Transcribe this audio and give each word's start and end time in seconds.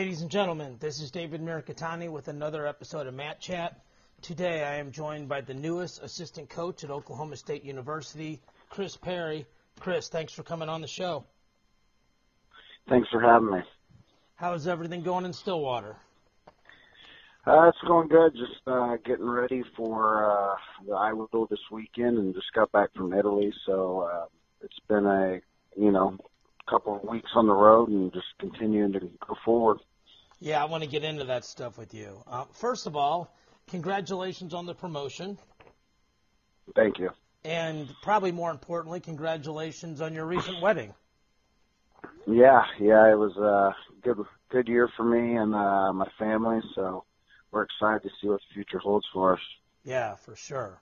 Ladies 0.00 0.22
and 0.22 0.30
gentlemen, 0.30 0.78
this 0.80 0.98
is 0.98 1.10
David 1.10 1.42
Mirikitani 1.42 2.10
with 2.10 2.28
another 2.28 2.66
episode 2.66 3.06
of 3.06 3.12
Mat 3.12 3.38
Chat. 3.38 3.84
Today 4.22 4.64
I 4.64 4.76
am 4.76 4.92
joined 4.92 5.28
by 5.28 5.42
the 5.42 5.52
newest 5.52 6.02
assistant 6.02 6.48
coach 6.48 6.82
at 6.84 6.90
Oklahoma 6.90 7.36
State 7.36 7.64
University, 7.64 8.40
Chris 8.70 8.96
Perry. 8.96 9.44
Chris, 9.78 10.08
thanks 10.08 10.32
for 10.32 10.42
coming 10.42 10.70
on 10.70 10.80
the 10.80 10.86
show. 10.86 11.26
Thanks 12.88 13.10
for 13.10 13.20
having 13.20 13.50
me. 13.50 13.60
How's 14.36 14.66
everything 14.66 15.02
going 15.02 15.26
in 15.26 15.34
Stillwater? 15.34 15.96
Uh, 17.46 17.68
it's 17.68 17.86
going 17.86 18.08
good. 18.08 18.32
Just 18.32 18.66
uh, 18.66 18.96
getting 19.04 19.28
ready 19.28 19.62
for 19.76 20.24
uh, 20.32 20.54
the 20.86 20.94
Iowa 20.94 21.26
Bowl 21.30 21.46
this 21.50 21.60
weekend, 21.70 22.16
and 22.16 22.34
just 22.34 22.50
got 22.54 22.72
back 22.72 22.88
from 22.94 23.12
Italy. 23.12 23.52
So 23.66 24.08
uh, 24.10 24.24
it's 24.62 24.80
been 24.88 25.04
a 25.04 25.40
you 25.76 25.92
know 25.92 26.16
couple 26.70 26.96
of 26.96 27.04
weeks 27.04 27.30
on 27.34 27.46
the 27.46 27.52
road, 27.52 27.90
and 27.90 28.10
just 28.14 28.28
continuing 28.38 28.94
to 28.94 29.00
go 29.00 29.36
forward. 29.44 29.76
Yeah, 30.40 30.62
I 30.62 30.64
want 30.64 30.82
to 30.82 30.88
get 30.88 31.04
into 31.04 31.24
that 31.24 31.44
stuff 31.44 31.76
with 31.76 31.92
you. 31.92 32.22
Uh, 32.26 32.44
first 32.52 32.86
of 32.86 32.96
all, 32.96 33.34
congratulations 33.68 34.54
on 34.54 34.64
the 34.64 34.74
promotion. 34.74 35.38
Thank 36.74 36.98
you. 36.98 37.10
And 37.44 37.88
probably 38.02 38.32
more 38.32 38.50
importantly, 38.50 39.00
congratulations 39.00 40.00
on 40.00 40.14
your 40.14 40.24
recent 40.24 40.60
wedding. 40.62 40.94
Yeah, 42.26 42.62
yeah, 42.78 43.10
it 43.10 43.18
was 43.18 43.36
a 43.36 43.74
good 44.02 44.18
good 44.50 44.68
year 44.68 44.88
for 44.96 45.04
me 45.04 45.36
and 45.36 45.54
uh, 45.54 45.92
my 45.92 46.08
family. 46.18 46.60
So 46.74 47.04
we're 47.50 47.62
excited 47.62 48.02
to 48.02 48.10
see 48.20 48.28
what 48.28 48.40
the 48.48 48.54
future 48.54 48.78
holds 48.78 49.06
for 49.12 49.34
us. 49.34 49.40
Yeah, 49.84 50.14
for 50.16 50.36
sure. 50.36 50.80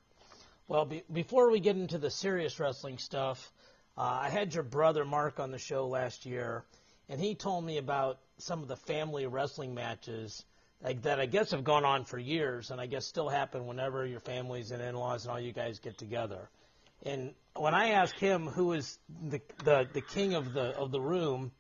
Well, 0.69 0.85
be, 0.85 1.03
before 1.13 1.51
we 1.51 1.61
get 1.61 1.77
into 1.77 1.99
the 1.99 2.11
serious 2.11 2.61
wrestling 2.61 2.99
stuff, 2.99 3.53
uh, 3.97 4.19
I 4.23 4.29
had 4.29 4.55
your 4.55 4.63
brother 4.63 5.05
Mark 5.05 5.41
on 5.41 5.51
the 5.51 5.59
show 5.59 5.87
last 5.87 6.27
year, 6.27 6.65
and 7.09 7.21
he 7.21 7.35
told 7.35 7.65
me 7.65 7.79
about 7.79 8.19
some 8.39 8.63
of 8.63 8.69
the 8.69 8.77
family 8.77 9.27
wrestling 9.27 9.75
matches 9.75 10.45
like, 10.83 11.03
that 11.03 11.19
I 11.19 11.27
guess 11.27 11.51
have 11.51 11.65
gone 11.65 11.85
on 11.85 12.05
for 12.05 12.19
years, 12.19 12.71
and 12.71 12.81
I 12.81 12.87
guess 12.87 13.05
still 13.07 13.29
happen 13.29 13.67
whenever 13.67 14.07
your 14.07 14.21
families 14.21 14.71
and 14.71 14.81
in-laws 14.81 15.25
and 15.25 15.33
all 15.33 15.41
you 15.41 15.53
guys 15.53 15.81
get 15.81 15.99
together. 15.99 16.49
And 17.05 17.35
when 17.55 17.75
I 17.75 17.91
asked 17.91 18.19
him 18.19 18.47
who 18.47 18.73
is 18.73 18.99
the 19.29 19.41
the, 19.65 19.89
the 19.93 20.01
king 20.01 20.35
of 20.35 20.53
the 20.53 20.77
of 20.77 20.91
the 20.93 21.01
room, 21.01 21.53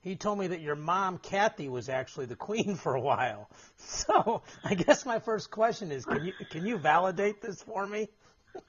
he 0.00 0.16
told 0.16 0.38
me 0.38 0.48
that 0.48 0.60
your 0.60 0.76
mom 0.76 1.18
Kathy 1.18 1.68
was 1.68 1.88
actually 1.88 2.26
the 2.26 2.36
queen 2.48 2.76
for 2.76 2.94
a 2.94 3.00
while. 3.00 3.48
So 3.76 4.42
I 4.64 4.74
guess 4.74 5.06
my 5.06 5.18
first 5.18 5.50
question 5.50 5.90
is, 5.92 6.04
can 6.04 6.24
you 6.24 6.32
can 6.50 6.66
you 6.66 6.78
validate 6.78 7.40
this 7.40 7.62
for 7.62 7.86
me? 7.86 8.08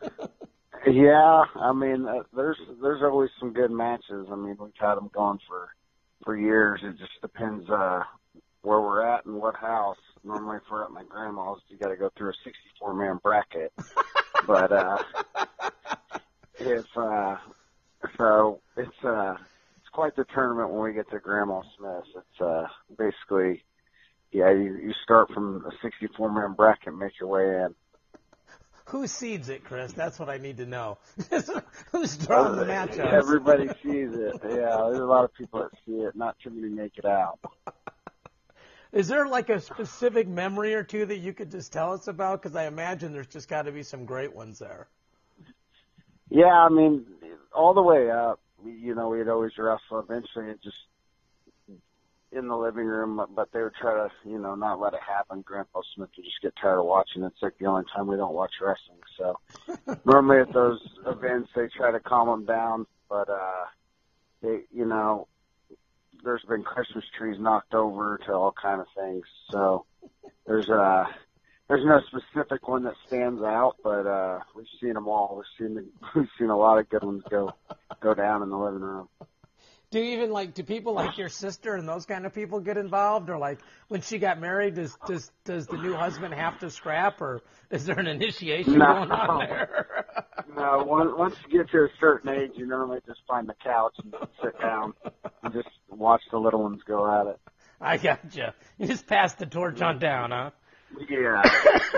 yeah, 0.88 1.44
I 1.56 1.74
mean, 1.74 2.06
uh, 2.08 2.24
there's 2.36 2.58
there's 2.82 3.02
always 3.02 3.30
some 3.40 3.54
good 3.54 3.72
matches. 3.72 4.28
I 4.32 4.36
mean, 4.36 4.58
we've 4.60 4.72
had 4.80 4.96
them 4.96 5.10
going 5.14 5.40
for 5.48 5.70
for 6.24 6.36
years. 6.36 6.82
It 6.84 6.98
just 6.98 7.22
depends 7.22 7.70
uh, 7.70 8.04
where 8.62 8.82
we're 8.82 9.06
at 9.06 9.26
and 9.26 9.36
what 9.36 9.56
house. 9.56 9.98
Normally, 10.24 10.58
if 10.58 10.64
we're 10.72 10.84
at 10.84 10.92
my 10.92 11.04
grandma's, 11.04 11.60
you 11.68 11.78
got 11.78 11.90
to 11.90 11.98
go 11.98 12.10
through 12.18 12.30
a 12.30 12.34
64 12.44 12.94
man 12.94 13.20
bracket. 13.24 13.74
but 14.48 14.72
uh, 14.72 14.98
if 16.60 16.86
uh, 16.96 17.36
so, 18.18 18.62
it's 18.78 19.04
uh, 19.04 19.34
it's 19.78 19.90
quite 19.92 20.16
the 20.16 20.26
tournament 20.34 20.72
when 20.72 20.84
we 20.84 20.94
get 20.94 21.10
to 21.12 21.20
Grandma 21.20 21.62
Smith's. 21.78 22.08
It's 22.16 22.42
uh, 22.42 22.68
basically, 22.98 23.64
yeah, 24.32 24.52
you 24.52 24.78
you 24.78 24.94
start 25.04 25.30
from 25.34 25.66
a 25.66 25.72
64 25.82 26.32
man 26.32 26.54
bracket, 26.56 26.96
make 26.96 27.20
your 27.20 27.30
way 27.30 27.44
in. 27.66 27.76
Who 28.86 29.08
seeds 29.08 29.50
it, 29.50 29.64
Chris? 29.64 29.94
That's 29.94 30.20
what 30.20 30.30
I 30.30 30.38
need 30.38 30.58
to 30.58 30.66
know. 30.66 30.98
Who's 31.92 32.18
drawing 32.18 32.58
the 32.58 32.66
matchups? 32.66 33.14
Everybody 33.14 33.68
sees 33.84 34.14
it. 34.14 34.40
Yeah, 34.44 34.78
there's 34.90 35.00
a 35.00 35.06
lot 35.06 35.24
of 35.24 35.34
people 35.34 35.62
that 35.62 35.72
see 35.86 36.02
it. 36.02 36.16
Not 36.16 36.36
too 36.44 36.50
many 36.50 36.74
make 36.74 36.98
it 36.98 37.06
out. 37.06 37.40
Is 38.92 39.08
there 39.08 39.28
like 39.28 39.50
a 39.50 39.62
specific 39.62 40.28
memory 40.28 40.74
or 40.74 40.84
two 40.84 41.06
that 41.06 41.18
you 41.18 41.32
could 41.34 41.50
just 41.50 41.72
tell 41.72 41.94
us 41.94 42.08
about? 42.08 42.42
Because 42.42 42.58
I 42.58 42.68
imagine 42.68 43.14
there's 43.14 43.28
just 43.28 43.48
got 43.48 43.64
to 43.64 43.72
be 43.72 43.84
some 43.84 44.04
great 44.06 44.36
ones 44.36 44.60
there. 44.60 44.88
Yeah, 46.30 46.48
I 46.48 46.70
mean, 46.70 47.06
all 47.54 47.74
the 47.74 47.82
way 47.82 48.10
up, 48.10 48.40
you 48.66 48.94
know, 48.94 49.10
we'd 49.10 49.30
always 49.30 49.52
wrestle. 49.58 50.00
Eventually, 50.00 50.50
it 50.50 50.62
just 50.62 50.78
in 52.32 52.48
the 52.48 52.56
living 52.56 52.86
room, 52.86 53.22
but 53.36 53.50
they 53.52 53.62
would 53.62 53.76
try 53.76 53.94
to, 53.94 54.10
you 54.30 54.40
know, 54.40 54.56
not 54.56 54.80
let 54.80 54.94
it 54.94 55.02
happen. 55.06 55.42
Grandpa 55.42 55.82
Smith 55.96 56.10
would 56.16 56.24
just 56.24 56.42
get 56.42 56.54
tired 56.62 56.80
of 56.80 56.86
watching. 56.86 57.24
It's 57.24 57.42
like 57.42 57.58
the 57.60 57.66
only 57.66 57.84
time 57.94 58.08
we 58.08 58.16
don't 58.16 58.34
watch 58.34 58.52
wrestling. 58.62 59.00
So 59.18 59.40
normally 60.06 60.42
at 60.42 60.54
those 60.54 60.80
events, 61.06 61.50
they 61.56 61.68
try 61.76 61.92
to 61.92 62.00
calm 62.00 62.28
them 62.28 62.46
down, 62.46 62.86
but 63.10 63.30
uh, 63.30 63.66
they, 64.42 64.62
you 64.72 64.86
know, 64.86 65.28
there's 66.24 66.44
been 66.48 66.64
Christmas 66.64 67.04
trees 67.18 67.38
knocked 67.40 67.74
over 67.74 68.20
to 68.26 68.34
all 68.34 68.54
kind 68.62 68.82
of 68.82 68.88
things. 68.96 69.26
So 69.50 69.86
there's 70.46 70.70
uh 70.70 71.06
there's 71.68 71.86
no 71.86 72.02
specific 72.08 72.68
one 72.68 72.84
that 72.84 72.96
stands 73.08 73.42
out, 73.42 73.76
but 73.84 74.06
uh 74.06 74.40
we've 74.56 74.66
seen 74.80 74.94
them 74.94 75.08
all. 75.08 75.38
We've 75.38 75.68
seen 75.68 75.76
the, 75.76 75.86
we've 76.16 76.30
seen 76.38 76.50
a 76.50 76.58
lot 76.58 76.80
of 76.80 76.90
good 76.90 77.04
ones 77.04 77.24
go 77.30 77.52
go 78.02 78.14
down 78.14 78.44
in 78.44 78.50
the 78.50 78.58
living 78.58 78.82
room. 78.82 79.08
Do 79.92 80.00
you 80.00 80.14
even 80.14 80.32
like 80.32 80.54
do 80.54 80.64
people 80.64 80.94
like 80.94 81.18
your 81.18 81.28
sister 81.28 81.76
and 81.76 81.88
those 81.88 82.06
kind 82.06 82.26
of 82.26 82.34
people 82.34 82.62
get 82.62 82.78
involved, 82.78 83.30
or 83.30 83.38
like 83.38 83.60
when 83.90 84.00
she 84.00 84.20
got 84.20 84.40
married, 84.40 84.76
does 84.76 84.98
does 85.06 85.30
does 85.44 85.68
the 85.68 85.76
new 85.76 85.94
husband 85.94 86.34
have 86.34 86.60
to 86.60 86.70
scrap, 86.70 87.20
or 87.20 87.42
is 87.70 87.86
there 87.86 88.00
an 88.00 88.08
initiation 88.08 88.78
no, 88.78 88.86
going 88.86 89.12
on 89.12 89.40
there? 89.40 90.06
no, 90.56 90.86
once 90.86 91.36
you 91.46 91.60
get 91.60 91.70
to 91.72 91.80
a 91.80 91.90
certain 92.00 92.30
age, 92.30 92.52
you 92.56 92.66
normally 92.66 93.00
just 93.06 93.20
find 93.28 93.50
the 93.50 93.56
couch 93.62 93.94
and 94.02 94.16
sit 94.42 94.58
down 94.62 94.94
and 95.44 95.54
just 95.54 95.68
watch 95.90 96.22
the 96.32 96.38
little 96.38 96.64
ones 96.64 96.82
go 96.88 97.06
at 97.12 97.28
it. 97.28 97.40
I 97.82 97.98
gotcha. 97.98 98.56
You 98.80 98.86
You 98.86 98.88
just 98.88 99.08
pass 99.08 99.34
the 99.34 99.46
torch 99.46 99.82
on 99.82 100.00
down, 100.00 100.32
huh? 100.32 100.52
Yeah, 101.10 101.42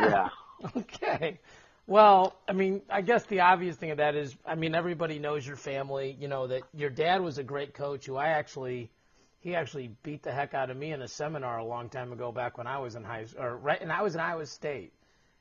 yeah. 0.01 0.29
okay. 0.77 1.39
Well, 1.85 2.33
I 2.47 2.53
mean, 2.53 2.81
I 2.89 3.01
guess 3.01 3.25
the 3.25 3.41
obvious 3.41 3.75
thing 3.75 3.91
of 3.91 3.97
that 3.97 4.15
is, 4.15 4.35
I 4.45 4.55
mean, 4.55 4.73
everybody 4.73 5.19
knows 5.19 5.45
your 5.45 5.57
family. 5.57 6.15
You 6.17 6.29
know 6.29 6.47
that 6.47 6.63
your 6.73 6.89
dad 6.89 7.21
was 7.21 7.37
a 7.37 7.43
great 7.43 7.73
coach. 7.73 8.05
Who 8.05 8.15
I 8.15 8.29
actually, 8.29 8.89
he 9.41 9.53
actually 9.55 9.89
beat 10.01 10.23
the 10.23 10.31
heck 10.31 10.53
out 10.53 10.69
of 10.69 10.77
me 10.77 10.91
in 10.93 11.01
a 11.01 11.07
seminar 11.09 11.57
a 11.57 11.65
long 11.65 11.89
time 11.89 12.13
ago, 12.13 12.31
back 12.31 12.57
when 12.57 12.67
I 12.67 12.77
was 12.79 12.95
in 12.95 13.03
high, 13.03 13.25
or 13.37 13.57
right, 13.57 13.81
and 13.81 13.91
I 13.91 14.01
was 14.01 14.15
in 14.15 14.21
Iowa 14.21 14.45
State. 14.45 14.93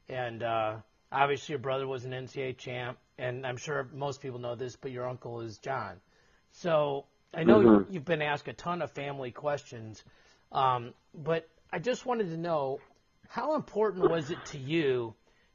And 0.08 0.42
uh, 0.42 0.76
obviously, 1.12 1.53
your 1.53 1.60
brother 1.60 1.86
was 1.86 2.04
an 2.04 2.10
NCAA 2.10 2.59
champ, 2.59 2.98
and 3.19 3.47
I'm 3.47 3.56
sure 3.56 3.88
most 3.94 4.20
people 4.20 4.41
know 4.41 4.56
this, 4.56 4.74
but 4.74 4.91
your 4.91 5.09
uncle 5.09 5.42
is 5.42 5.59
John. 5.59 6.00
So 6.50 7.06
I 7.32 7.44
know 7.44 7.60
Mhm. 7.60 7.86
you've 7.88 8.04
been 8.04 8.20
asked 8.20 8.48
a 8.48 8.53
ton 8.53 8.82
of 8.82 8.91
family 8.91 9.30
questions, 9.30 10.03
um, 10.50 10.92
but 11.14 11.48
I 11.72 11.78
just 11.78 12.04
wanted 12.04 12.30
to 12.30 12.36
know 12.36 12.80
how 13.28 13.54
important 13.54 14.10
was 14.10 14.30
it 14.30 14.44
to 14.47 14.59
you 14.59 15.14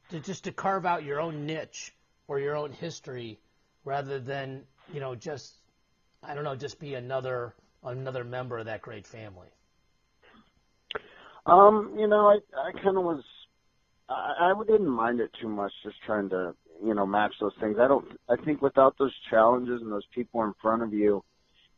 to 0.10 0.20
just 0.20 0.44
to 0.46 0.52
carve 0.52 0.86
out 0.86 1.04
your 1.04 1.20
own 1.20 1.46
niche 1.46 1.94
or 2.28 2.40
your 2.40 2.56
own 2.56 2.72
history 2.72 3.40
rather 3.86 4.20
than 4.20 4.64
you 4.94 5.00
know 5.00 5.16
just 5.16 5.56
I 6.24 6.34
don't 6.34 6.44
know 6.44 6.56
just 6.56 6.80
be 6.80 6.96
another 6.96 7.54
another 7.84 8.24
member 8.24 8.58
of 8.58 8.66
that 8.66 8.82
great 8.82 9.06
family. 9.06 9.48
Um, 11.46 11.96
you 11.98 12.08
know, 12.08 12.28
I 12.28 12.40
I 12.60 12.72
kind 12.84 12.98
of 12.98 13.04
was, 13.04 13.24
I, 14.10 14.52
I 14.52 14.64
didn't 14.68 14.90
mind 14.90 15.22
it 15.22 15.32
too 15.42 15.48
much, 15.48 15.72
just 15.84 15.96
trying 16.06 16.30
to 16.30 16.54
you 16.84 16.94
know 16.94 17.06
match 17.06 17.34
those 17.40 17.54
things. 17.60 17.78
I 17.80 17.88
don't. 17.88 18.06
I 18.30 18.36
think 18.44 18.62
without 18.62 18.98
those 19.00 19.14
challenges 19.30 19.82
and 19.82 19.92
those 19.92 20.06
people 20.14 20.44
in 20.44 20.54
front 20.62 20.84
of 20.84 20.94
you, 20.94 21.24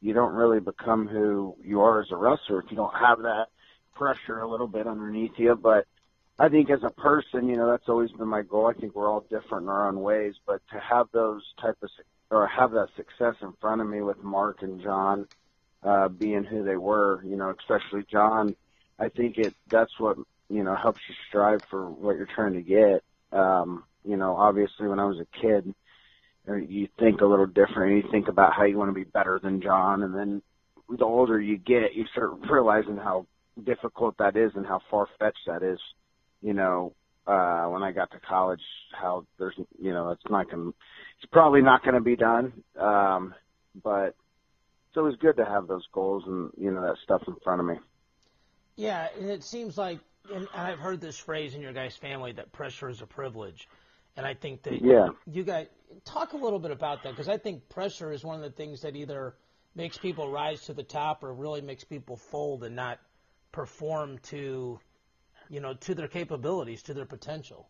you 0.01 0.13
don't 0.13 0.33
really 0.33 0.59
become 0.59 1.07
who 1.07 1.55
you 1.63 1.81
are 1.81 2.01
as 2.01 2.07
a 2.11 2.15
wrestler 2.15 2.61
if 2.61 2.71
you 2.71 2.77
don't 2.77 2.95
have 2.95 3.19
that 3.19 3.47
pressure 3.95 4.39
a 4.39 4.49
little 4.49 4.67
bit 4.67 4.87
underneath 4.87 5.37
you. 5.37 5.55
But 5.55 5.85
I 6.39 6.47
think 6.47 6.69
as 6.69 6.79
a 6.83 6.89
person, 6.89 7.49
you 7.49 7.57
know, 7.57 7.69
that's 7.69 7.89
always 7.89 8.11
been 8.11 8.29
my 8.29 8.43
goal. 8.43 8.67
I 8.67 8.79
think 8.79 8.95
we're 8.95 9.09
all 9.09 9.25
different 9.29 9.63
in 9.63 9.69
our 9.69 9.89
own 9.89 9.99
ways, 9.99 10.35
but 10.47 10.61
to 10.71 10.79
have 10.79 11.07
those 11.11 11.43
type 11.61 11.75
of 11.83 11.89
or 12.31 12.47
have 12.47 12.71
that 12.71 12.87
success 12.95 13.35
in 13.41 13.53
front 13.59 13.81
of 13.81 13.87
me 13.87 14.01
with 14.01 14.23
Mark 14.23 14.61
and 14.61 14.81
John 14.81 15.27
uh, 15.83 16.07
being 16.07 16.43
who 16.43 16.63
they 16.63 16.77
were, 16.77 17.21
you 17.23 17.35
know, 17.35 17.53
especially 17.59 18.05
John, 18.09 18.55
I 18.99 19.09
think 19.09 19.37
it 19.37 19.53
that's 19.69 19.91
what 19.99 20.17
you 20.49 20.63
know 20.63 20.75
helps 20.75 21.01
you 21.09 21.15
strive 21.27 21.61
for 21.69 21.89
what 21.89 22.15
you're 22.15 22.27
trying 22.33 22.53
to 22.53 22.61
get. 22.61 23.03
Um, 23.37 23.83
you 24.05 24.15
know, 24.15 24.35
obviously 24.35 24.87
when 24.87 24.99
I 24.99 25.05
was 25.05 25.19
a 25.19 25.41
kid, 25.41 25.73
uh, 26.47 26.55
you 26.55 26.87
think 26.99 27.19
a 27.19 27.25
little 27.25 27.47
different. 27.47 28.05
You 28.05 28.11
think 28.11 28.29
about 28.29 28.53
how 28.53 28.63
you 28.63 28.77
want 28.77 28.89
to 28.89 28.95
be 28.95 29.03
better 29.03 29.41
than 29.43 29.61
John, 29.61 30.03
and 30.03 30.15
then 30.15 30.41
the 30.89 31.05
older 31.05 31.39
you 31.39 31.57
get, 31.57 31.95
you 31.95 32.05
start 32.13 32.31
realizing 32.49 32.95
how 32.95 33.25
difficult 33.65 34.17
that 34.19 34.37
is 34.37 34.51
and 34.55 34.65
how 34.65 34.79
far 34.89 35.07
fetched 35.19 35.45
that 35.47 35.63
is. 35.63 35.79
You 36.41 36.53
know, 36.53 36.93
uh, 37.27 37.65
when 37.65 37.83
I 37.83 37.91
got 37.91 38.11
to 38.11 38.19
college, 38.19 38.61
how 38.91 39.25
there's, 39.37 39.55
you 39.81 39.91
know, 39.91 40.11
it's 40.11 40.23
not 40.29 40.49
going 40.49 40.73
it's 41.21 41.31
probably 41.31 41.61
not 41.61 41.83
going 41.83 41.95
to 41.95 42.01
be 42.01 42.15
done. 42.15 42.53
Um, 42.79 43.33
but 43.83 44.15
it's 44.89 44.97
always 44.97 45.15
good 45.17 45.37
to 45.37 45.45
have 45.45 45.67
those 45.67 45.85
goals 45.93 46.23
and, 46.25 46.51
you 46.57 46.71
know, 46.71 46.81
that 46.81 46.95
stuff 47.03 47.21
in 47.27 47.35
front 47.43 47.61
of 47.61 47.67
me. 47.67 47.75
Yeah, 48.75 49.07
and 49.19 49.29
it 49.29 49.43
seems 49.43 49.77
like, 49.77 49.99
and 50.33 50.47
I've 50.53 50.79
heard 50.79 51.01
this 51.01 51.17
phrase 51.17 51.53
in 51.55 51.61
your 51.61 51.73
guys' 51.73 51.95
family 51.97 52.31
that 52.33 52.51
pressure 52.51 52.89
is 52.89 53.01
a 53.01 53.05
privilege, 53.05 53.67
and 54.15 54.25
I 54.25 54.33
think 54.33 54.63
that 54.63 54.81
Yeah. 54.81 55.09
you 55.25 55.43
guys 55.43 55.67
talk 56.05 56.33
a 56.33 56.37
little 56.37 56.59
bit 56.59 56.71
about 56.71 57.03
that 57.03 57.11
because 57.11 57.29
I 57.29 57.37
think 57.37 57.67
pressure 57.69 58.11
is 58.11 58.23
one 58.23 58.35
of 58.35 58.41
the 58.41 58.51
things 58.51 58.81
that 58.81 58.95
either 58.95 59.35
makes 59.75 59.97
people 59.97 60.29
rise 60.29 60.61
to 60.65 60.73
the 60.73 60.83
top 60.83 61.23
or 61.23 61.33
really 61.33 61.61
makes 61.61 61.83
people 61.83 62.15
fold 62.15 62.63
and 62.63 62.75
not 62.75 62.99
perform 63.51 64.17
to, 64.19 64.79
you 65.49 65.59
know, 65.59 65.73
to 65.73 65.95
their 65.95 66.07
capabilities, 66.07 66.81
to 66.83 66.93
their 66.93 67.05
potential. 67.05 67.69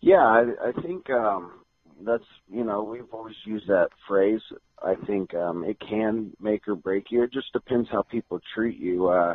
Yeah, 0.00 0.22
I, 0.22 0.44
I 0.68 0.82
think 0.82 1.08
um, 1.10 1.64
that's 2.02 2.24
you 2.50 2.64
know 2.64 2.82
we've 2.82 3.12
always 3.12 3.36
used 3.44 3.68
that 3.68 3.88
phrase. 4.06 4.40
I 4.82 4.94
think 5.06 5.34
um, 5.34 5.64
it 5.64 5.78
can 5.80 6.32
make 6.40 6.68
or 6.68 6.74
break 6.74 7.06
you. 7.10 7.22
It 7.22 7.32
just 7.32 7.52
depends 7.52 7.88
how 7.90 8.02
people 8.02 8.40
treat 8.54 8.78
you 8.78 9.08
uh, 9.08 9.34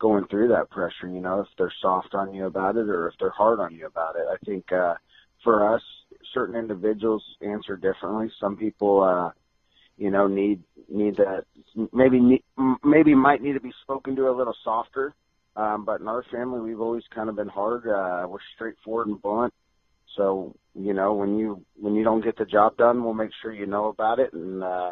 going 0.00 0.26
through 0.28 0.48
that 0.48 0.70
pressure. 0.70 1.08
You 1.08 1.20
know, 1.20 1.40
if 1.40 1.48
they're 1.58 1.72
soft 1.82 2.14
on 2.14 2.32
you 2.32 2.46
about 2.46 2.76
it 2.76 2.88
or 2.88 3.08
if 3.08 3.14
they're 3.20 3.30
hard 3.30 3.60
on 3.60 3.74
you 3.74 3.86
about 3.86 4.16
it. 4.16 4.24
I 4.30 4.36
think 4.44 4.72
uh, 4.72 4.94
for 5.44 5.74
us, 5.74 5.82
certain 6.32 6.56
individuals 6.56 7.22
answer 7.42 7.76
differently. 7.76 8.30
Some 8.40 8.56
people, 8.56 9.02
uh, 9.02 9.30
you 9.98 10.10
know, 10.10 10.26
need 10.26 10.62
need 10.88 11.16
that 11.16 11.44
maybe 11.92 12.42
maybe 12.82 13.14
might 13.14 13.42
need 13.42 13.54
to 13.54 13.60
be 13.60 13.72
spoken 13.82 14.16
to 14.16 14.28
a 14.28 14.36
little 14.36 14.56
softer. 14.64 15.14
Um, 15.56 15.84
but 15.84 16.00
in 16.00 16.08
our 16.08 16.22
family, 16.30 16.60
we've 16.60 16.80
always 16.80 17.04
kind 17.14 17.28
of 17.28 17.36
been 17.36 17.48
hard. 17.48 17.88
Uh, 17.88 18.26
we're 18.28 18.38
straightforward 18.54 19.08
and 19.08 19.20
blunt. 19.20 19.54
So 20.16 20.54
you 20.74 20.92
know, 20.92 21.14
when 21.14 21.38
you 21.38 21.64
when 21.80 21.94
you 21.94 22.04
don't 22.04 22.22
get 22.22 22.36
the 22.36 22.44
job 22.44 22.76
done, 22.76 23.02
we'll 23.02 23.14
make 23.14 23.30
sure 23.42 23.52
you 23.52 23.66
know 23.66 23.86
about 23.86 24.18
it. 24.18 24.32
And 24.32 24.62
uh, 24.62 24.90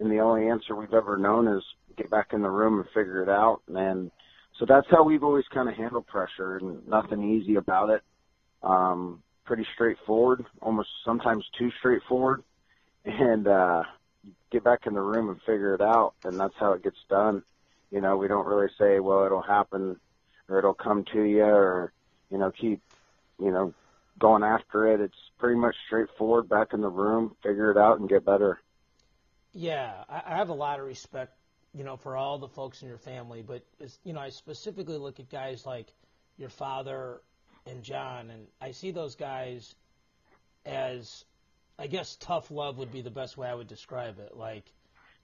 and 0.00 0.10
the 0.10 0.18
only 0.18 0.48
answer 0.48 0.74
we've 0.74 0.92
ever 0.92 1.16
known 1.16 1.48
is 1.48 1.62
get 1.96 2.10
back 2.10 2.28
in 2.32 2.42
the 2.42 2.50
room 2.50 2.78
and 2.78 2.86
figure 2.88 3.22
it 3.22 3.28
out. 3.28 3.60
And 3.68 4.10
so 4.58 4.66
that's 4.66 4.86
how 4.90 5.04
we've 5.04 5.22
always 5.22 5.44
kind 5.52 5.68
of 5.68 5.76
handled 5.76 6.06
pressure, 6.06 6.56
and 6.56 6.86
nothing 6.88 7.22
easy 7.22 7.54
about 7.54 7.90
it. 7.90 8.02
Um, 8.62 9.22
pretty 9.44 9.66
straightforward, 9.74 10.44
almost 10.60 10.88
sometimes 11.04 11.44
too 11.58 11.70
straightforward, 11.78 12.42
and 13.04 13.46
uh, 13.46 13.82
get 14.50 14.64
back 14.64 14.86
in 14.86 14.94
the 14.94 15.00
room 15.00 15.28
and 15.28 15.40
figure 15.40 15.74
it 15.74 15.80
out. 15.80 16.14
And 16.24 16.38
that's 16.38 16.54
how 16.58 16.72
it 16.72 16.82
gets 16.82 16.98
done. 17.08 17.42
You 17.92 18.00
know, 18.00 18.16
we 18.16 18.26
don't 18.26 18.46
really 18.46 18.70
say, 18.78 18.98
well, 18.98 19.24
it'll 19.24 19.42
happen, 19.42 20.00
or 20.48 20.58
it'll 20.58 20.74
come 20.74 21.04
to 21.12 21.22
you, 21.22 21.44
or 21.44 21.92
you 22.30 22.38
know, 22.38 22.50
keep 22.50 22.80
you 23.38 23.50
know 23.50 23.74
going 24.18 24.42
after 24.42 24.92
it. 24.92 25.00
It's 25.00 25.30
pretty 25.38 25.60
much 25.60 25.76
straightforward. 25.86 26.48
Back 26.48 26.72
in 26.72 26.80
the 26.80 26.88
room, 26.88 27.36
figure 27.42 27.70
it 27.70 27.76
out, 27.76 28.00
and 28.00 28.08
get 28.08 28.24
better. 28.24 28.58
Yeah, 29.52 29.92
I 30.08 30.36
have 30.36 30.48
a 30.48 30.54
lot 30.54 30.80
of 30.80 30.86
respect, 30.86 31.34
you 31.74 31.84
know, 31.84 31.96
for 31.96 32.16
all 32.16 32.38
the 32.38 32.48
folks 32.48 32.80
in 32.80 32.88
your 32.88 32.98
family. 32.98 33.42
But 33.42 33.62
you 34.04 34.14
know, 34.14 34.20
I 34.20 34.30
specifically 34.30 34.96
look 34.96 35.20
at 35.20 35.30
guys 35.30 35.66
like 35.66 35.88
your 36.38 36.48
father 36.48 37.20
and 37.66 37.82
John, 37.82 38.30
and 38.30 38.46
I 38.60 38.72
see 38.72 38.90
those 38.90 39.14
guys 39.14 39.74
as, 40.64 41.24
I 41.78 41.86
guess, 41.86 42.16
tough 42.16 42.50
love 42.50 42.78
would 42.78 42.92
be 42.92 43.02
the 43.02 43.10
best 43.10 43.36
way 43.36 43.48
I 43.48 43.54
would 43.54 43.68
describe 43.68 44.18
it. 44.18 44.36
Like, 44.36 44.64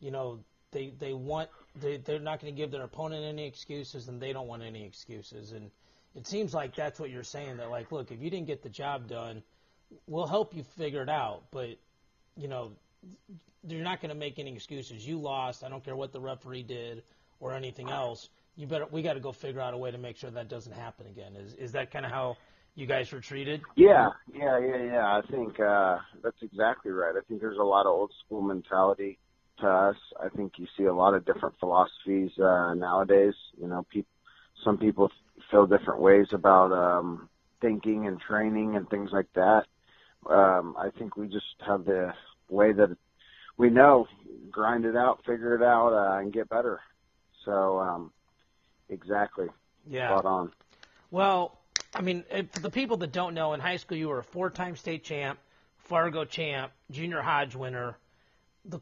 you 0.00 0.10
know, 0.10 0.40
they 0.72 0.92
they 0.98 1.12
want 1.12 1.48
they 1.80 1.96
they're 1.98 2.18
not 2.18 2.40
going 2.40 2.54
to 2.54 2.56
give 2.56 2.70
their 2.70 2.82
opponent 2.82 3.24
any 3.24 3.46
excuses, 3.46 4.08
and 4.08 4.20
they 4.20 4.32
don't 4.32 4.46
want 4.46 4.62
any 4.62 4.84
excuses, 4.84 5.52
and 5.52 5.70
it 6.14 6.26
seems 6.26 6.52
like 6.52 6.74
that's 6.74 6.98
what 6.98 7.10
you're 7.10 7.22
saying. 7.22 7.58
That 7.58 7.70
like, 7.70 7.92
look, 7.92 8.10
if 8.10 8.20
you 8.20 8.30
didn't 8.30 8.46
get 8.46 8.62
the 8.62 8.68
job 8.68 9.08
done, 9.08 9.42
we'll 10.06 10.26
help 10.26 10.54
you 10.54 10.62
figure 10.76 11.02
it 11.02 11.08
out. 11.08 11.44
But 11.50 11.78
you 12.36 12.48
know, 12.48 12.72
you're 13.66 13.84
not 13.84 14.00
going 14.00 14.10
to 14.10 14.18
make 14.18 14.38
any 14.38 14.54
excuses. 14.54 15.06
You 15.06 15.18
lost. 15.18 15.64
I 15.64 15.68
don't 15.68 15.84
care 15.84 15.96
what 15.96 16.12
the 16.12 16.20
referee 16.20 16.64
did 16.64 17.02
or 17.40 17.54
anything 17.54 17.90
else. 17.90 18.28
You 18.56 18.66
better. 18.66 18.86
We 18.90 19.02
got 19.02 19.14
to 19.14 19.20
go 19.20 19.32
figure 19.32 19.60
out 19.60 19.74
a 19.74 19.78
way 19.78 19.90
to 19.90 19.98
make 19.98 20.16
sure 20.16 20.30
that 20.30 20.48
doesn't 20.48 20.72
happen 20.74 21.06
again. 21.06 21.36
Is 21.36 21.54
is 21.54 21.72
that 21.72 21.90
kind 21.90 22.04
of 22.04 22.10
how 22.10 22.36
you 22.74 22.86
guys 22.86 23.10
were 23.10 23.20
treated? 23.20 23.62
Yeah, 23.76 24.10
yeah, 24.34 24.58
yeah, 24.58 24.82
yeah. 24.84 25.06
I 25.06 25.20
think 25.30 25.58
uh, 25.60 25.98
that's 26.22 26.42
exactly 26.42 26.90
right. 26.90 27.14
I 27.16 27.20
think 27.26 27.40
there's 27.40 27.58
a 27.58 27.64
lot 27.64 27.86
of 27.86 27.92
old 27.92 28.12
school 28.24 28.42
mentality 28.42 29.18
to 29.60 29.68
us. 29.68 29.96
I 30.22 30.28
think 30.28 30.52
you 30.58 30.66
see 30.76 30.84
a 30.84 30.94
lot 30.94 31.14
of 31.14 31.24
different 31.24 31.54
philosophies 31.58 32.30
uh, 32.38 32.74
nowadays. 32.74 33.34
You 33.60 33.68
know, 33.68 33.86
people. 33.90 34.10
Some 34.64 34.76
people 34.76 35.08
feel 35.52 35.68
different 35.68 36.00
ways 36.00 36.26
about 36.32 36.72
um, 36.72 37.28
thinking 37.60 38.08
and 38.08 38.20
training 38.20 38.74
and 38.74 38.90
things 38.90 39.10
like 39.12 39.32
that. 39.34 39.66
Um, 40.28 40.74
I 40.76 40.90
think 40.98 41.16
we 41.16 41.28
just 41.28 41.46
have 41.64 41.84
the 41.84 42.12
way 42.48 42.72
that 42.72 42.96
we 43.56 43.70
know, 43.70 44.08
grind 44.50 44.84
it 44.84 44.96
out, 44.96 45.24
figure 45.24 45.54
it 45.54 45.62
out, 45.62 45.92
uh, 45.92 46.18
and 46.18 46.32
get 46.32 46.48
better. 46.48 46.80
So, 47.44 47.78
um, 47.78 48.12
exactly. 48.88 49.46
Yeah. 49.88 50.08
Spot 50.08 50.24
on. 50.24 50.52
Well, 51.12 51.56
I 51.94 52.02
mean, 52.02 52.24
for 52.52 52.60
the 52.60 52.70
people 52.70 52.96
that 52.98 53.12
don't 53.12 53.34
know, 53.34 53.54
in 53.54 53.60
high 53.60 53.76
school 53.76 53.96
you 53.96 54.08
were 54.08 54.18
a 54.18 54.24
four-time 54.24 54.76
state 54.76 55.04
champ, 55.04 55.38
Fargo 55.78 56.24
champ, 56.24 56.72
junior 56.90 57.22
Hodge 57.22 57.54
winner. 57.54 57.96
The 58.64 58.78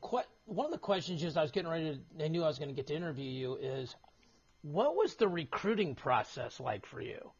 one 0.46 0.66
of 0.66 0.72
the 0.72 0.78
questions 0.78 1.22
is 1.22 1.36
I 1.36 1.42
was 1.42 1.50
getting 1.50 1.70
ready 1.70 2.00
to, 2.18 2.24
I 2.24 2.28
knew 2.28 2.42
I 2.42 2.46
was 2.46 2.58
going 2.58 2.68
to 2.70 2.74
get 2.74 2.86
to 2.88 2.94
interview 2.94 3.28
you 3.28 3.56
is 3.56 3.94
what 4.62 4.96
was 4.96 5.14
the 5.16 5.28
recruiting 5.28 5.94
process 5.94 6.58
like 6.58 6.86
for 6.86 7.00
you? 7.00 7.30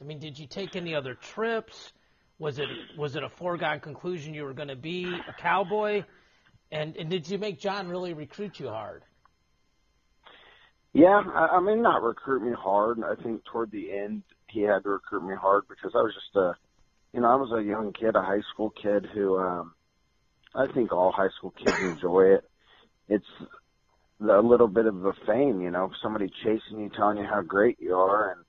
I 0.00 0.04
mean, 0.04 0.18
did 0.18 0.38
you 0.38 0.46
take 0.46 0.76
any 0.76 0.94
other 0.94 1.14
trips? 1.14 1.92
Was 2.38 2.58
it 2.58 2.68
was 2.96 3.16
it 3.16 3.22
a 3.22 3.28
foregone 3.28 3.80
conclusion 3.80 4.34
you 4.34 4.44
were 4.44 4.54
going 4.54 4.68
to 4.68 4.76
be 4.76 5.04
a 5.04 5.32
cowboy? 5.32 6.04
And 6.72 6.96
and 6.96 7.10
did 7.10 7.28
you 7.28 7.38
make 7.38 7.60
John 7.60 7.88
really 7.88 8.14
recruit 8.14 8.58
you 8.58 8.68
hard? 8.68 9.04
Yeah, 10.92 11.20
I, 11.34 11.56
I 11.56 11.60
mean, 11.60 11.82
not 11.82 12.02
recruit 12.02 12.42
me 12.42 12.52
hard. 12.58 12.98
I 13.04 13.20
think 13.22 13.44
toward 13.44 13.70
the 13.70 13.92
end 13.92 14.22
he 14.48 14.62
had 14.62 14.82
to 14.82 14.90
recruit 14.90 15.24
me 15.24 15.34
hard 15.40 15.64
because 15.68 15.92
I 15.94 16.02
was 16.02 16.14
just 16.14 16.34
a, 16.36 16.54
you 17.12 17.20
know, 17.20 17.28
I 17.28 17.36
was 17.36 17.52
a 17.52 17.62
young 17.62 17.92
kid, 17.92 18.16
a 18.16 18.22
high 18.22 18.42
school 18.52 18.70
kid 18.70 19.06
who, 19.14 19.38
um, 19.38 19.74
I 20.54 20.66
think 20.72 20.92
all 20.92 21.12
high 21.12 21.28
school 21.36 21.52
kids 21.56 21.78
enjoy 21.80 22.34
it. 22.34 22.44
It's 23.08 23.26
a 24.20 24.40
little 24.40 24.68
bit 24.68 24.86
of 24.86 25.04
a 25.04 25.12
fame, 25.26 25.60
you 25.60 25.70
know, 25.70 25.90
somebody 26.02 26.30
chasing 26.42 26.80
you, 26.80 26.90
telling 26.90 27.18
you 27.18 27.24
how 27.24 27.42
great 27.42 27.78
you 27.80 27.94
are, 27.94 28.32
and 28.32 28.44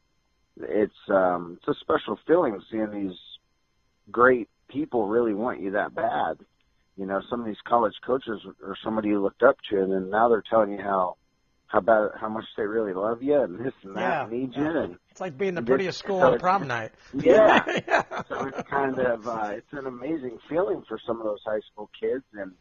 it's 0.69 1.09
um, 1.09 1.57
it's 1.59 1.77
a 1.77 1.80
special 1.80 2.19
feeling 2.27 2.59
seeing 2.69 2.92
these 2.92 3.18
great 4.12 4.50
people 4.68 5.07
really 5.07 5.33
want 5.33 5.62
you 5.62 5.71
that 5.71 5.95
bad. 5.95 6.38
You 6.98 7.06
know, 7.06 7.21
some 7.30 7.39
of 7.39 7.45
these 7.45 7.62
college 7.65 7.94
coaches 8.06 8.42
are 8.63 8.75
somebody 8.83 9.09
you 9.09 9.21
looked 9.21 9.44
up 9.44 9.57
to, 9.69 9.81
and 9.81 9.92
then 9.92 10.09
now 10.09 10.30
they're 10.30 10.44
telling 10.50 10.71
you 10.71 10.80
how 10.80 11.15
how 11.68 11.80
bad 11.80 12.09
how 12.19 12.27
much 12.27 12.45
they 12.57 12.63
really 12.63 12.94
love 12.94 13.24
you 13.24 13.42
and 13.42 13.59
this 13.65 13.74
and 13.83 13.95
that 13.95 14.01
yeah. 14.01 14.24
and 14.24 14.31
need 14.31 14.56
you 14.56 14.65
and 14.65 14.97
it's 15.11 15.21
like 15.21 15.37
being 15.37 15.53
the 15.53 15.61
prettiest 15.61 15.99
school 15.99 16.19
so 16.19 16.33
on 16.33 16.39
prom 16.39 16.67
night 16.67 16.91
yeah. 17.13 17.63
yeah 17.67 18.03
so 18.29 18.45
it's 18.45 18.67
kind 18.69 18.97
of 18.97 19.27
uh 19.27 19.49
it's 19.51 19.71
an 19.73 19.85
amazing 19.85 20.37
feeling 20.49 20.81
for 20.87 20.99
some 21.06 21.19
of 21.19 21.25
those 21.25 21.41
high 21.45 21.59
school 21.71 21.89
kids 21.99 22.23
and 22.33 22.53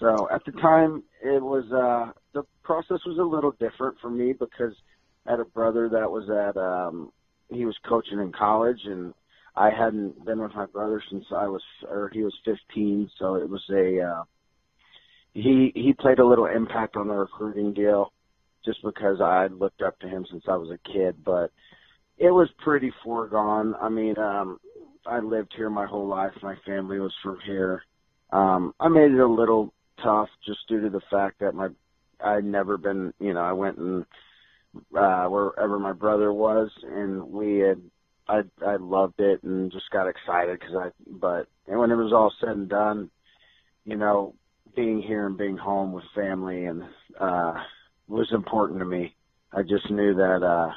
so 0.00 0.28
at 0.30 0.44
the 0.44 0.52
time, 0.52 1.04
it 1.22 1.42
was 1.42 1.64
uh, 1.72 2.12
the 2.32 2.42
process 2.62 2.98
was 3.06 3.18
a 3.18 3.22
little 3.22 3.52
different 3.52 3.96
for 4.00 4.10
me 4.10 4.32
because 4.32 4.74
I 5.26 5.32
had 5.32 5.40
a 5.40 5.44
brother 5.44 5.88
that 5.88 6.10
was 6.10 6.28
at 6.28 6.60
um, 6.60 7.12
he 7.48 7.64
was 7.64 7.76
coaching 7.88 8.18
in 8.18 8.32
college, 8.32 8.80
and 8.84 9.14
I 9.54 9.70
hadn't 9.70 10.24
been 10.24 10.40
with 10.40 10.54
my 10.54 10.66
brother 10.66 11.02
since 11.10 11.24
I 11.30 11.46
was 11.46 11.62
or 11.88 12.10
he 12.12 12.22
was 12.22 12.34
15. 12.44 13.10
So 13.18 13.36
it 13.36 13.48
was 13.48 13.62
a 13.70 14.00
uh, 14.00 14.22
he 15.32 15.70
he 15.74 15.92
played 15.92 16.18
a 16.18 16.26
little 16.26 16.46
impact 16.46 16.96
on 16.96 17.08
the 17.08 17.14
recruiting 17.14 17.72
deal 17.72 18.12
just 18.64 18.82
because 18.82 19.20
I 19.20 19.46
looked 19.46 19.82
up 19.82 19.98
to 20.00 20.08
him 20.08 20.26
since 20.28 20.44
I 20.48 20.56
was 20.56 20.70
a 20.70 20.92
kid, 20.92 21.16
but 21.24 21.52
it 22.18 22.30
was 22.30 22.48
pretty 22.62 22.92
foregone. 23.02 23.74
I 23.80 23.88
mean, 23.88 24.16
um, 24.18 24.58
I 25.06 25.18
lived 25.18 25.52
here 25.56 25.70
my 25.70 25.86
whole 25.86 26.06
life. 26.06 26.32
My 26.42 26.56
family 26.66 26.98
was 26.98 27.12
from 27.22 27.38
here. 27.46 27.82
Um, 28.32 28.74
I 28.80 28.88
made 28.88 29.10
it 29.10 29.20
a 29.20 29.26
little 29.26 29.72
tough 30.02 30.28
just 30.46 30.60
due 30.68 30.80
to 30.82 30.90
the 30.90 31.02
fact 31.10 31.40
that 31.40 31.54
my 31.54 31.68
I'd 32.20 32.44
never 32.44 32.76
been, 32.78 33.12
you 33.18 33.34
know, 33.34 33.40
I 33.40 33.52
went 33.52 33.78
and 33.78 34.04
uh 34.96 35.26
wherever 35.26 35.78
my 35.78 35.92
brother 35.92 36.32
was 36.32 36.68
and 36.82 37.22
we 37.30 37.58
had 37.58 37.80
I 38.28 38.40
I 38.66 38.76
loved 38.76 39.20
it 39.20 39.42
and 39.44 39.70
just 39.70 39.88
got 39.90 40.08
excited 40.08 40.60
cuz 40.60 40.74
I 40.74 40.90
but 41.06 41.46
and 41.68 41.78
when 41.78 41.90
it 41.90 41.96
was 41.96 42.12
all 42.12 42.32
said 42.40 42.56
and 42.56 42.68
done, 42.68 43.10
you 43.84 43.96
know, 43.96 44.34
being 44.74 45.00
here 45.00 45.26
and 45.26 45.38
being 45.38 45.56
home 45.56 45.92
with 45.92 46.04
family 46.14 46.64
and 46.64 46.82
uh 47.20 47.54
was 48.08 48.32
important 48.32 48.80
to 48.80 48.84
me. 48.84 49.14
I 49.52 49.62
just 49.62 49.90
knew 49.90 50.14
that 50.14 50.42
uh 50.42 50.72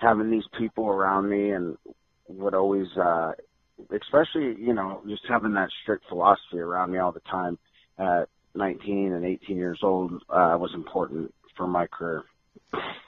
having 0.00 0.30
these 0.30 0.46
people 0.58 0.86
around 0.86 1.28
me 1.28 1.50
and 1.50 1.76
would 2.28 2.54
always 2.54 2.88
uh 2.96 3.32
especially, 3.90 4.56
you 4.58 4.74
know, 4.74 5.02
just 5.08 5.22
having 5.28 5.54
that 5.54 5.68
strict 5.82 6.04
philosophy 6.08 6.58
around 6.58 6.92
me 6.92 6.98
all 6.98 7.12
the 7.12 7.20
time 7.20 7.58
at 7.98 8.28
19 8.54 9.12
and 9.12 9.24
18 9.24 9.56
years 9.56 9.80
old 9.82 10.12
uh, 10.28 10.56
was 10.58 10.70
important 10.74 11.32
for 11.56 11.66
my 11.66 11.86
career. 11.86 12.24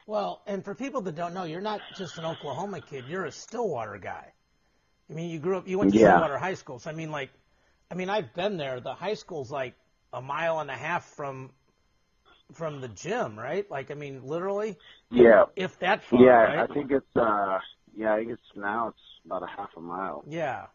Well, 0.06 0.42
and 0.46 0.64
for 0.64 0.74
people 0.74 1.00
that 1.02 1.14
don't 1.14 1.34
know, 1.34 1.44
you're 1.44 1.60
not 1.60 1.80
just 1.96 2.18
an 2.18 2.24
Oklahoma 2.24 2.80
kid. 2.80 3.04
You're 3.08 3.26
a 3.26 3.32
Stillwater 3.32 3.98
guy. 3.98 4.32
I 5.10 5.12
mean, 5.12 5.30
you 5.30 5.38
grew 5.38 5.58
up, 5.58 5.68
you 5.68 5.78
went 5.78 5.92
to 5.92 5.98
yeah. 5.98 6.12
Stillwater 6.12 6.38
High 6.38 6.54
School. 6.54 6.78
So 6.78 6.90
I 6.90 6.94
mean, 6.94 7.10
like, 7.10 7.30
I 7.90 7.94
mean, 7.94 8.08
I've 8.08 8.34
been 8.34 8.56
there. 8.56 8.80
The 8.80 8.94
high 8.94 9.14
school's 9.14 9.50
like 9.50 9.74
a 10.12 10.22
mile 10.22 10.60
and 10.60 10.70
a 10.70 10.74
half 10.74 11.04
from 11.04 11.50
from 12.52 12.80
the 12.80 12.88
gym, 12.88 13.38
right? 13.38 13.68
Like, 13.70 13.90
I 13.90 13.94
mean, 13.94 14.22
literally. 14.24 14.76
Yeah. 15.10 15.44
If 15.56 15.78
that 15.80 16.02
far. 16.04 16.22
Yeah, 16.22 16.32
right? 16.32 16.70
I 16.70 16.74
think 16.74 16.90
it's. 16.90 17.16
uh 17.16 17.58
Yeah, 17.96 18.14
I 18.14 18.18
think 18.18 18.30
it's 18.32 18.42
now 18.56 18.88
it's 18.88 18.98
about 19.26 19.42
a 19.42 19.46
half 19.46 19.70
a 19.76 19.80
mile. 19.80 20.24
Yeah. 20.28 20.66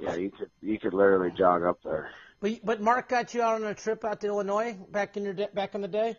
Yeah, 0.00 0.14
you 0.16 0.30
could 0.30 0.50
you 0.60 0.78
could 0.78 0.92
literally 0.94 1.32
jog 1.36 1.62
up 1.64 1.78
there. 1.82 2.10
But 2.40 2.60
but 2.64 2.80
Mark 2.80 3.08
got 3.08 3.32
you 3.32 3.42
out 3.42 3.54
on 3.62 3.64
a 3.64 3.74
trip 3.74 4.04
out 4.04 4.20
to 4.20 4.26
Illinois 4.26 4.76
back 4.90 5.16
in 5.16 5.24
your 5.24 5.34
back 5.54 5.74
in 5.74 5.80
the 5.80 5.88
day. 5.88 6.16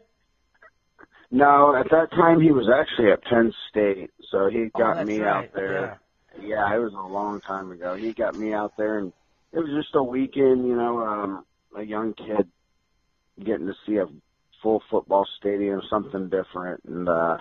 No, 1.30 1.76
at 1.76 1.90
that 1.92 2.10
time 2.12 2.40
he 2.40 2.52
was 2.52 2.70
actually 2.74 3.12
at 3.12 3.22
Penn 3.24 3.54
State, 3.70 4.12
so 4.32 4.50
he 4.50 4.68
Oh, 4.74 4.80
got 4.80 4.96
that's 4.96 5.08
me 5.08 5.20
right. 5.20 5.46
out 5.46 5.54
there. 5.54 6.00
Yeah. 6.42 6.76
it 6.76 6.80
was 6.80 6.94
a 6.94 7.08
long 7.08 7.42
time 7.42 7.72
ago. 7.72 7.96
He 7.96 8.14
got 8.14 8.36
me 8.38 8.54
out 8.54 8.74
there, 8.78 9.00
and 9.00 9.12
it 9.52 9.60
was 9.60 9.70
just 9.76 9.94
a 9.96 10.04
weekend. 10.04 10.68
You 10.68 10.76
know, 10.76 11.00
um, 11.00 11.46
a 11.78 11.84
young 11.84 12.14
kid 12.14 12.48
getting 13.44 13.68
to 13.68 13.74
see 13.86 13.98
a 13.98 14.06
full 14.62 14.82
football 14.90 15.26
stadium, 15.40 15.82
something 15.90 16.30
different, 16.30 16.84
and 16.86 17.08
uh, 17.08 17.38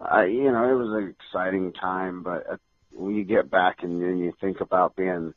I, 0.00 0.24
you 0.24 0.50
know, 0.50 0.64
it 0.68 0.74
was 0.74 1.02
an 1.02 1.14
exciting 1.18 1.72
time. 1.72 2.22
But 2.22 2.46
uh, 2.50 2.56
when 2.92 3.14
you 3.14 3.24
get 3.24 3.50
back 3.50 3.78
and 3.82 4.02
then 4.02 4.18
you 4.18 4.32
think 4.40 4.60
about 4.60 4.96
being 4.96 5.34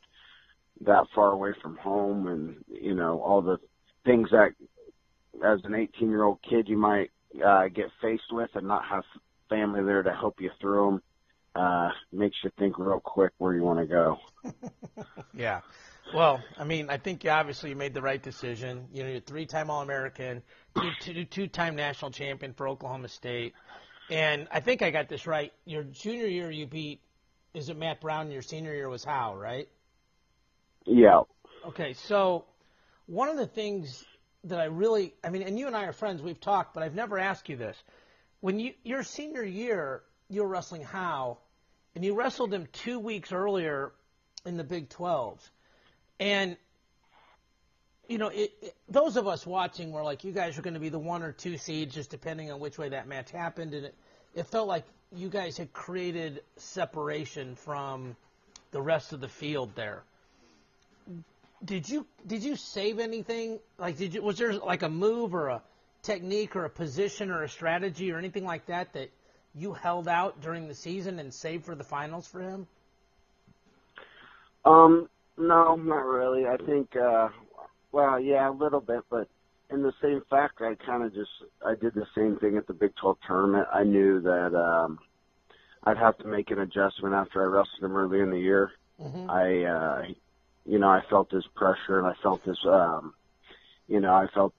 that 0.82 1.06
far 1.14 1.32
away 1.32 1.50
from 1.62 1.76
home, 1.76 2.26
and 2.26 2.64
you 2.68 2.94
know 2.94 3.20
all 3.20 3.42
the 3.42 3.58
things 4.04 4.28
that 4.30 4.50
as 5.44 5.60
an 5.64 5.74
18 5.74 6.08
year 6.08 6.24
old 6.24 6.38
kid 6.48 6.68
you 6.68 6.76
might 6.76 7.10
uh, 7.44 7.68
get 7.68 7.86
faced 8.00 8.32
with 8.32 8.50
and 8.54 8.66
not 8.66 8.84
have 8.84 9.04
family 9.48 9.82
there 9.84 10.02
to 10.02 10.12
help 10.12 10.40
you 10.40 10.50
through 10.60 10.86
them 10.86 11.02
uh, 11.54 11.90
makes 12.12 12.36
you 12.42 12.50
think 12.58 12.78
real 12.78 13.00
quick 13.00 13.32
where 13.38 13.54
you 13.54 13.62
want 13.62 13.78
to 13.78 13.86
go. 13.86 14.18
Yeah. 15.34 15.60
Well, 16.14 16.42
I 16.56 16.64
mean, 16.64 16.88
I 16.88 16.96
think 16.96 17.24
you 17.24 17.30
obviously 17.30 17.74
made 17.74 17.92
the 17.92 18.00
right 18.00 18.22
decision. 18.22 18.88
You 18.92 19.02
know, 19.02 19.08
you're 19.10 19.18
a 19.18 19.20
three-time 19.20 19.68
All-American, 19.68 20.42
two-time 21.30 21.76
national 21.76 22.12
champion 22.12 22.54
for 22.54 22.66
Oklahoma 22.66 23.08
State, 23.08 23.52
and 24.10 24.48
I 24.50 24.60
think 24.60 24.80
I 24.80 24.90
got 24.90 25.08
this 25.08 25.26
right. 25.26 25.52
Your 25.66 25.82
junior 25.82 26.26
year, 26.26 26.50
you 26.50 26.66
beat. 26.66 27.02
Is 27.52 27.68
it 27.68 27.76
Matt 27.76 28.00
Brown? 28.00 28.30
Your 28.30 28.42
senior 28.42 28.72
year 28.72 28.88
was 28.88 29.04
Howe, 29.04 29.36
right? 29.36 29.68
Yeah. 30.86 31.22
Okay, 31.66 31.92
so 31.92 32.46
one 33.06 33.28
of 33.28 33.36
the 33.36 33.46
things 33.46 34.04
that 34.44 34.60
I 34.60 34.64
really, 34.64 35.14
I 35.22 35.30
mean, 35.30 35.42
and 35.42 35.58
you 35.58 35.66
and 35.66 35.76
I 35.76 35.84
are 35.84 35.92
friends, 35.92 36.22
we've 36.22 36.40
talked, 36.40 36.72
but 36.72 36.82
I've 36.82 36.94
never 36.94 37.18
asked 37.18 37.48
you 37.48 37.56
this. 37.56 37.76
When 38.40 38.60
you 38.60 38.72
your 38.82 39.02
senior 39.02 39.44
year, 39.44 40.02
you 40.30 40.42
were 40.42 40.48
wrestling 40.48 40.82
Howe, 40.82 41.38
and 41.94 42.04
you 42.04 42.14
wrestled 42.14 42.54
him 42.54 42.66
two 42.72 42.98
weeks 42.98 43.32
earlier 43.32 43.92
in 44.46 44.56
the 44.56 44.64
Big 44.64 44.88
12, 44.88 45.50
and 46.20 46.56
you 48.08 48.16
know, 48.16 48.28
it, 48.28 48.52
it, 48.62 48.74
those 48.88 49.16
of 49.16 49.26
us 49.26 49.46
watching 49.46 49.92
were 49.92 50.02
like, 50.02 50.24
you 50.24 50.32
guys 50.32 50.58
are 50.58 50.62
going 50.62 50.74
to 50.74 50.80
be 50.80 50.88
the 50.88 50.98
one 50.98 51.22
or 51.22 51.32
two 51.32 51.58
seeds, 51.58 51.94
just 51.94 52.10
depending 52.10 52.50
on 52.50 52.58
which 52.58 52.78
way 52.78 52.88
that 52.88 53.06
match 53.06 53.30
happened, 53.30 53.74
and 53.74 53.86
it, 53.86 53.94
it 54.34 54.46
felt 54.46 54.66
like 54.66 54.84
you 55.14 55.28
guys 55.28 55.58
had 55.58 55.72
created 55.74 56.42
separation 56.56 57.54
from 57.54 58.16
the 58.70 58.80
rest 58.80 59.12
of 59.12 59.20
the 59.20 59.28
field 59.28 59.70
there 59.74 60.02
did 61.64 61.88
you 61.88 62.06
did 62.26 62.42
you 62.42 62.56
save 62.56 62.98
anything? 62.98 63.58
Like, 63.78 63.96
did 63.96 64.14
you 64.14 64.22
was 64.22 64.38
there 64.38 64.54
like 64.54 64.82
a 64.82 64.88
move 64.88 65.34
or 65.34 65.48
a 65.48 65.62
technique 66.02 66.54
or 66.56 66.64
a 66.64 66.70
position 66.70 67.30
or 67.30 67.42
a 67.42 67.48
strategy 67.48 68.12
or 68.12 68.18
anything 68.18 68.44
like 68.44 68.66
that 68.66 68.92
that 68.92 69.10
you 69.54 69.72
held 69.72 70.08
out 70.08 70.40
during 70.40 70.68
the 70.68 70.74
season 70.74 71.18
and 71.18 71.32
saved 71.32 71.64
for 71.64 71.74
the 71.74 71.84
finals 71.84 72.26
for 72.26 72.40
him? 72.40 72.66
Um, 74.64 75.08
no, 75.38 75.76
not 75.76 76.04
really. 76.04 76.46
I 76.46 76.56
think, 76.56 76.94
uh, 76.96 77.28
well, 77.92 78.20
yeah, 78.20 78.50
a 78.50 78.52
little 78.52 78.80
bit, 78.80 79.00
but 79.10 79.28
in 79.70 79.82
the 79.82 79.92
same 80.02 80.22
fact, 80.30 80.60
I 80.60 80.74
kind 80.86 81.04
of 81.04 81.14
just 81.14 81.30
I 81.64 81.74
did 81.74 81.94
the 81.94 82.06
same 82.14 82.38
thing 82.38 82.56
at 82.56 82.66
the 82.66 82.72
Big 82.72 82.94
12 83.00 83.16
tournament. 83.26 83.66
I 83.72 83.84
knew 83.84 84.20
that 84.20 84.54
um, 84.54 84.98
I'd 85.84 85.98
have 85.98 86.18
to 86.18 86.26
make 86.26 86.50
an 86.50 86.60
adjustment 86.60 87.14
after 87.14 87.42
I 87.42 87.46
wrestled 87.46 87.82
him 87.82 87.96
early 87.96 88.20
in 88.20 88.30
the 88.30 88.38
year. 88.38 88.70
Mm-hmm. 89.00 89.30
I, 89.30 89.64
uh, 89.64 90.02
you 90.64 90.78
know, 90.78 90.88
I 90.88 91.02
felt 91.08 91.30
his 91.30 91.46
pressure 91.54 91.98
and 91.98 92.06
I 92.06 92.14
felt 92.22 92.42
his, 92.42 92.58
um, 92.66 93.14
you 93.86 94.00
know, 94.00 94.12
I 94.12 94.26
felt 94.34 94.54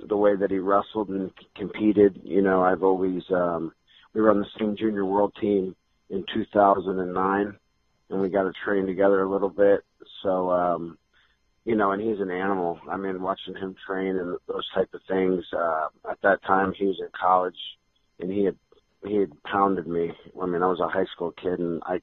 the 0.00 0.16
way 0.16 0.36
that 0.36 0.50
he 0.50 0.58
wrestled 0.58 1.08
and 1.08 1.30
c- 1.38 1.46
competed. 1.56 2.20
You 2.24 2.42
know, 2.42 2.62
I've 2.62 2.82
always, 2.82 3.22
um, 3.30 3.72
we 4.14 4.20
were 4.20 4.30
on 4.30 4.40
the 4.40 4.46
same 4.58 4.76
junior 4.76 5.04
world 5.04 5.32
team 5.40 5.74
in 6.10 6.24
2009 6.34 7.56
and 8.10 8.20
we 8.20 8.28
got 8.28 8.44
to 8.44 8.52
train 8.64 8.86
together 8.86 9.22
a 9.22 9.30
little 9.30 9.50
bit. 9.50 9.84
So, 10.22 10.50
um, 10.50 10.98
you 11.64 11.76
know, 11.76 11.92
and 11.92 12.02
he's 12.02 12.20
an 12.20 12.30
animal. 12.30 12.78
I 12.90 12.96
mean, 12.96 13.20
watching 13.20 13.54
him 13.54 13.74
train 13.86 14.16
and 14.16 14.38
those 14.48 14.66
type 14.74 14.88
of 14.94 15.00
things. 15.06 15.44
Uh, 15.52 15.88
at 16.10 16.18
that 16.22 16.42
time, 16.46 16.72
he 16.76 16.86
was 16.86 16.98
in 17.00 17.08
college, 17.18 17.58
and 18.20 18.32
he 18.32 18.44
had 18.44 18.56
he 19.06 19.16
had 19.16 19.30
pounded 19.44 19.86
me. 19.86 20.10
I 20.40 20.46
mean, 20.46 20.62
I 20.62 20.66
was 20.66 20.80
a 20.80 20.88
high 20.88 21.06
school 21.14 21.32
kid, 21.32 21.58
and 21.58 21.82
I, 21.84 22.00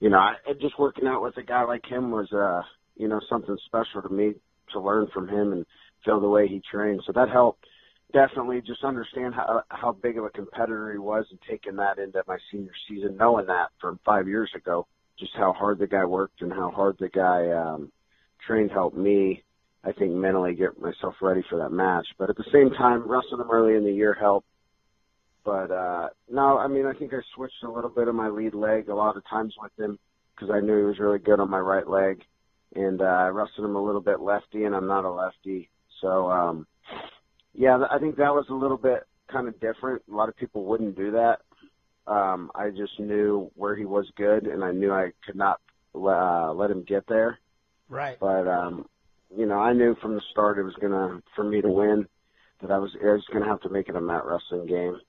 you 0.00 0.08
know, 0.08 0.18
I, 0.18 0.34
just 0.60 0.78
working 0.78 1.06
out 1.06 1.22
with 1.22 1.36
a 1.36 1.42
guy 1.42 1.64
like 1.64 1.84
him 1.84 2.10
was, 2.10 2.32
uh, 2.32 2.62
you 2.96 3.08
know, 3.08 3.20
something 3.28 3.56
special 3.66 4.02
to 4.02 4.08
me 4.08 4.34
to 4.72 4.80
learn 4.80 5.08
from 5.12 5.28
him 5.28 5.52
and 5.52 5.66
feel 6.04 6.20
the 6.20 6.28
way 6.28 6.48
he 6.48 6.62
trained. 6.70 7.02
So 7.06 7.12
that 7.12 7.28
helped 7.28 7.66
definitely 8.12 8.60
just 8.60 8.84
understand 8.84 9.34
how 9.34 9.62
how 9.68 9.92
big 9.92 10.16
of 10.18 10.24
a 10.24 10.30
competitor 10.30 10.92
he 10.92 10.98
was, 10.98 11.26
and 11.30 11.40
taking 11.48 11.76
that 11.76 11.98
into 11.98 12.22
my 12.26 12.38
senior 12.50 12.72
season, 12.88 13.16
knowing 13.16 13.46
that 13.46 13.70
from 13.80 13.98
five 14.04 14.28
years 14.28 14.50
ago, 14.54 14.86
just 15.22 15.34
how 15.36 15.52
hard 15.52 15.78
the 15.78 15.86
guy 15.86 16.04
worked 16.04 16.42
and 16.42 16.52
how 16.52 16.70
hard 16.70 16.96
the 16.98 17.08
guy. 17.08 17.48
um 17.50 17.92
trained 18.46 18.72
helped 18.72 18.96
me, 18.96 19.40
I 19.84 19.92
think, 19.92 20.10
mentally 20.12 20.54
get 20.54 20.80
myself 20.80 21.14
ready 21.22 21.44
for 21.48 21.58
that 21.58 21.70
match. 21.70 22.06
But 22.18 22.28
at 22.28 22.36
the 22.36 22.50
same 22.52 22.70
time, 22.70 23.08
wrestling 23.08 23.40
him 23.40 23.50
early 23.52 23.76
in 23.76 23.84
the 23.84 23.92
year 23.92 24.14
helped. 24.14 24.48
But 25.44 25.70
uh 25.70 26.08
no, 26.28 26.58
I 26.58 26.66
mean, 26.66 26.86
I 26.86 26.92
think 26.94 27.14
I 27.14 27.18
switched 27.34 27.62
a 27.62 27.70
little 27.70 27.90
bit 27.90 28.08
of 28.08 28.16
my 28.16 28.28
lead 28.28 28.54
leg 28.54 28.88
a 28.88 28.94
lot 28.94 29.16
of 29.16 29.22
times 29.30 29.54
with 29.62 29.72
him 29.78 29.96
because 30.34 30.50
I 30.52 30.58
knew 30.60 30.76
he 30.76 30.84
was 30.84 30.98
really 30.98 31.20
good 31.20 31.38
on 31.38 31.50
my 31.50 31.60
right 31.60 31.88
leg, 31.88 32.22
and 32.74 33.00
uh, 33.00 33.04
I 33.04 33.28
wrestled 33.28 33.66
him 33.66 33.76
a 33.76 33.84
little 33.84 34.00
bit 34.00 34.20
lefty, 34.20 34.64
and 34.64 34.74
I'm 34.74 34.88
not 34.88 35.04
a 35.04 35.10
lefty, 35.10 35.70
so 36.00 36.30
um 36.30 36.66
yeah, 37.54 37.78
I 37.90 37.98
think 37.98 38.16
that 38.16 38.34
was 38.34 38.46
a 38.48 38.54
little 38.54 38.78
bit 38.78 39.04
kind 39.30 39.46
of 39.46 39.60
different. 39.60 40.02
A 40.10 40.14
lot 40.14 40.28
of 40.28 40.36
people 40.36 40.64
wouldn't 40.64 40.96
do 40.96 41.12
that. 41.12 41.40
Um, 42.06 42.50
I 42.54 42.70
just 42.70 42.98
knew 42.98 43.50
where 43.54 43.76
he 43.76 43.84
was 43.84 44.10
good, 44.16 44.46
and 44.46 44.64
I 44.64 44.72
knew 44.72 44.92
I 44.92 45.12
could 45.24 45.36
not 45.36 45.60
uh, 45.94 46.52
let 46.52 46.70
him 46.70 46.82
get 46.82 47.06
there. 47.06 47.38
Right. 47.88 48.18
But 48.18 48.48
um, 48.48 48.86
you 49.36 49.46
know, 49.46 49.58
I 49.60 49.72
knew 49.72 49.94
from 50.00 50.14
the 50.14 50.22
start 50.30 50.58
it 50.58 50.64
was 50.64 50.74
gonna 50.80 51.22
for 51.36 51.44
me 51.44 51.60
to 51.60 51.68
win 51.68 52.06
that 52.60 52.70
I 52.70 52.78
was 52.78 52.90
I 53.02 53.12
was 53.12 53.24
gonna 53.32 53.46
have 53.46 53.60
to 53.62 53.68
make 53.68 53.88
it 53.88 53.96
a 53.96 54.00
mat 54.00 54.24
wrestling 54.24 54.66
game. 54.66 55.00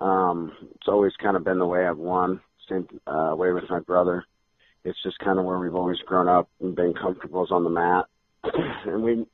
Um, 0.00 0.52
it's 0.74 0.88
always 0.88 1.12
kind 1.22 1.36
of 1.36 1.44
been 1.44 1.58
the 1.58 1.66
way 1.66 1.86
I've 1.86 1.98
won. 1.98 2.40
Same 2.68 2.86
uh, 3.06 3.34
way 3.34 3.52
with 3.52 3.64
my 3.68 3.80
brother. 3.80 4.24
It's 4.84 5.02
just 5.02 5.18
kind 5.18 5.38
of 5.38 5.44
where 5.44 5.58
we've 5.58 5.74
always 5.74 5.98
grown 6.06 6.28
up 6.28 6.48
and 6.60 6.74
been 6.74 6.94
comfortable 6.94 7.44
is 7.44 7.50
on 7.50 7.64
the 7.64 7.70
mat. 7.70 8.06
and 8.86 9.02
we 9.02 9.26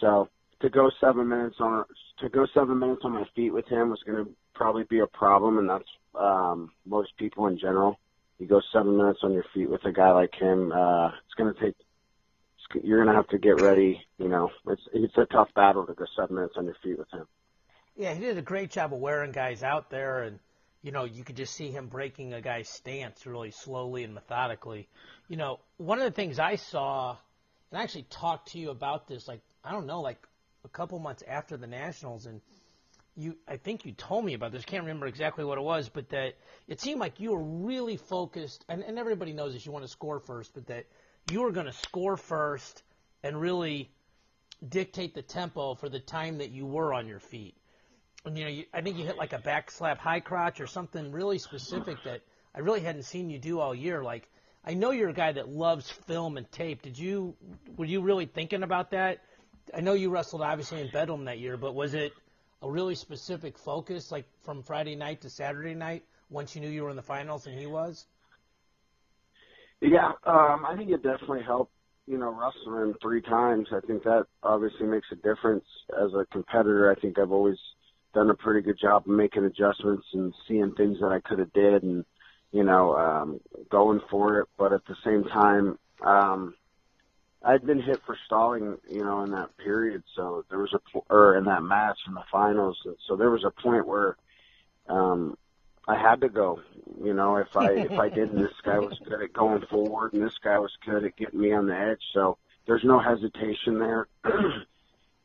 so 0.00 0.28
to 0.60 0.70
go 0.70 0.90
seven 1.00 1.28
minutes 1.28 1.56
on 1.60 1.84
to 2.20 2.28
go 2.28 2.46
seven 2.54 2.78
minutes 2.78 3.02
on 3.04 3.12
my 3.12 3.24
feet 3.34 3.50
with 3.50 3.66
him 3.68 3.90
was 3.90 4.02
going 4.06 4.24
to 4.24 4.30
probably 4.58 4.84
be 4.84 4.98
a 4.98 5.06
problem, 5.06 5.58
and 5.58 5.70
that's 5.70 5.88
um, 6.14 6.72
most 6.84 7.16
people 7.16 7.46
in 7.46 7.58
general. 7.58 7.98
You 8.38 8.46
go 8.46 8.60
seven 8.72 8.96
minutes 8.96 9.20
on 9.22 9.32
your 9.32 9.44
feet 9.54 9.70
with 9.70 9.84
a 9.84 9.92
guy 9.92 10.12
like 10.12 10.34
him, 10.34 10.70
uh, 10.70 11.08
it's 11.08 11.34
going 11.36 11.54
to 11.54 11.60
take 11.60 11.74
you're 12.82 13.04
gonna 13.04 13.16
have 13.16 13.28
to 13.28 13.38
get 13.38 13.60
ready. 13.60 14.04
You 14.18 14.28
know, 14.28 14.50
it's 14.66 14.82
it's 14.92 15.16
a 15.16 15.26
tough 15.26 15.48
battle 15.54 15.86
to 15.86 15.94
go 15.94 16.04
seven 16.16 16.36
minutes 16.36 16.54
on 16.56 16.66
your 16.66 16.76
feet 16.82 16.98
with 16.98 17.10
him. 17.10 17.26
Yeah, 17.96 18.14
he 18.14 18.20
did 18.20 18.38
a 18.38 18.42
great 18.42 18.70
job 18.70 18.92
of 18.92 19.00
wearing 19.00 19.32
guys 19.32 19.62
out 19.62 19.90
there, 19.90 20.22
and 20.22 20.38
you 20.82 20.92
know 20.92 21.04
you 21.04 21.24
could 21.24 21.36
just 21.36 21.54
see 21.54 21.70
him 21.70 21.86
breaking 21.86 22.34
a 22.34 22.40
guy's 22.40 22.68
stance 22.68 23.26
really 23.26 23.50
slowly 23.50 24.04
and 24.04 24.14
methodically. 24.14 24.88
You 25.28 25.36
know, 25.36 25.60
one 25.78 25.98
of 25.98 26.04
the 26.04 26.10
things 26.10 26.38
I 26.38 26.56
saw, 26.56 27.16
and 27.70 27.80
I 27.80 27.82
actually 27.82 28.06
talked 28.10 28.52
to 28.52 28.58
you 28.58 28.70
about 28.70 29.08
this, 29.08 29.26
like 29.26 29.40
I 29.64 29.72
don't 29.72 29.86
know, 29.86 30.00
like 30.00 30.18
a 30.64 30.68
couple 30.68 30.98
months 30.98 31.22
after 31.26 31.56
the 31.56 31.66
nationals, 31.66 32.26
and 32.26 32.40
you, 33.18 33.36
I 33.48 33.56
think 33.56 33.84
you 33.84 33.92
told 33.92 34.24
me 34.24 34.34
about 34.34 34.52
this. 34.52 34.64
Can't 34.64 34.84
remember 34.84 35.06
exactly 35.06 35.44
what 35.44 35.58
it 35.58 35.64
was, 35.64 35.88
but 35.88 36.08
that 36.10 36.34
it 36.68 36.80
seemed 36.80 37.00
like 37.00 37.18
you 37.18 37.32
were 37.32 37.42
really 37.42 37.96
focused, 37.96 38.64
and, 38.68 38.84
and 38.84 38.96
everybody 38.96 39.32
knows 39.32 39.54
that 39.54 39.66
You 39.66 39.72
want 39.72 39.84
to 39.84 39.90
score 39.90 40.20
first, 40.20 40.54
but 40.54 40.68
that 40.68 40.86
you 41.30 41.40
were 41.40 41.50
going 41.50 41.66
to 41.66 41.72
score 41.72 42.16
first 42.16 42.84
and 43.24 43.40
really 43.40 43.90
dictate 44.66 45.14
the 45.14 45.22
tempo 45.22 45.74
for 45.74 45.88
the 45.88 45.98
time 45.98 46.38
that 46.38 46.52
you 46.52 46.64
were 46.64 46.94
on 46.94 47.08
your 47.08 47.18
feet. 47.18 47.56
And 48.24 48.38
you 48.38 48.44
know, 48.44 48.50
you, 48.50 48.64
I 48.72 48.82
think 48.82 48.96
you 48.96 49.04
hit 49.04 49.18
like 49.18 49.32
a 49.32 49.38
back 49.38 49.72
slap 49.72 49.98
high 49.98 50.20
crotch 50.20 50.60
or 50.60 50.68
something 50.68 51.10
really 51.10 51.38
specific 51.38 51.96
that 52.04 52.22
I 52.54 52.60
really 52.60 52.80
hadn't 52.80 53.02
seen 53.02 53.30
you 53.30 53.40
do 53.40 53.58
all 53.58 53.74
year. 53.74 54.02
Like, 54.02 54.28
I 54.64 54.74
know 54.74 54.92
you're 54.92 55.08
a 55.08 55.14
guy 55.14 55.32
that 55.32 55.48
loves 55.48 55.90
film 55.90 56.36
and 56.36 56.50
tape. 56.52 56.82
Did 56.82 56.96
you, 56.96 57.34
were 57.76 57.84
you 57.84 58.00
really 58.00 58.26
thinking 58.26 58.62
about 58.62 58.92
that? 58.92 59.24
I 59.74 59.80
know 59.80 59.94
you 59.94 60.10
wrestled 60.10 60.42
obviously 60.42 60.80
in 60.80 60.90
Bedlam 60.92 61.24
that 61.24 61.40
year, 61.40 61.56
but 61.56 61.74
was 61.74 61.94
it 61.94 62.12
a 62.62 62.70
really 62.70 62.94
specific 62.94 63.58
focus, 63.58 64.10
like 64.10 64.26
from 64.42 64.62
Friday 64.62 64.96
night 64.96 65.20
to 65.22 65.30
Saturday 65.30 65.74
night, 65.74 66.04
once 66.30 66.54
you 66.54 66.60
knew 66.60 66.68
you 66.68 66.82
were 66.82 66.90
in 66.90 66.96
the 66.96 67.02
finals 67.02 67.46
and 67.46 67.58
he 67.58 67.66
was? 67.66 68.06
Yeah, 69.80 70.12
um, 70.26 70.66
I 70.66 70.74
think 70.76 70.90
it 70.90 71.02
definitely 71.02 71.42
helped. 71.42 71.72
You 72.06 72.16
know, 72.16 72.30
wrestling 72.30 72.94
three 73.02 73.20
times. 73.20 73.68
I 73.70 73.80
think 73.86 74.02
that 74.04 74.24
obviously 74.42 74.86
makes 74.86 75.08
a 75.12 75.16
difference 75.16 75.64
as 76.02 76.14
a 76.14 76.24
competitor. 76.32 76.90
I 76.90 76.98
think 76.98 77.18
I've 77.18 77.32
always 77.32 77.58
done 78.14 78.30
a 78.30 78.34
pretty 78.34 78.62
good 78.62 78.78
job 78.80 79.02
of 79.02 79.08
making 79.08 79.44
adjustments 79.44 80.06
and 80.14 80.32
seeing 80.48 80.72
things 80.74 80.98
that 81.00 81.12
I 81.12 81.20
could 81.20 81.38
have 81.38 81.52
did, 81.52 81.82
and 81.82 82.06
you 82.50 82.64
know, 82.64 82.96
um, 82.96 83.40
going 83.70 84.00
for 84.10 84.40
it. 84.40 84.48
But 84.56 84.72
at 84.72 84.80
the 84.86 84.96
same 85.04 85.24
time, 85.24 85.78
um, 86.02 86.54
I'd 87.48 87.64
been 87.64 87.80
hit 87.80 88.00
for 88.04 88.14
stalling, 88.26 88.76
you 88.90 89.02
know, 89.02 89.22
in 89.22 89.30
that 89.30 89.56
period. 89.56 90.02
So 90.14 90.44
there 90.50 90.58
was 90.58 90.74
a, 90.74 90.98
or 91.08 91.38
in 91.38 91.44
that 91.44 91.62
match 91.62 91.96
in 92.06 92.12
the 92.12 92.22
finals. 92.30 92.76
So 93.06 93.16
there 93.16 93.30
was 93.30 93.42
a 93.42 93.62
point 93.62 93.86
where 93.86 94.18
um, 94.86 95.34
I 95.86 95.98
had 95.98 96.20
to 96.20 96.28
go. 96.28 96.60
You 97.02 97.14
know, 97.14 97.38
if 97.38 97.48
I 97.56 97.70
if 97.70 97.98
I 97.98 98.10
didn't, 98.10 98.36
this 98.36 98.52
guy 98.62 98.78
was 98.78 99.00
good 99.08 99.22
at 99.22 99.32
going 99.32 99.62
forward, 99.70 100.12
and 100.12 100.22
this 100.22 100.36
guy 100.44 100.58
was 100.58 100.72
good 100.84 101.04
at 101.04 101.16
getting 101.16 101.40
me 101.40 101.54
on 101.54 101.66
the 101.66 101.74
edge. 101.74 102.02
So 102.12 102.36
there's 102.66 102.84
no 102.84 103.00
hesitation 103.00 103.78
there. 103.78 104.08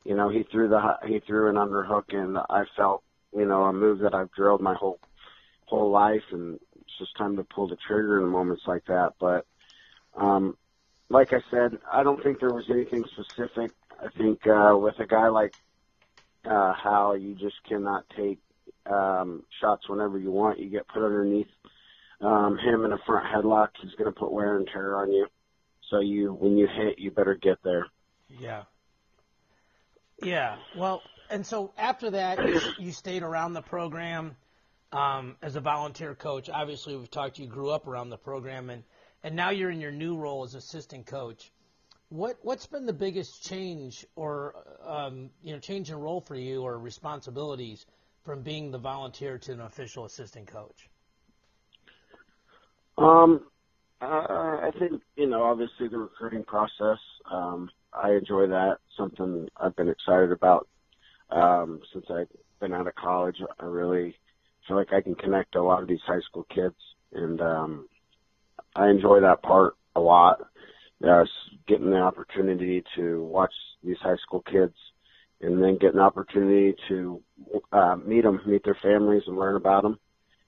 you 0.06 0.16
know, 0.16 0.30
he 0.30 0.44
threw 0.50 0.70
the 0.70 0.80
he 1.06 1.20
threw 1.28 1.50
an 1.50 1.56
underhook, 1.56 2.16
and 2.16 2.38
I 2.38 2.64
felt 2.78 3.04
you 3.36 3.46
know 3.46 3.64
a 3.64 3.74
move 3.74 4.00
that 4.00 4.14
I've 4.14 4.32
drilled 4.32 4.62
my 4.62 4.76
whole 4.76 5.00
whole 5.66 5.92
life, 5.92 6.24
and 6.32 6.58
it's 6.80 6.98
just 7.00 7.18
time 7.18 7.36
to 7.36 7.44
pull 7.44 7.68
the 7.68 7.78
trigger 7.86 8.22
in 8.22 8.30
moments 8.30 8.64
like 8.66 8.86
that. 8.86 9.12
But 9.20 9.46
um, 10.16 10.56
like 11.10 11.30
I 11.32 11.42
said, 11.52 11.78
I 11.92 12.04
don't 12.04 12.22
think 12.24 12.40
there 12.40 12.54
was 12.54 12.66
anything 12.70 13.04
specific. 13.14 13.72
I 14.00 14.08
think 14.18 14.40
uh, 14.48 14.78
with 14.78 14.96
a 15.00 15.06
guy 15.06 15.28
like 15.28 15.54
uh, 16.46 16.74
Howe, 16.74 17.14
you 17.14 17.36
just 17.36 17.56
cannot 17.68 18.06
take 18.18 18.40
um, 18.86 19.44
shots 19.62 19.88
whenever 19.88 20.18
you 20.18 20.32
want. 20.32 20.60
You 20.60 20.70
get 20.70 20.88
put 20.88 21.06
underneath 21.06 21.48
um, 22.22 22.58
him 22.58 22.86
in 22.86 22.94
a 22.94 22.98
front 23.06 23.26
headlock. 23.28 23.70
He's 23.82 23.94
going 23.96 24.12
to 24.12 24.20
put 24.20 24.32
wear 24.32 24.58
and 24.58 24.68
tear 24.72 24.98
on 24.98 25.12
you. 25.12 25.28
So 25.90 26.00
you, 26.00 26.34
when 26.34 26.58
you 26.58 26.68
hit, 26.68 27.00
you 27.00 27.12
better 27.12 27.36
get 27.36 27.58
there. 27.64 27.86
Yeah. 28.28 28.64
Yeah. 30.22 30.58
Well, 30.78 31.02
and 31.30 31.46
so 31.46 31.74
after 31.78 32.12
that, 32.12 32.40
you, 32.80 32.92
stayed 32.92 33.24
around 33.24 33.54
the 33.54 33.62
program 33.62 34.36
um, 34.92 35.36
as 35.42 35.56
a 35.56 35.62
volunteer 35.62 36.16
coach. 36.16 36.50
Obviously, 36.50 36.96
we've 36.96 37.12
talked. 37.12 37.40
You 37.40 37.48
grew 37.48 37.70
up 37.70 37.88
around 37.88 38.10
the 38.10 38.18
program, 38.18 38.70
and 38.70 38.84
and 39.24 39.36
now 39.36 39.50
you're 39.50 39.72
in 39.72 39.80
your 39.80 39.92
new 39.92 40.16
role 40.16 40.44
as 40.44 40.56
assistant 40.56 41.06
coach. 41.06 41.52
What 42.10 42.38
what's 42.42 42.66
been 42.68 42.86
the 42.86 42.94
biggest 42.94 43.44
change 43.44 44.06
or 44.16 44.56
um, 44.86 45.30
you 45.42 45.54
know 45.54 45.60
change 45.60 45.90
in 45.90 45.96
role 45.98 46.22
for 46.22 46.36
you 46.36 46.62
or 46.62 46.78
responsibilities 46.78 47.86
from 48.24 48.42
being 48.42 48.72
the 48.72 48.78
volunteer 48.78 49.38
to 49.40 49.54
an 49.54 49.62
official 49.62 50.06
assistant 50.06 50.48
coach? 50.48 50.90
Um, 52.98 53.42
uh, 54.02 54.06
I 54.06 54.72
think 54.78 55.02
you 55.16 55.28
know 55.28 55.44
obviously 55.44 55.88
the 55.88 55.98
recruiting 55.98 56.44
process. 56.44 57.00
Um, 57.32 57.70
I 57.94 58.12
enjoy 58.12 58.48
that. 58.48 58.78
Something 58.98 59.48
I've 59.58 59.76
been 59.76 59.90
excited 59.90 60.32
about 60.32 60.68
um, 61.30 61.80
since 61.92 62.06
I've 62.10 62.28
been 62.60 62.74
out 62.74 62.88
of 62.88 62.96
college. 62.96 63.38
I 63.60 63.66
really 63.66 64.16
feel 64.68 64.78
like 64.78 64.94
I 64.94 65.02
can 65.02 65.16
connect 65.16 65.56
a 65.56 65.64
lot 65.64 65.82
of 65.82 65.88
these 65.88 66.02
high 66.06 66.22
school 66.22 66.46
kids, 66.54 66.76
and 67.14 67.42
um, 67.42 67.88
I 68.76 68.90
enjoy 68.90 69.22
that 69.22 69.44
part 69.44 69.76
a 69.96 70.00
lot. 70.00 70.40
Uh, 71.06 71.26
getting 71.68 71.90
the 71.90 71.98
opportunity 71.98 72.82
to 72.96 73.24
watch 73.26 73.54
these 73.84 73.98
high 74.02 74.16
school 74.26 74.42
kids 74.50 74.74
and 75.42 75.62
then 75.62 75.78
get 75.78 75.94
an 75.94 76.00
opportunity 76.00 76.74
to 76.88 77.22
uh, 77.74 77.96
meet 78.06 78.24
them, 78.24 78.40
meet 78.46 78.64
their 78.64 78.78
families, 78.82 79.24
and 79.28 79.38
learn 79.38 79.58
about 79.58 79.84
them. 79.84 80.00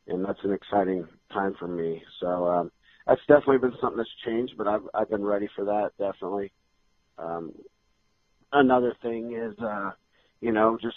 And 0.07 0.23
that's 0.23 0.39
an 0.43 0.53
exciting 0.53 1.05
time 1.33 1.55
for 1.59 1.67
me. 1.67 2.01
So 2.21 2.47
um, 2.47 2.71
that's 3.05 3.19
definitely 3.27 3.57
been 3.57 3.77
something 3.81 3.97
that's 3.97 4.09
changed, 4.25 4.53
but 4.57 4.67
I've 4.67 4.83
I've 4.93 5.09
been 5.09 5.25
ready 5.25 5.49
for 5.55 5.65
that 5.65 5.91
definitely. 5.99 6.51
Um, 7.17 7.51
another 8.53 8.95
thing 9.01 9.33
is, 9.33 9.57
uh, 9.59 9.91
you 10.41 10.51
know, 10.51 10.77
just 10.81 10.95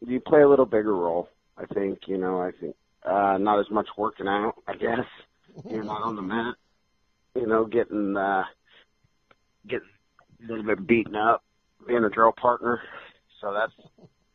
you 0.00 0.20
play 0.20 0.42
a 0.42 0.48
little 0.48 0.66
bigger 0.66 0.94
role. 0.94 1.28
I 1.56 1.66
think, 1.66 2.00
you 2.06 2.18
know, 2.18 2.40
I 2.40 2.50
think 2.58 2.74
uh, 3.04 3.38
not 3.38 3.60
as 3.60 3.70
much 3.70 3.86
working 3.96 4.28
out, 4.28 4.54
I 4.66 4.74
guess. 4.74 5.06
You're 5.68 5.84
not 5.84 6.02
on 6.02 6.16
the 6.16 6.22
mat. 6.22 6.54
You 7.34 7.46
know, 7.46 7.64
getting 7.64 8.16
uh, 8.16 8.44
getting 9.66 9.88
a 10.42 10.46
little 10.48 10.64
bit 10.64 10.86
beaten 10.86 11.14
up 11.16 11.44
being 11.86 12.04
a 12.04 12.10
drill 12.10 12.32
partner. 12.32 12.80
So 13.40 13.54
that's, 13.54 13.72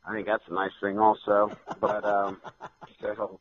I 0.07 0.13
think 0.13 0.27
that's 0.27 0.43
a 0.49 0.53
nice 0.53 0.71
thing 0.81 0.99
also. 0.99 1.51
But, 1.79 2.03
um, 2.03 2.41
so, 3.01 3.39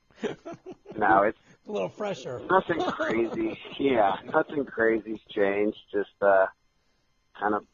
no, 0.96 1.22
it's 1.22 1.38
a 1.68 1.72
little 1.72 1.88
fresher. 1.88 2.40
Nothing 2.50 2.80
crazy. 2.80 3.58
yeah, 3.78 4.16
nothing 4.32 4.64
crazy's 4.64 5.20
changed. 5.30 5.78
Just, 5.92 6.10
uh, 6.20 6.46
kind 7.38 7.54
of, 7.54 7.64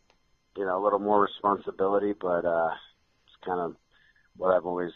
you 0.57 0.65
know, 0.65 0.81
a 0.81 0.83
little 0.83 0.99
more 0.99 1.23
responsibility, 1.23 2.15
but, 2.21 2.45
uh, 2.45 2.71
it's 3.27 3.37
kind 3.45 3.61
of 3.61 3.77
what 4.37 4.55
I've 4.55 4.67
always 4.67 4.93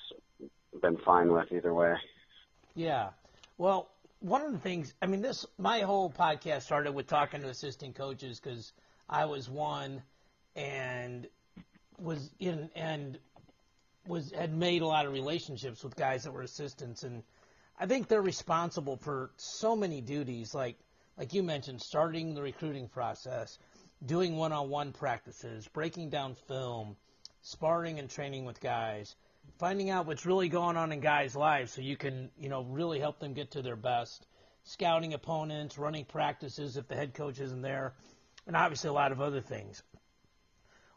been 0.81 0.97
fine 0.99 1.33
with 1.33 1.53
either 1.53 1.75
way. 1.75 1.95
Yeah. 2.75 3.11
Well, 3.59 3.91
one 4.25 4.41
of 4.41 4.53
the 4.53 4.59
things, 4.59 4.95
I 5.03 5.07
mean, 5.07 5.21
this, 5.21 5.45
my 5.59 5.81
whole 5.81 6.11
podcast 6.11 6.63
started 6.63 6.93
with 6.93 7.07
talking 7.07 7.43
to 7.43 7.49
assistant 7.49 7.95
coaches 7.95 8.41
because 8.41 8.73
I 9.07 9.27
was 9.27 9.51
one 9.51 10.03
and 10.57 11.29
was 11.99 12.31
in 12.41 12.71
and 12.75 13.19
was 14.07 14.33
had 14.33 14.57
made 14.57 14.81
a 14.81 14.87
lot 14.87 15.05
of 15.05 15.13
relationships 15.13 15.85
with 15.85 15.95
guys 15.95 16.25
that 16.25 16.33
were 16.33 16.41
assistants. 16.41 17.03
And 17.03 17.23
I 17.79 17.85
think 17.85 18.09
they're 18.09 18.23
responsible 18.23 18.97
for 18.97 19.31
so 19.37 19.77
many 19.77 20.01
duties 20.01 20.55
like 20.55 20.79
like 21.19 21.35
you 21.35 21.43
mentioned 21.43 21.83
starting 21.83 22.35
the 22.35 22.43
recruiting 22.43 22.89
process, 22.89 23.59
doing 24.07 24.37
one-on-one 24.37 24.93
practices, 24.93 25.69
breaking 25.69 26.09
down 26.09 26.35
film, 26.49 26.97
sparring 27.43 27.99
and 27.99 28.09
training 28.09 28.47
with 28.47 28.59
guys, 28.59 29.17
finding 29.59 29.91
out 29.91 30.07
what's 30.07 30.27
really 30.27 30.49
going 30.49 30.77
on 30.77 30.93
in 30.93 31.01
guys' 31.01 31.37
lives 31.37 31.73
so 31.73 31.81
you 31.81 31.97
can, 31.97 32.31
you 32.39 32.49
know, 32.49 32.63
really 32.63 32.99
help 32.99 33.19
them 33.19 33.33
get 33.33 33.53
to 33.53 33.63
their 33.63 33.77
best, 33.77 34.27
scouting 34.65 35.15
opponents, 35.15 35.79
running 35.79 36.05
practices 36.05 36.77
if 36.77 36.89
the 36.89 36.95
head 36.95 37.15
coach 37.15 37.41
isn't 37.41 37.63
there, 37.63 37.95
and 38.47 38.57
obviously 38.57 38.91
a 38.91 38.93
lot 38.93 39.13
of 39.13 39.21
other 39.21 39.41
things. 39.41 39.83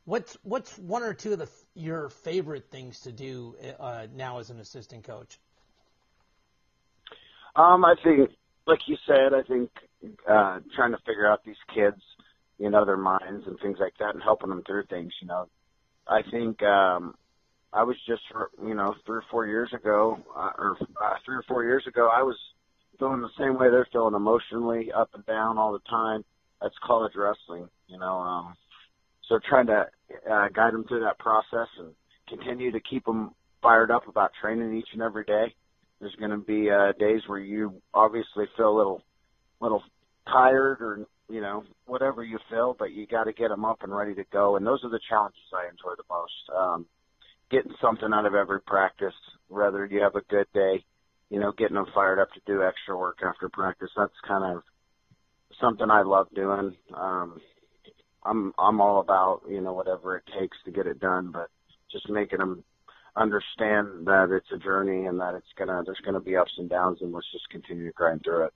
What's 0.06 0.38
what's 0.44 0.78
one 0.78 1.04
or 1.04 1.14
two 1.14 1.34
of 1.34 1.40
the 1.40 1.50
your 1.76 2.10
favorite 2.10 2.72
things 2.72 3.02
to 3.02 3.12
do 3.12 3.56
uh, 3.78 4.08
now 4.16 4.40
as 4.40 4.50
an 4.50 4.60
assistant 4.60 5.04
coach? 5.04 5.38
Um, 7.58 7.84
I 7.84 7.96
think, 8.04 8.30
like 8.66 8.80
you 8.88 8.96
said, 9.06 9.34
I 9.34 9.42
think 9.44 9.70
uh, 10.30 10.60
trying 10.76 10.92
to 10.92 10.98
figure 11.06 11.30
out 11.30 11.44
these 11.44 11.58
kids, 11.76 12.02
you 12.58 12.70
know, 12.70 12.86
their 12.86 12.98
minds 12.98 13.48
and 13.48 13.60
things 13.60 13.80
like 13.80 13.94
that, 14.00 14.14
and 14.14 14.24
helping 14.24 14.50
them 14.50 14.64
through 14.66 14.86
things. 14.86 15.12
You 15.22 15.28
know, 15.28 15.48
I 16.08 16.22
think 16.32 16.64
um, 16.64 17.16
I 17.74 17.84
was 17.84 17.98
just, 18.08 18.22
you 18.64 18.74
know, 18.74 18.96
three 19.06 19.18
or 19.18 19.24
four 19.30 19.46
years 19.46 19.72
ago, 19.74 20.18
uh, 20.36 20.52
or 20.58 20.78
uh, 20.82 21.14
three 21.26 21.36
or 21.36 21.44
four 21.48 21.64
years 21.64 21.86
ago, 21.88 22.10
I 22.14 22.24
was 22.24 22.38
feeling 22.98 23.22
the 23.22 23.30
same 23.38 23.58
way 23.58 23.70
they're 23.70 23.88
feeling 23.92 24.16
emotionally, 24.16 24.92
up 24.92 25.10
and 25.14 25.26
down 25.26 25.58
all 25.58 25.74
the 25.74 25.82
time. 25.90 26.24
That's 26.62 26.76
college 26.84 27.14
wrestling, 27.16 27.70
you 27.88 28.00
know. 28.00 28.18
Um, 28.20 28.56
so 29.28 29.40
trying 29.48 29.68
to 29.68 29.86
uh, 30.30 30.48
guide 30.54 30.74
them 30.74 30.86
through 30.88 31.02
that 31.02 31.20
process 31.20 31.68
and 31.78 31.94
continue 32.28 32.72
to 32.72 32.80
keep 32.80 33.06
them 33.06 33.32
fired 33.62 33.92
up 33.92 34.08
about 34.08 34.32
training 34.42 34.76
each 34.76 34.88
and 34.94 35.02
every 35.02 35.26
day. 35.26 35.54
There's 36.00 36.16
going 36.16 36.32
to 36.32 36.38
be 36.38 36.70
uh, 36.70 36.94
days 37.00 37.22
where 37.28 37.40
you 37.40 37.82
obviously 37.94 38.46
feel 38.56 38.70
a 38.70 38.78
little, 38.78 39.04
little 39.60 39.84
tired 40.32 40.82
or 40.82 41.06
you 41.30 41.42
know 41.42 41.64
whatever 41.86 42.24
you 42.24 42.40
feel, 42.50 42.76
but 42.78 42.92
you 42.92 43.06
got 43.08 43.26
to 43.26 43.34
get 43.34 43.50
them 43.50 43.66
up 43.66 43.84
and 43.84 43.96
ready 43.96 44.14
to 44.16 44.24
go. 44.32 44.56
And 44.56 44.66
those 44.66 44.84
are 44.84 44.90
the 44.90 45.00
challenges 45.10 45.42
I 45.54 45.66
enjoy 45.70 45.96
the 45.98 46.04
most. 46.10 46.58
Um, 46.58 46.86
getting 47.50 47.74
something 47.82 48.12
out 48.14 48.26
of 48.26 48.36
every 48.36 48.62
practice, 48.62 49.14
whether 49.48 49.86
you 49.86 50.02
have 50.02 50.16
a 50.16 50.22
good 50.30 50.48
day, 50.54 50.84
you 51.30 51.40
know, 51.40 51.52
getting 51.52 51.76
them 51.76 51.88
fired 51.94 52.20
up 52.20 52.32
to 52.34 52.42
do 52.46 52.64
extra 52.64 52.98
work 52.98 53.20
after 53.24 53.50
practice. 53.50 53.90
That's 53.96 54.12
kind 54.28 54.58
of 54.58 54.64
something 55.60 55.90
I 55.90 56.02
love 56.02 56.28
doing. 56.34 56.76
Um, 56.94 57.42
I'm 58.24 58.54
I'm 58.58 58.82
all 58.82 59.00
about 59.00 59.44
you 59.50 59.62
know 59.62 59.74
whatever 59.74 60.18
it 60.18 60.24
takes 60.40 60.58
to 60.66 60.72
get 60.72 60.88
it 60.88 61.00
done, 61.00 61.32
but 61.32 61.50
just 61.92 62.10
making 62.10 62.40
them 62.40 62.64
understand 63.16 64.06
that 64.06 64.30
it's 64.32 64.52
a 64.54 64.58
journey 64.58 65.06
and 65.06 65.20
that 65.20 65.34
it's 65.36 65.48
gonna 65.58 65.82
there's 65.86 66.02
gonna 66.06 66.20
be 66.20 66.36
ups 66.36 66.54
and 66.58 66.70
downs, 66.70 67.00
and 67.02 67.14
let's 67.14 67.32
just 67.32 67.50
continue 67.50 67.86
to 67.86 67.94
grind 67.94 68.24
through 68.24 68.46
it. 68.46 68.54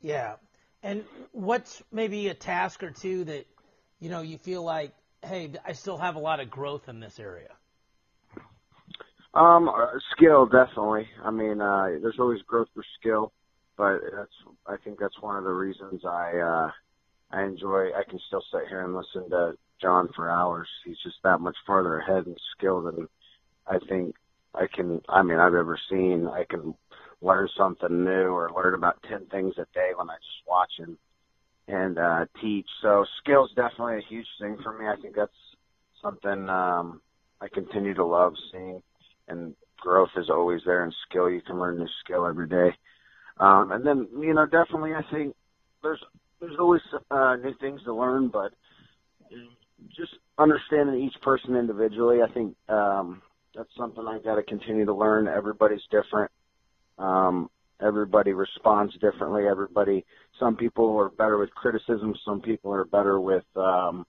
Yeah, 0.00 0.34
and 0.82 1.04
what's 1.32 1.82
maybe 1.92 2.28
a 2.28 2.34
task 2.34 2.82
or 2.82 2.90
two 2.90 3.24
that 3.24 3.46
you 4.00 4.10
know 4.10 4.20
you 4.20 4.38
feel 4.38 4.62
like, 4.62 4.92
hey, 5.22 5.52
I 5.64 5.72
still 5.72 5.96
have 5.96 6.16
a 6.16 6.20
lot 6.20 6.40
of 6.40 6.50
growth 6.50 6.88
in 6.88 7.00
this 7.00 7.18
area. 7.20 7.50
Um, 9.34 9.68
uh, 9.68 9.86
skill 10.16 10.46
definitely. 10.46 11.08
I 11.24 11.30
mean, 11.30 11.60
uh, 11.60 11.86
there's 12.02 12.18
always 12.20 12.42
growth 12.42 12.68
for 12.74 12.84
skill, 13.00 13.32
but 13.76 13.98
that's 14.16 14.32
I 14.66 14.76
think 14.84 14.98
that's 15.00 15.20
one 15.20 15.36
of 15.36 15.44
the 15.44 15.50
reasons 15.50 16.02
I. 16.04 16.38
uh 16.38 16.70
I 17.32 17.42
enjoy. 17.44 17.88
I 17.96 18.04
can 18.08 18.20
still 18.28 18.42
sit 18.52 18.68
here 18.68 18.84
and 18.84 18.94
listen 18.94 19.28
to 19.30 19.54
John 19.82 20.08
for 20.14 20.30
hours. 20.30 20.68
He's 20.84 20.98
just 21.02 21.16
that 21.24 21.40
much 21.40 21.56
farther 21.66 21.98
ahead 21.98 22.26
in 22.26 22.36
skill 22.56 22.82
than 22.82 23.08
I 23.66 23.78
think 23.88 24.14
I 24.54 24.66
can. 24.72 25.00
I 25.08 25.22
mean, 25.22 25.38
I've 25.38 25.54
ever 25.54 25.78
seen. 25.90 26.28
I 26.28 26.44
can 26.48 26.74
learn 27.22 27.48
something 27.56 28.04
new 28.04 28.28
or 28.28 28.50
learn 28.54 28.74
about 28.74 29.02
ten 29.08 29.26
things 29.26 29.54
a 29.58 29.66
day 29.74 29.90
when 29.96 30.10
I 30.10 30.14
just 30.16 30.48
watch 30.48 30.70
him 30.78 30.98
and 31.68 31.98
uh, 31.98 32.26
teach. 32.40 32.66
So 32.82 33.04
skill's 33.22 33.50
definitely 33.56 33.98
a 33.98 34.08
huge 34.08 34.28
thing 34.40 34.58
for 34.62 34.78
me. 34.78 34.86
I 34.86 34.96
think 35.00 35.16
that's 35.16 35.32
something 36.02 36.48
um, 36.48 37.00
I 37.40 37.48
continue 37.52 37.94
to 37.94 38.04
love 38.04 38.34
seeing, 38.52 38.82
and 39.28 39.54
growth 39.78 40.10
is 40.16 40.30
always 40.30 40.60
there 40.64 40.84
in 40.84 40.92
skill. 41.08 41.30
You 41.30 41.40
can 41.42 41.58
learn 41.58 41.78
new 41.78 41.88
skill 42.04 42.26
every 42.26 42.48
day. 42.48 42.76
Um, 43.38 43.72
and 43.72 43.86
then, 43.86 44.08
you 44.20 44.34
know, 44.34 44.46
definitely 44.46 44.94
I 44.94 45.02
think 45.12 45.34
there's 45.82 46.02
there's 46.40 46.56
always 46.58 46.82
uh, 47.10 47.36
new 47.36 47.54
things 47.60 47.82
to 47.84 47.94
learn, 47.94 48.28
but 48.28 48.52
just 49.96 50.12
understanding 50.38 51.02
each 51.02 51.20
person 51.22 51.56
individually, 51.56 52.18
I 52.22 52.32
think 52.32 52.54
um, 52.68 53.22
that's 53.54 53.70
something 53.76 54.04
I've 54.06 54.24
got 54.24 54.36
to 54.36 54.42
continue 54.42 54.84
to 54.84 54.94
learn. 54.94 55.28
Everybody's 55.28 55.82
different. 55.90 56.30
Um, 56.98 57.50
everybody 57.80 58.32
responds 58.32 58.94
differently. 58.94 59.46
Everybody, 59.48 60.04
some 60.38 60.56
people 60.56 60.96
are 60.98 61.08
better 61.08 61.38
with 61.38 61.50
criticism. 61.54 62.14
Some 62.24 62.40
people 62.40 62.72
are 62.72 62.84
better 62.84 63.20
with, 63.20 63.44
um, 63.56 64.06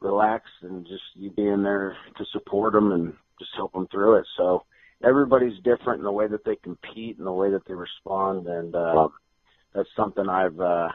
relax 0.00 0.44
and 0.62 0.86
just 0.86 1.02
you 1.14 1.30
being 1.30 1.62
there 1.62 1.96
to 2.18 2.24
support 2.32 2.74
them 2.74 2.92
and 2.92 3.14
just 3.38 3.50
help 3.54 3.72
them 3.72 3.86
through 3.88 4.16
it. 4.16 4.26
So 4.36 4.64
everybody's 5.02 5.58
different 5.62 5.98
in 5.98 6.04
the 6.04 6.12
way 6.12 6.26
that 6.28 6.44
they 6.44 6.56
compete 6.56 7.18
and 7.18 7.26
the 7.26 7.32
way 7.32 7.50
that 7.50 7.66
they 7.66 7.74
respond. 7.74 8.46
And, 8.46 8.74
uh, 8.74 9.08
that's 9.74 9.88
something 9.96 10.28
I've, 10.28 10.60
uh, 10.60 10.88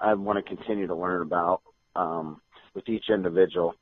I 0.00 0.14
want 0.14 0.44
to 0.44 0.56
continue 0.56 0.86
to 0.86 0.94
learn 0.94 1.22
about, 1.22 1.62
um, 1.96 2.40
with 2.74 2.88
each 2.88 3.10
individual 3.10 3.74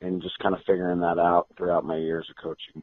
and 0.00 0.22
just 0.22 0.38
kind 0.38 0.54
of 0.54 0.60
figuring 0.66 1.00
that 1.00 1.18
out 1.18 1.48
throughout 1.56 1.84
my 1.84 1.96
years 1.96 2.26
of 2.30 2.36
coaching. 2.42 2.82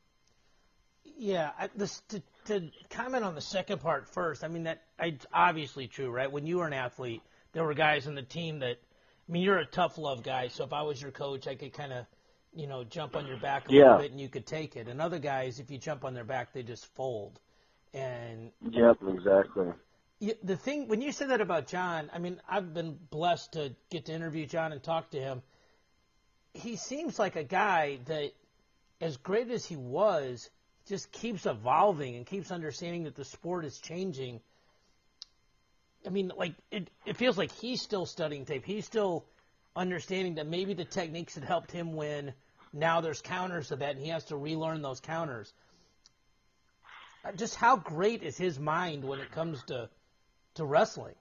Yeah, 1.18 1.52
I, 1.58 1.70
this, 1.76 2.02
to, 2.10 2.22
to 2.46 2.70
comment 2.90 3.24
on 3.24 3.36
the 3.36 3.42
second 3.42 3.82
part 3.82 4.08
first, 4.08 4.44
I 4.44 4.50
mean 4.50 4.64
that 4.64 4.84
it's 5.00 5.26
obviously 5.34 5.88
true, 5.88 6.10
right? 6.10 6.32
When 6.32 6.46
you 6.46 6.58
were 6.58 6.68
an 6.68 6.74
athlete, 6.74 7.22
there 7.54 7.64
were 7.64 7.74
guys 7.74 8.06
on 8.06 8.16
the 8.16 8.22
team 8.22 8.60
that, 8.60 8.78
I 9.28 9.32
mean, 9.32 9.42
you're 9.42 9.58
a 9.58 9.66
tough 9.66 9.98
love 9.98 10.24
guy, 10.24 10.50
so 10.50 10.66
if 10.66 10.74
I 10.74 10.82
was 10.84 11.02
your 11.02 11.12
coach, 11.12 11.48
I 11.48 11.56
could 11.56 11.74
kind 11.74 11.94
of, 11.94 12.06
you 12.56 12.68
know, 12.68 12.84
jump 12.84 13.16
on 13.16 13.28
your 13.28 13.38
back 13.38 13.70
a 13.70 13.74
yeah. 13.74 13.84
little 13.84 13.98
bit 14.00 14.12
and 14.12 14.20
you 14.20 14.30
could 14.30 14.46
take 14.46 14.76
it. 14.76 14.88
And 14.88 15.02
other 15.02 15.20
guys, 15.20 15.60
if 15.60 15.70
you 15.70 15.78
jump 15.78 16.06
on 16.06 16.14
their 16.14 16.24
back, 16.24 16.54
they 16.54 16.64
just 16.64 16.86
fold. 16.96 17.40
And 17.94 18.52
yep, 18.72 18.98
exactly. 19.08 19.68
The 20.44 20.56
thing 20.56 20.88
when 20.88 21.02
you 21.02 21.12
said 21.12 21.30
that 21.30 21.42
about 21.42 21.68
John, 21.68 22.10
I 22.14 22.20
mean, 22.20 22.40
I've 22.50 22.74
been 22.74 22.98
blessed 23.10 23.54
to 23.54 23.76
get 23.90 24.06
to 24.06 24.14
interview 24.14 24.46
John 24.46 24.72
and 24.72 24.82
talk 24.82 25.12
to 25.12 25.20
him. 25.20 25.42
He 26.54 26.78
seems 26.78 27.20
like 27.20 27.36
a 27.36 27.44
guy 27.44 28.00
that, 28.06 28.32
as 29.02 29.18
great 29.18 29.52
as 29.52 29.66
he 29.66 29.76
was, 29.76 30.50
just 30.88 31.12
keeps 31.12 31.46
evolving 31.46 32.16
and 32.16 32.26
keeps 32.26 32.52
understanding 32.52 33.04
that 33.04 33.16
the 33.16 33.26
sport 33.26 33.66
is 33.66 33.78
changing. 33.80 34.40
I 36.06 36.10
mean, 36.10 36.32
like 36.38 36.54
it, 36.72 36.90
it 37.06 37.18
feels 37.18 37.38
like 37.38 37.52
he's 37.52 37.82
still 37.82 38.06
studying 38.06 38.46
tape. 38.46 38.64
He's 38.66 38.86
still 38.86 39.26
understanding 39.76 40.36
that 40.36 40.48
maybe 40.48 40.74
the 40.74 40.86
techniques 40.86 41.36
that 41.36 41.44
helped 41.44 41.72
him 41.72 41.96
win. 41.96 42.34
Now 42.76 43.00
there's 43.00 43.22
counters 43.22 43.70
to 43.70 43.78
that, 43.78 43.96
and 43.96 44.04
he 44.04 44.10
has 44.10 44.26
to 44.26 44.36
relearn 44.36 44.82
those 44.82 45.00
counters. 45.00 45.54
Uh, 47.24 47.32
just 47.32 47.56
how 47.56 47.78
great 47.78 48.22
is 48.22 48.38
his 48.38 48.60
mind 48.60 49.04
when 49.04 49.20
it 49.20 49.32
comes 49.32 49.64
to 49.64 49.90
to 50.56 50.66
wrestling? 50.66 51.16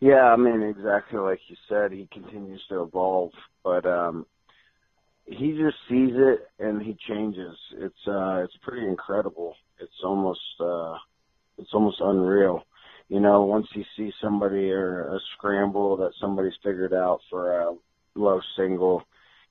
Yeah, 0.00 0.32
I 0.32 0.36
mean, 0.36 0.62
exactly 0.62 1.18
like 1.18 1.40
you 1.48 1.56
said, 1.68 1.92
he 1.92 2.08
continues 2.12 2.62
to 2.68 2.82
evolve, 2.82 3.32
but 3.62 3.84
um, 3.84 4.26
he 5.26 5.52
just 5.52 5.76
sees 5.88 6.12
it 6.14 6.48
and 6.58 6.80
he 6.80 6.96
changes. 7.06 7.56
It's 7.76 8.06
uh 8.08 8.42
it's 8.44 8.56
pretty 8.62 8.86
incredible. 8.86 9.54
It's 9.80 10.00
almost 10.02 10.40
uh 10.60 10.94
it's 11.58 11.74
almost 11.74 12.00
unreal. 12.00 12.62
You 13.08 13.20
know, 13.20 13.42
once 13.44 13.66
you 13.74 13.84
see 13.96 14.12
somebody 14.22 14.70
or 14.70 15.14
a 15.14 15.18
scramble 15.36 15.96
that 15.98 16.12
somebody's 16.20 16.56
figured 16.62 16.94
out 16.94 17.20
for 17.30 17.60
a 17.60 17.74
low 18.14 18.40
single, 18.56 19.02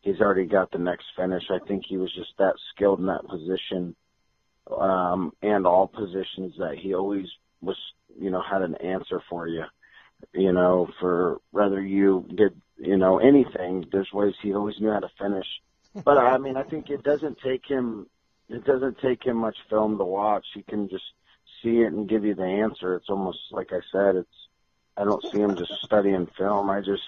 he's 0.08 0.22
already 0.22 0.46
got 0.46 0.72
the 0.72 0.78
next 0.80 1.06
finish. 1.15 1.43
I 1.50 1.60
think 1.67 1.84
he 1.88 1.98
was 1.98 2.13
just 2.13 2.32
that 2.38 2.56
skilled 2.74 3.00
in 3.00 3.08
that 3.08 3.28
position, 3.28 3.96
um, 4.76 5.34
and 5.41 5.65
all 5.65 5.88
positions 5.88 6.56
that 6.58 6.78
he 6.82 6.93
always 6.93 7.28
was, 7.62 7.78
you 8.20 8.30
know, 8.30 8.41
had 8.41 8.62
an 8.62 8.76
answer 8.76 9.22
for 9.30 9.48
you. 9.48 9.63
You 10.34 10.52
know, 10.52 10.89
for 11.00 11.39
whether 11.52 11.82
you 11.82 12.26
did, 12.34 12.60
you 12.78 12.98
know, 12.98 13.20
anything, 13.20 13.86
there's 13.91 14.12
ways 14.12 14.34
he 14.41 14.54
always 14.54 14.80
knew 14.80 14.91
how 14.91 15.00
to 15.00 15.10
finish 15.20 15.46
but 16.04 16.17
I 16.17 16.38
mean, 16.38 16.58
I 16.58 16.63
think 16.63 16.89
it 16.89 17.04
doesn't 17.04 17.39
take 17.43 17.65
him. 17.65 18.08
It 18.50 18.63
doesn't 18.65 19.00
take 19.00 19.24
him 19.24 19.38
much 19.38 19.58
film 19.70 19.98
to 19.98 20.06
watch. 20.06 20.46
He 20.54 20.62
can 20.62 20.89
just 20.89 21.04
see 21.62 21.82
it 21.82 21.91
and 21.91 22.08
give 22.08 22.24
you 22.24 22.36
the 22.36 22.43
answer. 22.43 22.96
It's 22.96 23.10
almost 23.10 23.39
like 23.52 23.72
I 23.72 23.80
said. 23.91 24.15
It's 24.15 24.30
I 24.96 25.04
don't 25.04 25.24
see 25.32 25.39
him 25.39 25.56
just 25.56 25.74
studying 25.84 26.28
film. 26.38 26.70
I 26.70 26.80
just 26.80 27.04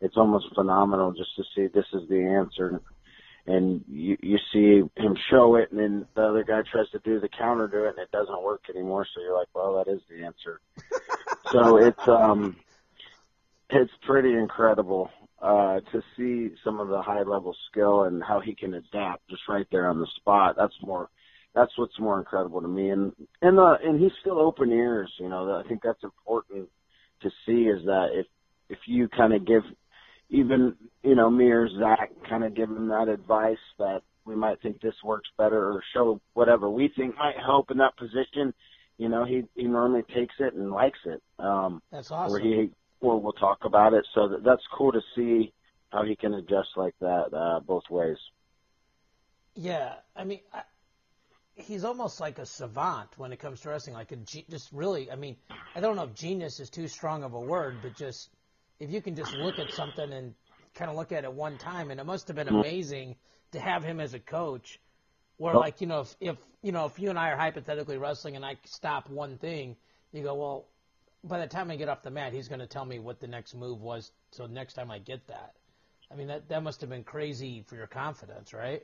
it's 0.00 0.16
almost 0.16 0.54
phenomenal 0.54 1.12
just 1.12 1.34
to 1.36 1.44
see 1.54 1.66
this 1.66 1.86
is 1.92 2.08
the 2.08 2.22
answer. 2.22 2.80
And 3.46 3.84
you 3.88 4.16
you 4.20 4.38
see 4.52 4.82
him 4.96 5.16
show 5.30 5.56
it, 5.56 5.70
and 5.70 5.80
then 5.80 6.06
the 6.14 6.22
other 6.22 6.44
guy 6.44 6.60
tries 6.70 6.90
to 6.90 6.98
do 7.00 7.20
the 7.20 7.28
counter 7.28 7.68
to 7.68 7.84
it, 7.86 7.90
and 7.90 7.98
it 7.98 8.10
doesn't 8.10 8.42
work 8.42 8.62
anymore. 8.68 9.06
So 9.14 9.22
you're 9.22 9.36
like, 9.36 9.48
well, 9.54 9.82
that 9.82 9.90
is 9.90 10.00
the 10.10 10.24
answer. 10.24 10.60
so 11.52 11.78
it's 11.78 12.06
um, 12.06 12.56
it's 13.70 13.92
pretty 14.06 14.34
incredible 14.34 15.10
uh, 15.40 15.80
to 15.92 16.02
see 16.16 16.54
some 16.64 16.80
of 16.80 16.88
the 16.88 17.00
high 17.00 17.22
level 17.22 17.56
skill 17.70 18.04
and 18.04 18.22
how 18.22 18.40
he 18.40 18.54
can 18.54 18.74
adapt 18.74 19.28
just 19.28 19.42
right 19.48 19.66
there 19.70 19.88
on 19.88 19.98
the 19.98 20.06
spot. 20.16 20.56
That's 20.58 20.74
more, 20.82 21.08
that's 21.54 21.72
what's 21.76 21.98
more 21.98 22.18
incredible 22.18 22.60
to 22.60 22.68
me. 22.68 22.90
And, 22.90 23.12
and, 23.40 23.58
uh, 23.58 23.76
and 23.82 24.00
he's 24.00 24.12
still 24.20 24.38
open 24.38 24.70
ears, 24.70 25.12
you 25.18 25.28
know, 25.28 25.62
I 25.64 25.66
think 25.66 25.80
that's 25.82 26.04
important 26.04 26.68
to 27.22 27.30
see 27.46 27.62
is 27.62 27.84
that 27.86 28.08
if, 28.12 28.26
if 28.68 28.78
you 28.86 29.08
kind 29.08 29.32
of 29.32 29.46
give 29.46 29.62
even, 30.30 30.76
you 31.02 31.14
know, 31.14 31.28
me 31.30 31.46
or 31.50 31.68
Zach 31.68 32.10
kind 32.28 32.44
of 32.44 32.54
give 32.54 32.70
him 32.70 32.88
that 32.88 33.08
advice 33.08 33.58
that 33.78 34.02
we 34.24 34.34
might 34.34 34.60
think 34.62 34.80
this 34.80 34.94
works 35.04 35.28
better 35.36 35.72
or 35.72 35.82
show 35.92 36.20
whatever 36.34 36.70
we 36.70 36.88
think 36.96 37.16
might 37.16 37.36
help 37.36 37.70
in 37.70 37.78
that 37.78 37.96
position, 37.96 38.54
you 38.96 39.08
know, 39.08 39.24
he, 39.24 39.42
he 39.54 39.64
normally 39.64 40.02
takes 40.14 40.34
it 40.38 40.54
and 40.54 40.70
likes 40.70 40.98
it. 41.04 41.22
Um, 41.38 41.82
that's 41.90 42.10
awesome. 42.10 42.32
Where 42.32 42.40
he, 42.40 42.70
or 43.00 43.20
we'll 43.20 43.32
talk 43.32 43.64
about 43.64 43.92
it. 43.94 44.06
So 44.14 44.28
that, 44.28 44.44
that's 44.44 44.62
cool 44.76 44.92
to 44.92 45.00
see 45.16 45.52
how 45.90 46.04
he 46.04 46.14
can 46.14 46.34
adjust 46.34 46.68
like 46.76 46.94
that 47.00 47.34
uh, 47.34 47.60
both 47.60 47.84
ways. 47.90 48.18
Yeah, 49.54 49.94
I 50.14 50.24
mean, 50.24 50.40
I, 50.52 50.62
he's 51.54 51.84
almost 51.84 52.20
like 52.20 52.38
a 52.38 52.46
savant 52.46 53.08
when 53.16 53.32
it 53.32 53.38
comes 53.38 53.60
to 53.62 53.70
wrestling. 53.70 53.94
Like 53.94 54.12
a 54.12 54.16
just 54.16 54.70
really, 54.72 55.10
I 55.10 55.16
mean, 55.16 55.36
I 55.74 55.80
don't 55.80 55.96
know 55.96 56.04
if 56.04 56.14
genius 56.14 56.60
is 56.60 56.70
too 56.70 56.86
strong 56.86 57.24
of 57.24 57.34
a 57.34 57.40
word, 57.40 57.76
but 57.82 57.96
just 57.96 58.28
if 58.80 58.90
you 58.90 59.00
can 59.00 59.14
just 59.14 59.34
look 59.34 59.58
at 59.58 59.70
something 59.72 60.12
and 60.12 60.34
kind 60.74 60.90
of 60.90 60.96
look 60.96 61.12
at 61.12 61.24
it 61.24 61.32
one 61.32 61.58
time, 61.58 61.90
and 61.90 62.00
it 62.00 62.06
must 62.06 62.26
have 62.28 62.36
been 62.36 62.46
mm-hmm. 62.46 62.56
amazing 62.56 63.16
to 63.52 63.60
have 63.60 63.84
him 63.84 64.00
as 64.00 64.14
a 64.14 64.18
coach. 64.18 64.80
Where 65.36 65.54
like 65.54 65.80
you 65.80 65.86
know 65.86 66.00
if, 66.00 66.16
if 66.20 66.36
you 66.62 66.72
know 66.72 66.86
if 66.86 66.98
you 66.98 67.08
and 67.10 67.18
I 67.18 67.30
are 67.30 67.36
hypothetically 67.36 67.96
wrestling 67.96 68.36
and 68.36 68.44
I 68.44 68.56
stop 68.64 69.08
one 69.08 69.38
thing, 69.38 69.76
you 70.12 70.22
go 70.22 70.34
well 70.34 70.66
by 71.24 71.38
the 71.38 71.46
time 71.46 71.70
I 71.70 71.76
get 71.76 71.88
off 71.88 72.02
the 72.02 72.10
mat, 72.10 72.32
he's 72.32 72.48
going 72.48 72.60
to 72.60 72.66
tell 72.66 72.84
me 72.84 72.98
what 72.98 73.20
the 73.20 73.26
next 73.26 73.54
move 73.54 73.80
was. 73.80 74.10
So 74.32 74.46
next 74.46 74.74
time 74.74 74.90
I 74.90 74.98
get 74.98 75.26
that, 75.28 75.54
I 76.10 76.16
mean 76.16 76.28
that 76.28 76.48
that 76.48 76.62
must 76.62 76.80
have 76.80 76.90
been 76.90 77.04
crazy 77.04 77.64
for 77.66 77.76
your 77.76 77.86
confidence, 77.86 78.52
right? 78.52 78.82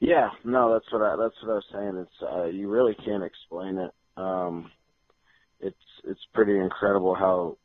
Yeah, 0.00 0.28
no, 0.44 0.72
that's 0.72 0.90
what 0.92 1.02
I 1.02 1.16
that's 1.16 1.34
what 1.42 1.52
I 1.52 1.54
was 1.54 1.64
saying. 1.72 1.96
It's 1.96 2.22
uh, 2.22 2.44
you 2.44 2.68
really 2.68 2.94
can't 3.04 3.22
explain 3.22 3.78
it. 3.78 3.90
Um, 4.16 4.70
it's 5.60 5.76
it's 6.04 6.20
pretty 6.34 6.58
incredible 6.58 7.14
how 7.14 7.56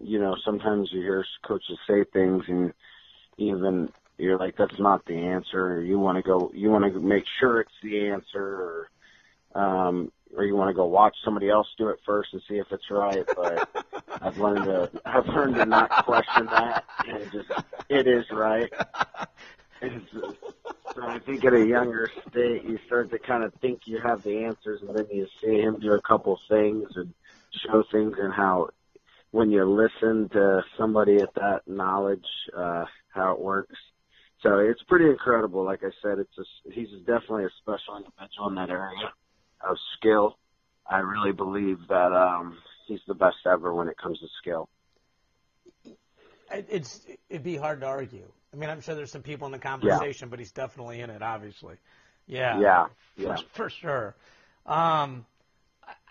you 0.00 0.20
know 0.20 0.36
sometimes 0.44 0.90
you 0.92 1.00
hear 1.00 1.24
coaches 1.42 1.78
say 1.86 2.04
things 2.04 2.44
and 2.48 2.72
even 3.38 3.90
you're 4.18 4.38
like 4.38 4.56
that's 4.56 4.78
not 4.78 5.04
the 5.06 5.14
answer. 5.14 5.74
Or 5.74 5.82
you 5.82 5.98
want 5.98 6.16
to 6.16 6.22
go 6.22 6.50
you 6.54 6.70
want 6.70 6.84
to 6.84 7.00
make 7.00 7.24
sure 7.40 7.60
it's 7.60 7.70
the 7.82 8.08
answer, 8.08 8.88
or 9.54 9.60
um, 9.60 10.12
or 10.36 10.44
you 10.44 10.56
want 10.56 10.70
to 10.70 10.74
go 10.74 10.86
watch 10.86 11.16
somebody 11.24 11.50
else 11.50 11.66
do 11.76 11.88
it 11.88 11.98
first 12.06 12.32
and 12.32 12.42
see 12.48 12.56
if 12.58 12.70
it's 12.70 12.90
right. 12.90 13.24
But 13.34 13.68
I've 14.22 14.38
learned 14.38 14.64
to 14.64 14.90
I've 15.04 15.26
learned 15.26 15.56
to 15.56 15.66
not 15.66 15.90
question 16.04 16.46
that. 16.46 16.84
And 17.06 17.32
just 17.32 17.50
it 17.88 18.06
is 18.06 18.30
right. 18.30 18.72
So 20.94 21.02
I 21.02 21.18
think 21.18 21.44
at 21.44 21.54
a 21.54 21.66
younger 21.66 22.08
state, 22.30 22.64
you 22.64 22.78
start 22.86 23.10
to 23.10 23.18
kind 23.18 23.42
of 23.42 23.52
think 23.54 23.86
you 23.86 23.98
have 23.98 24.22
the 24.22 24.44
answers, 24.44 24.82
and 24.82 24.94
then 24.94 25.06
you 25.10 25.26
see 25.42 25.60
him 25.60 25.80
do 25.80 25.94
a 25.94 26.00
couple 26.02 26.38
things 26.48 26.90
and 26.94 27.12
show 27.50 27.82
things, 27.90 28.14
and 28.18 28.32
how 28.32 28.68
when 29.32 29.50
you 29.50 29.64
listen 29.64 30.28
to 30.30 30.62
somebody 30.78 31.16
at 31.16 31.34
that 31.34 31.62
knowledge, 31.66 32.24
uh, 32.56 32.84
how 33.08 33.32
it 33.32 33.40
works. 33.40 33.74
So 34.42 34.58
it's 34.58 34.82
pretty 34.84 35.06
incredible. 35.06 35.64
Like 35.64 35.82
I 35.82 35.90
said, 36.02 36.18
it's 36.18 36.38
a, 36.38 36.72
he's 36.72 36.90
definitely 37.06 37.44
a 37.44 37.50
special 37.60 37.96
individual 37.96 38.48
in 38.48 38.54
that 38.56 38.70
area 38.70 39.12
of 39.68 39.76
skill. 39.96 40.36
I 40.88 40.98
really 40.98 41.32
believe 41.32 41.78
that 41.88 42.12
um, 42.12 42.58
he's 42.86 43.00
the 43.06 43.14
best 43.14 43.36
ever 43.50 43.72
when 43.74 43.88
it 43.88 43.96
comes 43.96 44.18
to 44.20 44.26
skill. 44.40 44.68
It's 46.50 47.06
it'd 47.30 47.42
be 47.42 47.56
hard 47.56 47.80
to 47.80 47.86
argue. 47.86 48.30
I 48.52 48.56
mean, 48.56 48.68
I'm 48.68 48.82
sure 48.82 48.94
there's 48.94 49.10
some 49.10 49.22
people 49.22 49.46
in 49.46 49.52
the 49.52 49.58
conversation, 49.58 50.26
yeah. 50.26 50.30
but 50.30 50.38
he's 50.38 50.52
definitely 50.52 51.00
in 51.00 51.08
it, 51.08 51.22
obviously. 51.22 51.76
Yeah. 52.26 52.60
Yeah. 52.60 52.86
Yeah. 53.16 53.36
For, 53.36 53.44
for 53.54 53.70
sure. 53.70 54.16
Um, 54.66 55.24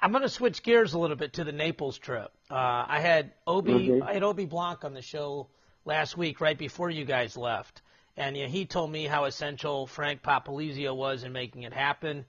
I'm 0.02 0.12
going 0.12 0.24
to 0.24 0.30
switch 0.30 0.64
gears 0.64 0.94
a 0.94 1.00
little 1.00 1.16
bit 1.16 1.34
to 1.34 1.44
the 1.44 1.52
Naples 1.52 1.98
trip. 1.98 2.32
Uh, 2.50 2.86
I 2.88 3.00
had 3.00 3.34
Obe, 3.46 3.68
mm-hmm. 3.68 4.04
I 4.04 4.14
had 4.14 4.24
Obe 4.24 4.50
Blanc 4.50 4.84
on 4.84 4.94
the 4.94 5.02
show 5.02 5.48
last 5.86 6.18
week, 6.18 6.42
right 6.42 6.58
before 6.58 6.90
you 6.90 7.06
guys 7.06 7.38
left, 7.38 7.82
and 8.18 8.36
you 8.36 8.44
know, 8.44 8.50
he 8.50 8.66
told 8.66 8.92
me 8.92 9.06
how 9.06 9.26
essential 9.26 9.86
Frank 9.88 10.24
Popolizio 10.24 10.96
was 10.96 11.24
in 11.24 11.32
making 11.32 11.64
it 11.64 11.74
happen. 11.74 12.26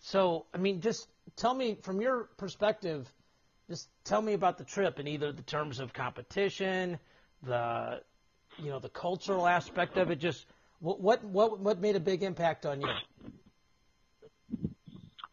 So, 0.00 0.46
I 0.54 0.58
mean, 0.58 0.80
just 0.80 1.08
tell 1.36 1.52
me 1.52 1.76
from 1.82 2.00
your 2.00 2.30
perspective, 2.38 3.12
just 3.68 3.88
tell 4.04 4.22
me 4.22 4.32
about 4.32 4.56
the 4.58 4.64
trip 4.64 4.98
in 4.98 5.06
either 5.06 5.30
the 5.30 5.42
terms 5.42 5.78
of 5.78 5.92
competition, 5.92 6.98
the 7.42 8.00
you 8.58 8.70
know 8.70 8.78
the 8.78 8.88
cultural 8.88 9.46
aspect 9.46 9.96
of 9.98 10.10
it. 10.10 10.18
Just 10.18 10.46
What 10.80 11.00
what 11.00 11.24
what, 11.24 11.60
what 11.60 11.80
made 11.80 11.96
a 11.96 12.00
big 12.00 12.22
impact 12.22 12.64
on 12.64 12.80
you? 12.80 12.88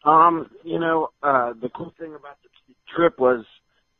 Um, 0.08 0.48
you 0.64 0.78
know, 0.78 1.10
uh, 1.22 1.52
the 1.60 1.68
cool 1.76 1.92
thing 1.98 2.14
about 2.14 2.38
the 2.42 2.74
trip 2.96 3.18
was, 3.18 3.44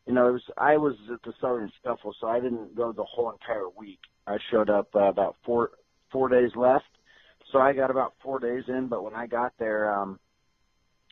you 0.06 0.14
know, 0.14 0.28
it 0.28 0.32
was 0.32 0.42
I 0.56 0.78
was 0.78 0.94
at 1.12 1.20
the 1.22 1.34
Southern 1.38 1.70
Scuffle, 1.80 2.14
so 2.18 2.28
I 2.28 2.40
didn't 2.40 2.74
go 2.74 2.92
the 2.92 3.04
whole 3.04 3.30
entire 3.30 3.68
week. 3.78 3.98
I 4.26 4.38
showed 4.50 4.70
up 4.70 4.88
uh, 4.94 5.00
about 5.00 5.36
four 5.44 5.72
four 6.10 6.30
days 6.30 6.50
left, 6.56 6.86
so 7.52 7.58
I 7.58 7.74
got 7.74 7.90
about 7.90 8.14
four 8.22 8.38
days 8.38 8.64
in. 8.68 8.88
But 8.88 9.04
when 9.04 9.14
I 9.14 9.26
got 9.26 9.52
there, 9.58 9.94
um, 9.94 10.18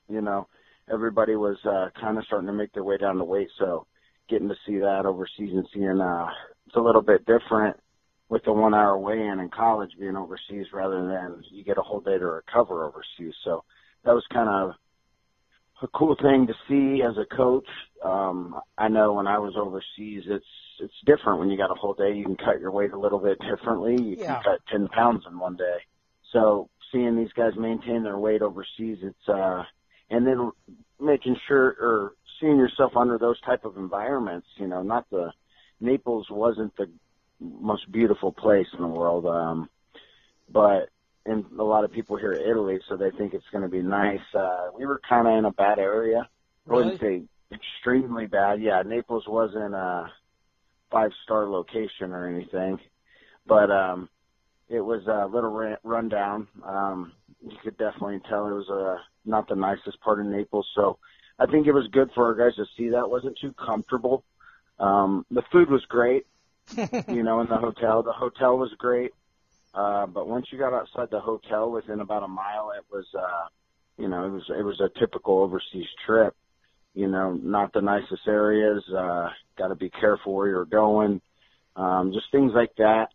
you 0.09 0.23
know, 0.23 0.49
everybody 0.91 1.37
was 1.37 1.59
uh, 1.67 1.91
kind 2.01 2.17
of 2.17 2.25
starting 2.25 2.47
to 2.47 2.55
make 2.55 2.73
their 2.73 2.85
way 2.85 2.97
down 2.97 3.19
the 3.19 3.25
weight, 3.25 3.49
so 3.59 3.87
getting 4.31 4.49
to 4.49 4.57
see 4.67 4.79
that 4.79 5.05
overseas 5.05 5.53
and 5.53 5.67
seeing 5.75 6.01
uh, 6.01 6.29
it's 6.67 6.77
a 6.77 6.81
little 6.81 7.03
bit 7.03 7.27
different 7.27 7.77
with 8.31 8.43
the 8.45 8.53
one 8.53 8.73
hour 8.73 8.97
weigh 8.97 9.27
in 9.27 9.41
in 9.41 9.51
college 9.51 9.91
being 10.01 10.17
overseas 10.17 10.67
rather 10.73 11.07
than 11.07 11.43
you 11.51 11.63
get 11.65 11.77
a 11.77 11.83
whole 11.83 12.01
day 12.01 12.19
to 12.19 12.27
recover 12.27 12.87
overseas. 12.87 13.35
So 13.45 13.63
that 14.05 14.15
was 14.15 14.25
kind 14.33 14.49
of 14.49 14.75
a 15.83 15.89
cool 15.89 16.17
thing 16.21 16.47
to 16.47 16.55
see 16.69 17.03
as 17.03 17.17
a 17.19 17.37
coach. 17.37 17.69
Um, 18.05 18.59
I 18.79 18.89
know 18.89 19.12
when 19.12 19.27
I 19.27 19.39
was 19.39 19.55
overseas, 19.57 20.25
it's 20.27 20.45
it's 20.79 20.95
different 21.07 21.39
when 21.39 21.51
you 21.51 21.57
got 21.57 21.71
a 21.71 21.75
whole 21.75 21.95
day. 21.95 22.12
You 22.15 22.25
can 22.25 22.37
cut 22.37 22.61
your 22.61 22.71
weight 22.71 22.93
a 22.93 22.99
little 22.99 23.19
bit 23.19 23.39
differently. 23.41 23.97
You 23.97 24.17
Yeah. 24.17 24.27
can 24.27 24.43
cut 24.43 24.61
ten 24.71 24.89
pounds 24.89 25.25
in 25.31 25.39
one 25.39 25.57
day. 25.57 25.79
So 26.33 26.69
seeing 26.93 27.17
these 27.17 27.33
guys 27.37 27.53
maintain 27.57 28.03
their 28.03 28.19
weight 28.19 28.43
overseas, 28.43 28.99
it's 29.03 29.29
uh, 29.29 29.62
and 30.11 30.27
then 30.27 30.51
making 31.01 31.37
sure 31.47 31.77
or 31.81 32.12
seeing 32.41 32.57
yourself 32.57 32.93
under 32.97 33.19
those 33.19 33.41
type 33.43 33.65
of 33.65 33.77
environments. 33.77 34.47
You 34.57 34.69
know, 34.69 34.83
not 34.83 35.09
the 35.11 35.33
Naples 35.81 36.27
wasn't 36.31 36.75
the 36.77 36.91
most 37.41 37.91
beautiful 37.93 38.33
place 38.33 38.67
in 38.73 38.81
the 38.81 38.89
world, 38.89 39.27
um, 39.27 39.69
but 40.51 40.89
and 41.27 41.45
a 41.59 41.65
lot 41.65 41.85
of 41.85 41.93
people 41.93 42.17
here 42.17 42.35
at 42.35 42.49
Italy, 42.49 42.79
so 42.89 42.97
they 42.97 43.11
think 43.19 43.35
it's 43.35 43.45
going 43.51 43.62
to 43.62 43.69
be 43.69 43.83
nice. 43.83 44.21
Uh, 44.35 44.69
we 44.77 44.87
were 44.87 45.01
kind 45.09 45.27
of 45.27 45.35
in 45.39 45.45
a 45.45 45.53
bad 45.53 45.79
area. 45.79 46.29
I 46.69 46.73
wouldn't 46.73 47.01
say 47.01 47.23
extremely 47.53 48.27
bad. 48.27 48.61
Yeah, 48.62 48.83
Naples 48.85 49.25
wasn't 49.27 49.75
a 49.75 50.07
five 50.91 51.11
star 51.25 51.49
location 51.49 52.12
or 52.12 52.29
anything, 52.29 52.79
but 53.47 53.71
um, 53.71 54.09
it 54.69 54.81
was 54.81 55.07
a 55.07 55.27
little 55.27 55.51
ra- 55.51 55.77
rundown. 55.83 56.49
Um, 56.65 57.12
you 57.43 57.57
could 57.62 57.77
definitely 57.79 58.21
tell 58.29 58.47
it 58.47 58.53
was 58.53 58.71
uh, 58.71 59.01
not 59.25 59.49
the 59.49 59.55
nicest 59.57 60.01
part 60.01 60.21
of 60.21 60.27
Naples. 60.27 60.67
So 60.75 60.99
I 61.39 61.47
think 61.47 61.67
it 61.67 61.73
was 61.73 61.89
good 61.93 62.11
for 62.15 62.27
our 62.27 62.35
guys 62.35 62.57
to 62.57 62.65
see 62.77 62.89
that. 62.91 63.05
It 63.05 63.11
wasn't 63.11 63.39
too 63.41 63.53
comfortable. 63.53 64.25
Um, 64.79 65.25
the 65.31 65.43
food 65.53 65.71
was 65.71 65.85
great, 65.89 66.27
you 67.09 67.23
know, 67.23 67.41
in 67.41 67.49
the 67.49 67.57
hotel. 67.57 68.03
The 68.03 68.12
hotel 68.12 68.59
was 68.59 68.71
great. 68.79 69.12
Uh, 69.77 70.07
but 70.07 70.27
once 70.27 70.47
you 70.51 70.59
got 70.59 70.73
outside 70.73 71.09
the 71.11 71.21
hotel 71.21 71.71
within 71.71 72.01
about 72.01 72.23
a 72.23 72.29
mile, 72.29 72.73
it 72.77 72.85
was, 72.91 73.05
uh, 73.15 73.49
you 73.99 74.09
know, 74.09 74.25
it 74.25 74.31
was, 74.31 74.43
it 74.59 74.62
was 74.62 74.81
a 74.81 74.99
typical 74.99 75.39
overseas 75.41 75.87
trip. 76.07 76.35
You 76.95 77.09
know, 77.09 77.35
not 77.35 77.75
the 77.75 77.83
nicest 77.83 78.27
areas, 78.27 78.83
uh, 78.97 79.29
gotta 79.59 79.75
be 79.75 79.91
careful 79.91 80.35
where 80.35 80.49
you're 80.49 80.65
going. 80.65 81.21
Um, 81.77 82.12
just 82.15 82.33
things 82.33 82.53
like 82.55 82.75
that. 82.79 83.09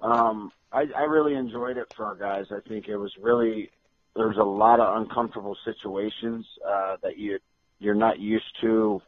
Um, 0.00 0.50
I, 0.72 0.86
I 0.96 1.02
really 1.02 1.34
enjoyed 1.34 1.76
it 1.76 1.86
for 1.96 2.04
our 2.04 2.16
guys. 2.16 2.46
I 2.50 2.68
think 2.68 2.88
it 2.88 2.96
was 2.96 3.12
really, 3.22 3.70
there 4.16 4.26
was 4.26 4.38
a 4.38 4.44
lot 4.44 4.80
of 4.80 5.00
uncomfortable 5.00 5.56
situations, 5.64 6.44
uh, 6.68 6.96
that 7.04 7.16
you, 7.16 7.38
you're 7.78 7.94
not 7.94 8.18
used 8.18 8.44
to 8.62 9.00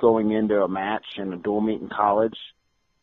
going 0.00 0.32
into 0.32 0.62
a 0.62 0.68
match 0.68 1.04
in 1.18 1.34
a 1.34 1.36
dual 1.36 1.60
meet 1.60 1.82
in 1.82 1.90
college. 1.90 2.36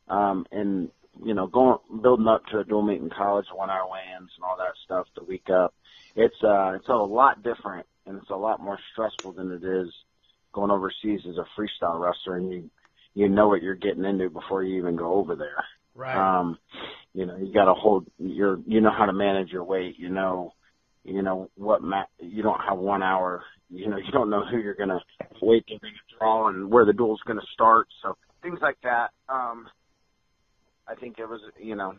Um, 0.07 0.47
and 0.51 0.89
you 1.23 1.33
know, 1.33 1.47
going 1.47 1.77
building 2.01 2.27
up 2.27 2.45
to 2.47 2.59
a 2.59 2.63
dual 2.63 2.81
meet 2.81 3.01
in 3.01 3.09
college, 3.09 3.45
one 3.53 3.69
hour 3.69 3.89
weigh-ins 3.89 4.31
and 4.35 4.43
all 4.43 4.57
that 4.57 4.73
stuff 4.85 5.07
the 5.15 5.23
week 5.23 5.49
up. 5.49 5.73
It's 6.15 6.35
uh 6.43 6.73
it's 6.73 6.87
a 6.87 6.93
lot 6.93 7.43
different 7.43 7.85
and 8.05 8.17
it's 8.17 8.29
a 8.29 8.35
lot 8.35 8.61
more 8.61 8.79
stressful 8.93 9.33
than 9.33 9.51
it 9.51 9.63
is 9.63 9.89
going 10.53 10.71
overseas 10.71 11.21
as 11.29 11.37
a 11.37 11.45
freestyle 11.59 11.99
wrestler 11.99 12.37
and 12.37 12.51
you 12.51 12.69
you 13.13 13.27
know 13.27 13.47
what 13.47 13.61
you're 13.61 13.75
getting 13.75 14.05
into 14.05 14.29
before 14.29 14.63
you 14.63 14.77
even 14.77 14.95
go 14.95 15.13
over 15.15 15.35
there. 15.35 15.63
Right. 15.95 16.39
Um, 16.39 16.57
you 17.13 17.25
know, 17.25 17.35
you 17.37 17.51
got 17.51 17.65
to 17.65 17.73
hold 17.73 18.07
your, 18.17 18.59
you 18.65 18.81
know 18.81 18.91
how 18.95 19.05
to 19.05 19.13
manage 19.13 19.49
your 19.49 19.63
weight. 19.63 19.95
You 19.97 20.09
know, 20.09 20.53
you 21.03 21.21
know 21.21 21.49
what 21.55 21.81
ma- 21.81 22.05
you 22.19 22.43
don't 22.43 22.61
have 22.61 22.77
one 22.77 23.03
hour. 23.03 23.43
You 23.69 23.89
know, 23.89 23.97
you 24.05 24.11
don't 24.11 24.29
know 24.29 24.45
who 24.45 24.59
you're 24.59 24.75
gonna 24.75 24.99
weight 25.41 25.65
they're 25.67 25.79
gonna 25.79 25.93
draw 26.17 26.47
and 26.49 26.71
where 26.71 26.85
the 26.85 26.93
duel's 26.93 27.21
gonna 27.25 27.41
start. 27.53 27.87
So 28.01 28.15
things 28.41 28.59
like 28.61 28.77
that. 28.83 29.09
Um, 29.27 29.67
I 30.89 30.95
think 30.95 31.19
it 31.19 31.29
was, 31.29 31.41
you 31.61 31.75
know, 31.75 31.95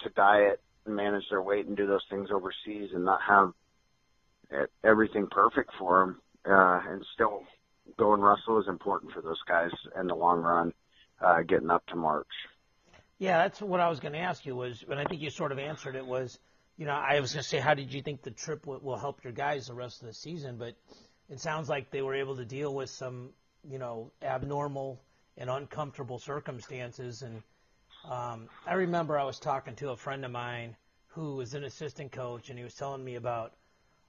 to 0.00 0.10
diet 0.10 0.60
and 0.84 0.94
manage 0.94 1.24
their 1.30 1.42
weight 1.42 1.66
and 1.66 1.76
do 1.76 1.86
those 1.86 2.04
things 2.10 2.28
overseas 2.30 2.90
and 2.94 3.04
not 3.04 3.20
have 3.26 3.52
everything 4.84 5.26
perfect 5.30 5.70
for 5.78 6.00
them, 6.00 6.20
uh, 6.46 6.80
and 6.90 7.04
still 7.14 7.42
go 7.96 8.14
and 8.14 8.22
wrestle 8.22 8.60
is 8.60 8.68
important 8.68 9.12
for 9.12 9.20
those 9.20 9.40
guys 9.46 9.70
in 9.98 10.06
the 10.06 10.14
long 10.14 10.40
run, 10.40 10.72
uh, 11.20 11.42
getting 11.42 11.70
up 11.70 11.86
to 11.86 11.96
March. 11.96 12.26
Yeah, 13.18 13.38
that's 13.38 13.60
what 13.60 13.80
I 13.80 13.88
was 13.88 13.98
going 13.98 14.12
to 14.12 14.20
ask 14.20 14.46
you 14.46 14.54
was, 14.54 14.84
and 14.88 14.98
I 14.98 15.04
think 15.04 15.20
you 15.20 15.30
sort 15.30 15.52
of 15.52 15.58
answered 15.58 15.96
it 15.96 16.06
was, 16.06 16.38
you 16.76 16.86
know, 16.86 16.92
I 16.92 17.18
was 17.20 17.32
going 17.32 17.42
to 17.42 17.48
say, 17.48 17.58
how 17.58 17.74
did 17.74 17.92
you 17.92 18.02
think 18.02 18.22
the 18.22 18.30
trip 18.30 18.66
will, 18.66 18.78
will 18.78 18.96
help 18.96 19.24
your 19.24 19.32
guys 19.32 19.66
the 19.66 19.74
rest 19.74 20.00
of 20.00 20.06
the 20.06 20.14
season? 20.14 20.56
But 20.56 20.74
it 21.28 21.40
sounds 21.40 21.68
like 21.68 21.90
they 21.90 22.02
were 22.02 22.14
able 22.14 22.36
to 22.36 22.44
deal 22.44 22.72
with 22.72 22.88
some, 22.88 23.30
you 23.68 23.78
know, 23.78 24.12
abnormal 24.22 25.00
and 25.36 25.50
uncomfortable 25.50 26.18
circumstances. 26.20 27.22
And 27.22 27.42
um, 28.04 28.48
I 28.66 28.74
remember 28.74 29.18
I 29.18 29.24
was 29.24 29.38
talking 29.38 29.74
to 29.76 29.90
a 29.90 29.96
friend 29.96 30.24
of 30.24 30.30
mine 30.30 30.76
who 31.08 31.36
was 31.36 31.54
an 31.54 31.64
assistant 31.64 32.12
coach, 32.12 32.50
and 32.50 32.58
he 32.58 32.64
was 32.64 32.74
telling 32.74 33.04
me 33.04 33.16
about 33.16 33.54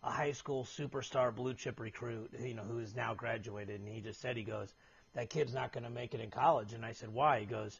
a 0.03 0.11
high 0.11 0.31
school 0.31 0.63
superstar 0.63 1.33
blue 1.33 1.53
chip 1.53 1.79
recruit, 1.79 2.31
you 2.39 2.53
know, 2.53 2.63
who 2.63 2.79
is 2.79 2.95
now 2.95 3.13
graduated, 3.13 3.81
and 3.81 3.89
he 3.89 4.01
just 4.01 4.21
said, 4.21 4.37
he 4.37 4.43
goes, 4.43 4.73
that 5.15 5.29
kid's 5.29 5.53
not 5.53 5.73
going 5.73 5.83
to 5.83 5.89
make 5.89 6.13
it 6.13 6.21
in 6.21 6.29
college. 6.29 6.73
And 6.73 6.85
I 6.85 6.93
said, 6.93 7.09
why? 7.09 7.41
He 7.41 7.45
goes, 7.45 7.79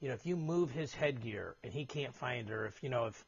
you 0.00 0.08
know, 0.08 0.14
if 0.14 0.24
you 0.24 0.36
move 0.36 0.70
his 0.70 0.94
headgear 0.94 1.56
and 1.62 1.72
he 1.72 1.84
can't 1.84 2.14
find 2.14 2.48
her, 2.48 2.66
if 2.66 2.82
you 2.82 2.88
know, 2.88 3.06
if 3.06 3.24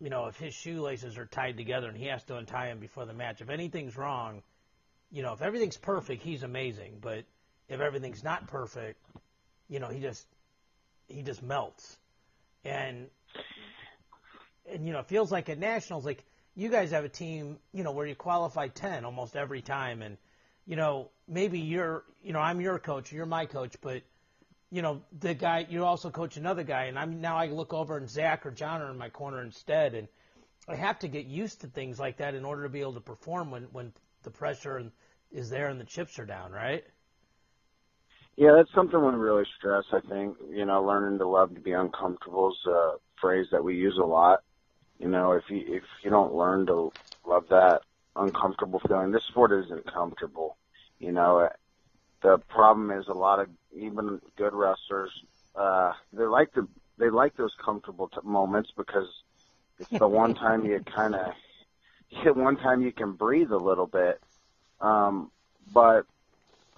you 0.00 0.10
know, 0.10 0.26
if 0.26 0.36
his 0.36 0.54
shoelaces 0.54 1.18
are 1.18 1.26
tied 1.26 1.56
together 1.56 1.88
and 1.88 1.96
he 1.96 2.06
has 2.06 2.24
to 2.24 2.36
untie 2.36 2.68
them 2.68 2.78
before 2.78 3.04
the 3.06 3.12
match, 3.12 3.40
if 3.40 3.50
anything's 3.50 3.96
wrong, 3.96 4.42
you 5.10 5.22
know, 5.22 5.32
if 5.32 5.42
everything's 5.42 5.76
perfect, 5.76 6.22
he's 6.22 6.42
amazing. 6.42 6.98
But 7.00 7.24
if 7.68 7.80
everything's 7.80 8.24
not 8.24 8.48
perfect, 8.48 8.98
you 9.68 9.78
know, 9.78 9.88
he 9.88 10.00
just 10.00 10.26
he 11.10 11.22
just 11.22 11.42
melts. 11.42 11.96
And 12.64 13.06
and 14.70 14.86
you 14.86 14.92
know, 14.92 15.00
it 15.00 15.06
feels 15.06 15.32
like 15.32 15.48
at 15.48 15.58
nationals, 15.58 16.04
like 16.04 16.24
you 16.54 16.68
guys 16.68 16.90
have 16.90 17.04
a 17.04 17.08
team, 17.08 17.58
you 17.72 17.84
know, 17.84 17.92
where 17.92 18.06
you 18.06 18.14
qualify 18.14 18.68
ten 18.68 19.04
almost 19.04 19.36
every 19.36 19.62
time, 19.62 20.02
and 20.02 20.16
you 20.66 20.76
know, 20.76 21.10
maybe 21.26 21.58
you're, 21.58 22.04
you 22.22 22.32
know, 22.32 22.38
I'm 22.38 22.60
your 22.60 22.78
coach, 22.78 23.12
you're 23.12 23.26
my 23.26 23.46
coach, 23.46 23.76
but 23.80 24.02
you 24.70 24.82
know, 24.82 25.02
the 25.18 25.34
guy 25.34 25.66
you 25.68 25.84
also 25.84 26.10
coach 26.10 26.36
another 26.36 26.62
guy, 26.62 26.84
and 26.84 26.98
I'm 26.98 27.20
now 27.20 27.36
I 27.36 27.46
look 27.46 27.74
over 27.74 27.96
and 27.96 28.08
Zach 28.08 28.46
or 28.46 28.50
John 28.50 28.82
are 28.82 28.90
in 28.90 28.98
my 28.98 29.08
corner 29.08 29.42
instead, 29.42 29.94
and 29.94 30.08
I 30.68 30.76
have 30.76 30.98
to 31.00 31.08
get 31.08 31.26
used 31.26 31.62
to 31.62 31.66
things 31.66 31.98
like 31.98 32.18
that 32.18 32.34
in 32.34 32.44
order 32.44 32.62
to 32.62 32.68
be 32.68 32.80
able 32.80 32.94
to 32.94 33.00
perform 33.00 33.50
when 33.50 33.64
when 33.72 33.92
the 34.22 34.30
pressure 34.30 34.90
is 35.32 35.50
there 35.50 35.68
and 35.68 35.80
the 35.80 35.84
chips 35.84 36.18
are 36.18 36.26
down, 36.26 36.52
right? 36.52 36.84
Yeah, 38.40 38.52
that's 38.56 38.72
something 38.74 38.98
we 38.98 39.12
really 39.12 39.44
stress. 39.58 39.84
I 39.92 40.00
think 40.08 40.34
you 40.50 40.64
know, 40.64 40.82
learning 40.82 41.18
to 41.18 41.28
love 41.28 41.54
to 41.54 41.60
be 41.60 41.72
uncomfortable 41.72 42.50
is 42.50 42.66
a 42.72 42.92
phrase 43.20 43.46
that 43.52 43.62
we 43.62 43.76
use 43.76 43.98
a 44.02 44.06
lot. 44.06 44.38
You 44.98 45.08
know, 45.08 45.32
if 45.32 45.44
you 45.50 45.62
if 45.68 45.82
you 46.02 46.08
don't 46.10 46.34
learn 46.34 46.64
to 46.68 46.90
love 47.26 47.44
that 47.50 47.80
uncomfortable 48.16 48.80
feeling, 48.88 49.12
this 49.12 49.20
sport 49.28 49.52
isn't 49.52 49.92
comfortable. 49.92 50.56
You 51.00 51.12
know, 51.12 51.50
the 52.22 52.38
problem 52.48 52.90
is 52.90 53.04
a 53.08 53.12
lot 53.12 53.40
of 53.40 53.48
even 53.76 54.18
good 54.38 54.54
wrestlers 54.54 55.10
uh 55.54 55.92
they 56.12 56.24
like 56.24 56.50
to 56.54 56.66
they 56.98 57.10
like 57.10 57.36
those 57.36 57.52
comfortable 57.62 58.08
t- 58.08 58.20
moments 58.24 58.70
because 58.76 59.08
it's 59.78 59.90
the 59.98 60.08
one 60.08 60.34
time 60.36 60.64
you 60.64 60.80
kind 60.96 61.14
of 61.14 62.36
one 62.36 62.56
time 62.56 62.80
you 62.80 62.92
can 62.92 63.12
breathe 63.12 63.50
a 63.50 63.56
little 63.56 63.86
bit 63.86 64.20
um 64.80 65.30
but 65.74 66.06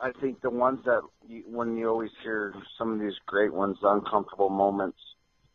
I 0.02 0.10
think 0.20 0.40
the 0.42 0.50
ones 0.50 0.80
that 0.84 1.00
you, 1.28 1.44
when 1.46 1.76
you 1.76 1.88
always 1.88 2.10
hear 2.24 2.52
some 2.76 2.92
of 2.92 3.00
these 3.00 3.14
great 3.26 3.54
ones 3.54 3.76
the 3.80 3.88
uncomfortable 3.88 4.50
moments 4.50 4.98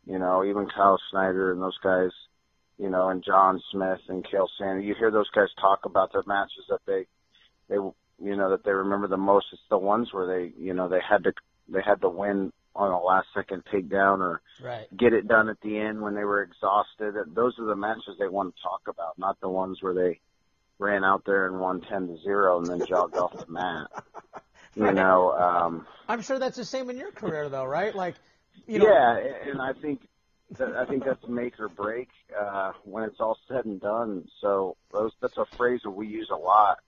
you 0.06 0.18
know 0.18 0.44
even 0.44 0.66
Kyle 0.74 0.98
Snyder 1.10 1.52
and 1.52 1.60
those 1.60 1.76
guys 1.84 2.10
you 2.78 2.88
know 2.88 3.10
and 3.10 3.22
John 3.24 3.60
Smith 3.70 4.00
and 4.08 4.24
Cael 4.24 4.48
Sanderson 4.58 4.88
you 4.88 4.94
hear 4.98 5.10
those 5.10 5.30
guys 5.30 5.48
talk 5.60 5.80
about 5.84 6.12
the 6.12 6.22
matches 6.26 6.64
that 6.70 6.80
they 6.86 7.06
they 7.68 7.74
you 7.76 8.36
know 8.36 8.50
that 8.50 8.64
they 8.64 8.72
remember 8.72 9.06
the 9.06 9.16
most 9.18 9.46
it's 9.52 9.62
the 9.68 9.78
ones 9.78 10.08
where 10.12 10.26
they 10.26 10.52
you 10.58 10.72
know 10.72 10.88
they 10.88 11.00
had 11.06 11.24
to 11.24 11.32
they 11.68 11.80
had 11.84 12.00
to 12.00 12.08
win 12.08 12.52
on 12.74 12.90
a 12.90 13.00
last 13.00 13.26
second 13.34 13.62
takedown 13.72 14.20
or 14.20 14.40
Right. 14.60 14.86
get 14.96 15.12
it 15.12 15.28
done 15.28 15.48
at 15.48 15.60
the 15.62 15.78
end 15.78 16.00
when 16.00 16.14
they 16.14 16.24
were 16.24 16.42
exhausted 16.42 17.14
those 17.34 17.54
are 17.58 17.66
the 17.66 17.76
matches 17.76 18.16
they 18.18 18.28
want 18.28 18.54
to 18.56 18.62
talk 18.62 18.82
about 18.88 19.18
not 19.18 19.38
the 19.40 19.48
ones 19.48 19.78
where 19.82 19.94
they 19.94 20.20
ran 20.78 21.04
out 21.04 21.24
there 21.24 21.46
and 21.46 21.58
won 21.58 21.80
10 21.80 22.08
to 22.08 22.16
0 22.22 22.58
and 22.58 22.66
then 22.66 22.86
jogged 22.86 23.16
off 23.16 23.36
the 23.36 23.50
mat 23.50 23.88
you 24.74 24.92
know 24.92 25.32
um 25.32 25.86
I'm 26.08 26.22
sure 26.22 26.38
that's 26.38 26.56
the 26.56 26.64
same 26.64 26.88
in 26.88 26.96
your 26.96 27.12
career 27.12 27.48
though, 27.48 27.64
right? 27.64 27.94
Like, 27.94 28.14
you 28.66 28.78
know, 28.78 28.86
yeah 28.88 29.50
and 29.50 29.60
I 29.60 29.72
think 29.74 30.00
that, 30.56 30.74
I 30.76 30.86
think 30.86 31.04
that's 31.04 31.26
make 31.28 31.58
or 31.60 31.68
break 31.68 32.08
uh, 32.38 32.72
when 32.84 33.04
it's 33.04 33.20
all 33.20 33.38
said 33.48 33.64
and 33.66 33.80
done. 33.80 34.26
So 34.40 34.76
those 34.92 35.12
that's 35.20 35.36
a 35.36 35.44
phrase 35.56 35.80
that 35.84 35.90
we 35.90 36.06
use 36.06 36.30
a 36.32 36.36
lot. 36.36 36.78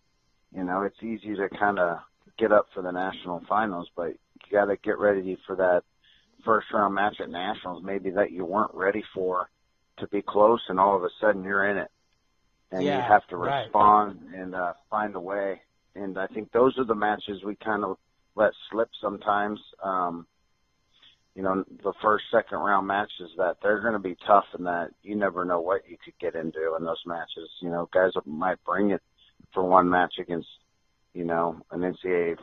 You 0.55 0.65
know, 0.65 0.83
it's 0.83 1.03
easy 1.03 1.37
to 1.37 1.49
kind 1.49 1.79
of 1.79 1.99
get 2.39 2.53
up 2.53 2.69
for 2.75 2.83
the 2.83 2.91
national 2.91 3.43
finals, 3.49 3.89
but 3.95 4.09
you 4.09 4.53
got 4.53 4.67
to 4.67 4.77
get 4.77 4.99
ready 4.99 5.39
for 5.47 5.57
that 5.57 5.83
first 6.45 6.69
round 6.73 6.95
match 6.95 7.21
at 7.21 7.29
nationals, 7.29 7.83
maybe 7.85 8.11
that 8.11 8.33
you 8.33 8.45
weren't 8.45 8.75
ready 8.75 9.05
for 9.15 9.51
to 9.99 10.09
be 10.09 10.23
close, 10.23 10.63
and 10.69 10.81
all 10.81 10.97
of 10.97 11.05
a 11.05 11.11
sudden 11.21 11.45
you're 11.45 11.69
in 11.69 11.77
it, 11.77 11.91
and 12.73 12.85
Yeah, 12.85 12.97
you 12.97 13.03
have 13.03 13.27
to 13.29 13.37
right. 13.37 13.65
respond 13.65 14.21
and 14.35 14.55
uh, 14.55 14.75
find 14.89 15.15
a 15.15 15.21
way. 15.21 15.61
And 15.95 16.19
I 16.19 16.27
think 16.29 16.53
those 16.53 16.79
are 16.79 16.85
the 16.85 16.95
matches 16.95 17.43
we 17.45 17.57
kind 17.57 17.85
of 17.85 17.97
let 18.37 18.53
slip 18.71 18.89
sometimes. 19.01 19.61
Um, 19.83 20.27
you 21.35 21.43
know, 21.43 21.65
the 21.83 21.93
first, 22.03 22.25
second 22.31 22.59
round 22.59 22.87
matches 22.87 23.31
that 23.37 23.57
they're 23.63 23.81
going 23.81 23.93
to 23.93 23.99
be 23.99 24.17
tough 24.27 24.45
and 24.55 24.67
that 24.67 24.91
you 25.03 25.15
never 25.17 25.45
know 25.45 25.61
what 25.61 25.89
you 25.89 25.97
could 26.05 26.19
get 26.21 26.35
into 26.35 26.75
in 26.77 26.85
those 26.85 27.03
matches. 27.07 27.49
You 27.61 27.71
know, 27.71 27.89
guys 27.93 28.13
might 28.27 28.63
bring 28.65 28.91
it 28.91 29.01
for 29.55 29.65
one 29.65 29.89
match 29.89 30.15
against, 30.21 30.49
you 31.15 31.25
know, 31.25 31.61
an 31.71 31.81
NCAA 31.81 32.37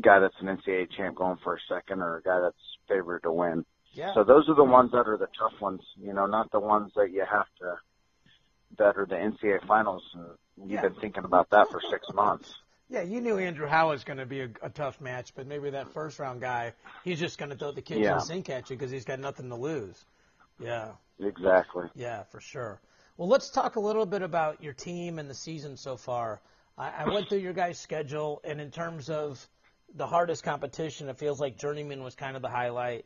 guy 0.00 0.18
that's 0.18 0.34
an 0.40 0.46
NCAA 0.46 0.88
champ 0.96 1.16
going 1.16 1.38
for 1.42 1.54
a 1.54 1.58
second 1.68 2.00
or 2.00 2.16
a 2.16 2.22
guy 2.22 2.40
that's 2.40 2.56
favored 2.88 3.22
to 3.22 3.32
win. 3.32 3.64
Yeah. 3.92 4.12
So 4.14 4.24
those 4.24 4.48
are 4.48 4.56
the 4.56 4.64
ones 4.64 4.90
that 4.90 5.08
are 5.08 5.16
the 5.16 5.28
tough 5.38 5.60
ones, 5.60 5.80
you 5.96 6.12
know, 6.12 6.26
not 6.26 6.50
the 6.50 6.60
ones 6.60 6.92
that 6.96 7.12
you 7.12 7.24
have 7.30 7.46
to, 7.60 7.76
that 8.78 8.96
are 8.96 9.06
the 9.06 9.14
NCAA 9.16 9.66
finals. 9.66 10.02
And 10.14 10.70
you've 10.70 10.70
Yeah. 10.70 10.82
been 10.82 10.94
thinking 10.94 11.24
about 11.24 11.50
that 11.50 11.68
for 11.70 11.80
six 11.90 12.06
months. 12.12 12.54
Yeah, 12.90 13.02
you 13.02 13.20
knew 13.20 13.38
Andrew 13.38 13.66
Howe 13.66 13.88
was 13.90 14.04
going 14.04 14.18
to 14.18 14.26
be 14.26 14.42
a, 14.42 14.50
a 14.62 14.70
tough 14.70 15.00
match, 15.00 15.34
but 15.34 15.46
maybe 15.46 15.70
that 15.70 15.88
first 15.88 16.18
round 16.18 16.40
guy, 16.40 16.74
he's 17.02 17.18
just 17.18 17.38
going 17.38 17.50
to 17.50 17.56
throw 17.56 17.72
the 17.72 17.82
kitchen 17.82 18.02
Yeah. 18.02 18.12
In 18.12 18.18
the 18.18 18.24
sink 18.24 18.50
at 18.50 18.68
you 18.70 18.76
because 18.76 18.90
he's 18.90 19.04
got 19.04 19.18
nothing 19.20 19.48
to 19.48 19.54
lose. 19.56 20.04
Yeah, 20.60 20.92
Exactly. 21.18 21.88
yeah, 21.94 22.24
for 22.24 22.40
sure. 22.40 22.80
Well, 23.16 23.28
let's 23.28 23.50
talk 23.50 23.76
a 23.76 23.80
little 23.80 24.06
bit 24.06 24.22
about 24.22 24.62
your 24.62 24.72
team 24.72 25.18
and 25.18 25.28
the 25.30 25.34
season 25.34 25.76
so 25.76 25.96
far. 25.96 26.40
I, 26.76 26.90
I 26.90 27.08
went 27.12 27.28
through 27.28 27.38
your 27.38 27.52
guys' 27.52 27.78
schedule, 27.78 28.40
and 28.44 28.60
in 28.60 28.70
terms 28.70 29.08
of 29.08 29.44
the 29.94 30.06
hardest 30.06 30.42
competition, 30.44 31.08
it 31.08 31.16
feels 31.18 31.40
like 31.40 31.56
Journeyman 31.56 32.02
was 32.02 32.14
kind 32.14 32.36
of 32.36 32.42
the 32.42 32.48
highlight. 32.48 33.04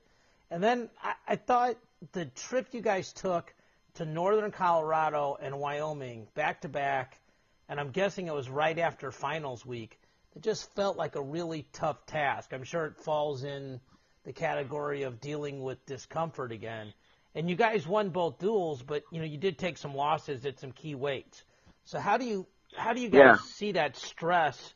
And 0.51 0.63
then 0.63 0.91
I, 1.03 1.15
I 1.29 1.37
thought 1.37 1.77
the 2.13 2.25
trip 2.27 2.69
you 2.73 2.81
guys 2.81 3.13
took 3.13 3.55
to 3.99 4.05
northern 4.05 4.53
Colorado 4.53 5.37
and 5.43 5.59
Wyoming 5.59 6.29
back 6.35 6.61
to 6.61 6.69
back, 6.69 7.21
and 7.69 7.81
I'm 7.81 7.91
guessing 7.91 8.29
it 8.29 8.33
was 8.33 8.49
right 8.49 8.79
after 8.79 9.11
finals 9.11 9.67
week. 9.67 9.99
It 10.37 10.43
just 10.43 10.73
felt 10.77 10.97
like 10.97 11.17
a 11.17 11.21
really 11.21 11.67
tough 11.73 12.07
task. 12.07 12.53
I'm 12.53 12.63
sure 12.63 12.87
it 12.87 12.97
falls 12.97 13.43
in 13.43 13.81
the 14.25 14.33
category 14.33 15.03
of 15.03 15.21
dealing 15.21 15.65
with 15.65 15.85
discomfort 15.85 16.53
again. 16.53 16.93
And 17.35 17.51
you 17.51 17.57
guys 17.57 17.89
won 17.89 18.11
both 18.11 18.39
duels, 18.39 18.85
but 18.85 19.03
you 19.11 19.19
know 19.19 19.25
you 19.25 19.37
did 19.37 19.59
take 19.59 19.77
some 19.77 19.97
losses 19.97 20.47
at 20.47 20.61
some 20.61 20.71
key 20.71 20.95
weights. 20.95 21.43
So 21.85 21.99
how 21.99 22.19
do 22.19 22.25
you 22.25 22.47
how 22.77 22.93
do 22.93 23.01
you 23.01 23.09
guys 23.09 23.25
Yeah. 23.25 23.37
see 23.41 23.73
that 23.73 23.97
stress? 23.97 24.75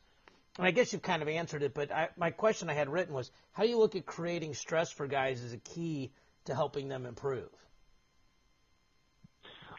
And 0.57 0.67
I 0.67 0.71
guess 0.71 0.91
you've 0.91 1.01
kind 1.01 1.21
of 1.21 1.29
answered 1.29 1.63
it, 1.63 1.73
but 1.73 1.93
I, 1.93 2.09
my 2.17 2.31
question 2.31 2.69
I 2.69 2.73
had 2.73 2.89
written 2.89 3.13
was 3.13 3.31
how 3.53 3.63
do 3.63 3.69
you 3.69 3.79
look 3.79 3.95
at 3.95 4.05
creating 4.05 4.53
stress 4.53 4.91
for 4.91 5.07
guys 5.07 5.41
as 5.45 5.53
a 5.53 5.57
key 5.59 6.11
to 6.43 6.53
helping 6.53 6.89
them 6.89 7.05
improve? 7.05 7.49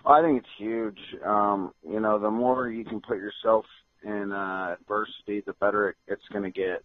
I 0.06 0.22
think 0.22 0.38
it's 0.38 0.48
huge. 0.58 0.98
Um, 1.24 1.72
you 1.88 2.00
know, 2.00 2.18
the 2.18 2.30
more 2.30 2.68
you 2.68 2.84
can 2.84 3.00
put 3.00 3.18
yourself 3.18 3.64
in 4.02 4.32
uh, 4.32 4.76
adversity, 4.80 5.42
the 5.46 5.54
better 5.54 5.90
it, 5.90 5.96
it's 6.06 6.28
going 6.32 6.44
to 6.44 6.50
get. 6.50 6.84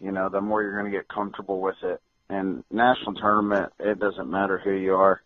You 0.00 0.12
know, 0.12 0.28
the 0.28 0.40
more 0.40 0.62
you're 0.62 0.78
going 0.78 0.90
to 0.90 0.96
get 0.96 1.08
comfortable 1.08 1.60
with 1.60 1.76
it. 1.82 2.00
And 2.28 2.64
national 2.70 3.14
tournament, 3.14 3.72
it 3.78 3.98
doesn't 3.98 4.30
matter 4.30 4.58
who 4.58 4.72
you 4.72 4.94
are. 4.94 5.22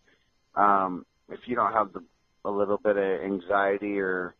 Um, 0.55 1.05
if 1.29 1.39
you 1.45 1.55
don't 1.55 1.71
have 1.71 1.93
the, 1.93 2.03
a 2.43 2.51
little 2.51 2.77
bit 2.77 2.97
of 2.97 3.21
anxiety 3.23 3.99
or, 3.99 4.35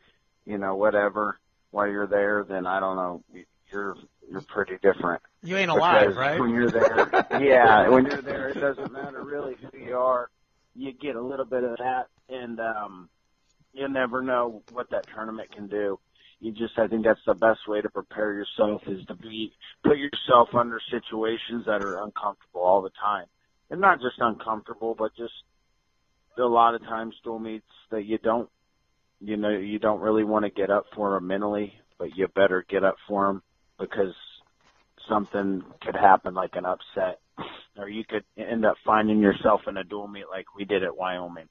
you 0.45 0.57
know, 0.57 0.75
whatever 0.75 1.39
while 1.71 1.87
you're 1.87 2.07
there, 2.07 2.45
then 2.47 2.67
I 2.67 2.79
don't 2.79 2.95
know. 2.95 3.23
You're 3.71 3.95
you're 4.29 4.41
pretty 4.41 4.77
different. 4.81 5.21
You 5.43 5.57
ain't 5.57 5.71
alive, 5.71 6.01
Because 6.01 6.17
right? 6.17 6.39
When 6.39 6.49
you're 6.51 6.69
there, 6.69 7.27
yeah, 7.39 7.87
when 7.89 8.05
you're 8.05 8.21
there, 8.21 8.49
it 8.49 8.59
doesn't 8.59 8.91
matter 8.91 9.23
really 9.23 9.55
who 9.55 9.77
you 9.79 9.97
are. 9.97 10.29
You 10.79 10.93
get 10.93 11.17
a 11.17 11.21
little 11.21 11.45
bit 11.45 11.65
of 11.65 11.77
that, 11.77 12.05
and 12.29 12.57
um, 12.61 13.09
you 13.73 13.89
never 13.89 14.21
know 14.21 14.63
what 14.71 14.89
that 14.91 15.03
tournament 15.13 15.51
can 15.51 15.67
do. 15.67 15.99
You 16.39 16.53
just, 16.53 16.79
I 16.79 16.87
think 16.87 17.03
that's 17.03 17.19
the 17.27 17.33
best 17.33 17.67
way 17.67 17.81
to 17.81 17.89
prepare 17.89 18.33
yourself 18.33 18.83
is 18.87 19.05
to 19.07 19.15
be 19.15 19.51
put 19.83 19.97
yourself 19.97 20.47
under 20.53 20.79
situations 20.89 21.65
that 21.65 21.81
are 21.81 22.01
uncomfortable 22.01 22.61
all 22.61 22.81
the 22.81 22.91
time, 22.97 23.25
and 23.69 23.81
not 23.81 23.99
just 23.99 24.15
uncomfortable, 24.19 24.95
but 24.97 25.11
just 25.17 25.33
a 26.37 26.43
lot 26.43 26.75
of 26.75 26.81
times 26.83 27.13
dual 27.25 27.39
meets 27.39 27.65
that 27.91 28.05
you 28.05 28.17
don't, 28.17 28.49
you 29.19 29.35
know, 29.35 29.49
you 29.49 29.79
don't 29.79 29.99
really 29.99 30.23
want 30.23 30.45
to 30.45 30.49
get 30.49 30.69
up 30.69 30.85
for 30.95 31.11
them 31.11 31.27
mentally, 31.27 31.73
but 31.97 32.15
you 32.15 32.29
better 32.29 32.65
get 32.69 32.85
up 32.85 32.95
for 33.05 33.27
them 33.27 33.43
because 33.77 34.13
something 35.09 35.63
could 35.81 35.95
happen 35.95 36.33
like 36.33 36.55
an 36.55 36.65
upset 36.65 37.19
or 37.77 37.89
you 37.89 38.03
could 38.03 38.23
end 38.37 38.65
up 38.65 38.77
finding 38.85 39.19
yourself 39.19 39.61
in 39.67 39.77
a 39.77 39.83
dual 39.83 40.07
meet 40.07 40.25
like 40.29 40.45
we 40.55 40.65
did 40.65 40.83
at 40.83 40.95
Wyoming. 40.95 41.47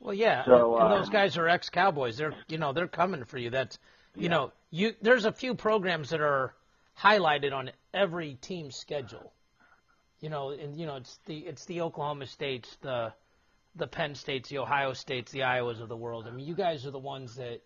Well, 0.00 0.14
yeah, 0.14 0.44
So, 0.44 0.76
and, 0.76 0.84
and 0.84 0.92
uh, 0.92 0.98
those 0.98 1.08
guys 1.08 1.36
are 1.36 1.48
ex-cowboys. 1.48 2.16
They're 2.16 2.34
you 2.48 2.58
know 2.58 2.72
they're 2.72 2.88
coming 2.88 3.24
for 3.24 3.38
you. 3.38 3.50
That's 3.50 3.78
you 4.14 4.28
know 4.28 4.52
you 4.70 4.94
there's 5.02 5.24
a 5.24 5.32
few 5.32 5.54
programs 5.54 6.10
that 6.10 6.20
are 6.20 6.54
highlighted 6.98 7.52
on 7.52 7.70
every 7.92 8.34
team's 8.34 8.76
schedule. 8.76 9.32
You 10.20 10.30
know, 10.30 10.50
and 10.50 10.76
you 10.76 10.86
know 10.86 10.96
it's 10.96 11.18
the 11.26 11.38
it's 11.38 11.64
the 11.64 11.80
Oklahoma 11.80 12.26
States, 12.26 12.76
the 12.80 13.12
the 13.74 13.86
Penn 13.86 14.14
States, 14.14 14.48
the 14.48 14.58
Ohio 14.58 14.92
States, 14.92 15.30
the 15.32 15.40
Iowas 15.40 15.80
of 15.80 15.88
the 15.88 15.96
world. 15.96 16.26
I 16.26 16.30
mean, 16.30 16.46
you 16.46 16.54
guys 16.54 16.86
are 16.86 16.90
the 16.90 16.98
ones 16.98 17.36
that 17.36 17.60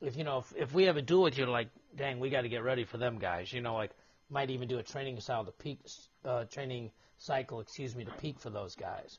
if 0.00 0.16
you 0.16 0.24
know 0.24 0.38
if, 0.38 0.52
if 0.56 0.74
we 0.74 0.84
have 0.84 0.96
a 0.96 1.02
duel 1.02 1.22
with 1.22 1.38
you, 1.38 1.46
like 1.46 1.68
dang, 1.96 2.18
we 2.18 2.30
got 2.30 2.42
to 2.42 2.48
get 2.48 2.62
ready 2.62 2.84
for 2.84 2.98
them 2.98 3.18
guys. 3.18 3.52
You 3.52 3.60
know, 3.60 3.74
like 3.74 3.92
might 4.30 4.50
even 4.50 4.68
do 4.68 4.78
a 4.78 4.82
training 4.82 5.20
style 5.20 5.44
to 5.44 5.52
peak 5.52 5.80
uh, 6.24 6.44
training 6.44 6.90
cycle, 7.18 7.60
excuse 7.60 7.94
me, 7.94 8.04
to 8.04 8.12
peak 8.12 8.38
for 8.40 8.50
those 8.50 8.74
guys. 8.74 9.18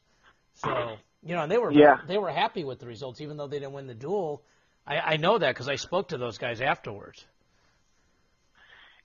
So 0.53 0.97
you 1.23 1.35
know, 1.35 1.43
and 1.43 1.51
they 1.51 1.57
were 1.57 1.71
Yeah. 1.71 1.97
they 2.07 2.17
were 2.17 2.31
happy 2.31 2.63
with 2.63 2.79
the 2.79 2.87
results, 2.87 3.21
even 3.21 3.37
though 3.37 3.47
they 3.47 3.59
didn't 3.59 3.73
win 3.73 3.87
the 3.87 3.93
duel. 3.95 4.43
I, 4.85 4.99
I 5.13 5.17
know 5.17 5.37
that 5.37 5.53
because 5.53 5.69
I 5.69 5.75
spoke 5.75 6.09
to 6.09 6.17
those 6.17 6.37
guys 6.37 6.61
afterwards. 6.61 7.25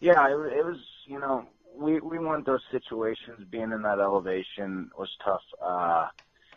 Yeah, 0.01 0.27
it, 0.29 0.59
it 0.59 0.65
was, 0.65 0.79
you 1.07 1.19
know, 1.19 1.47
we 1.75 2.01
we 2.01 2.19
want 2.19 2.47
those 2.47 2.63
situations. 2.71 3.47
Being 3.51 3.73
in 3.73 3.83
that 3.83 3.99
elevation 3.99 4.91
was 4.99 5.11
tough, 5.25 5.43
uh, 5.63 6.09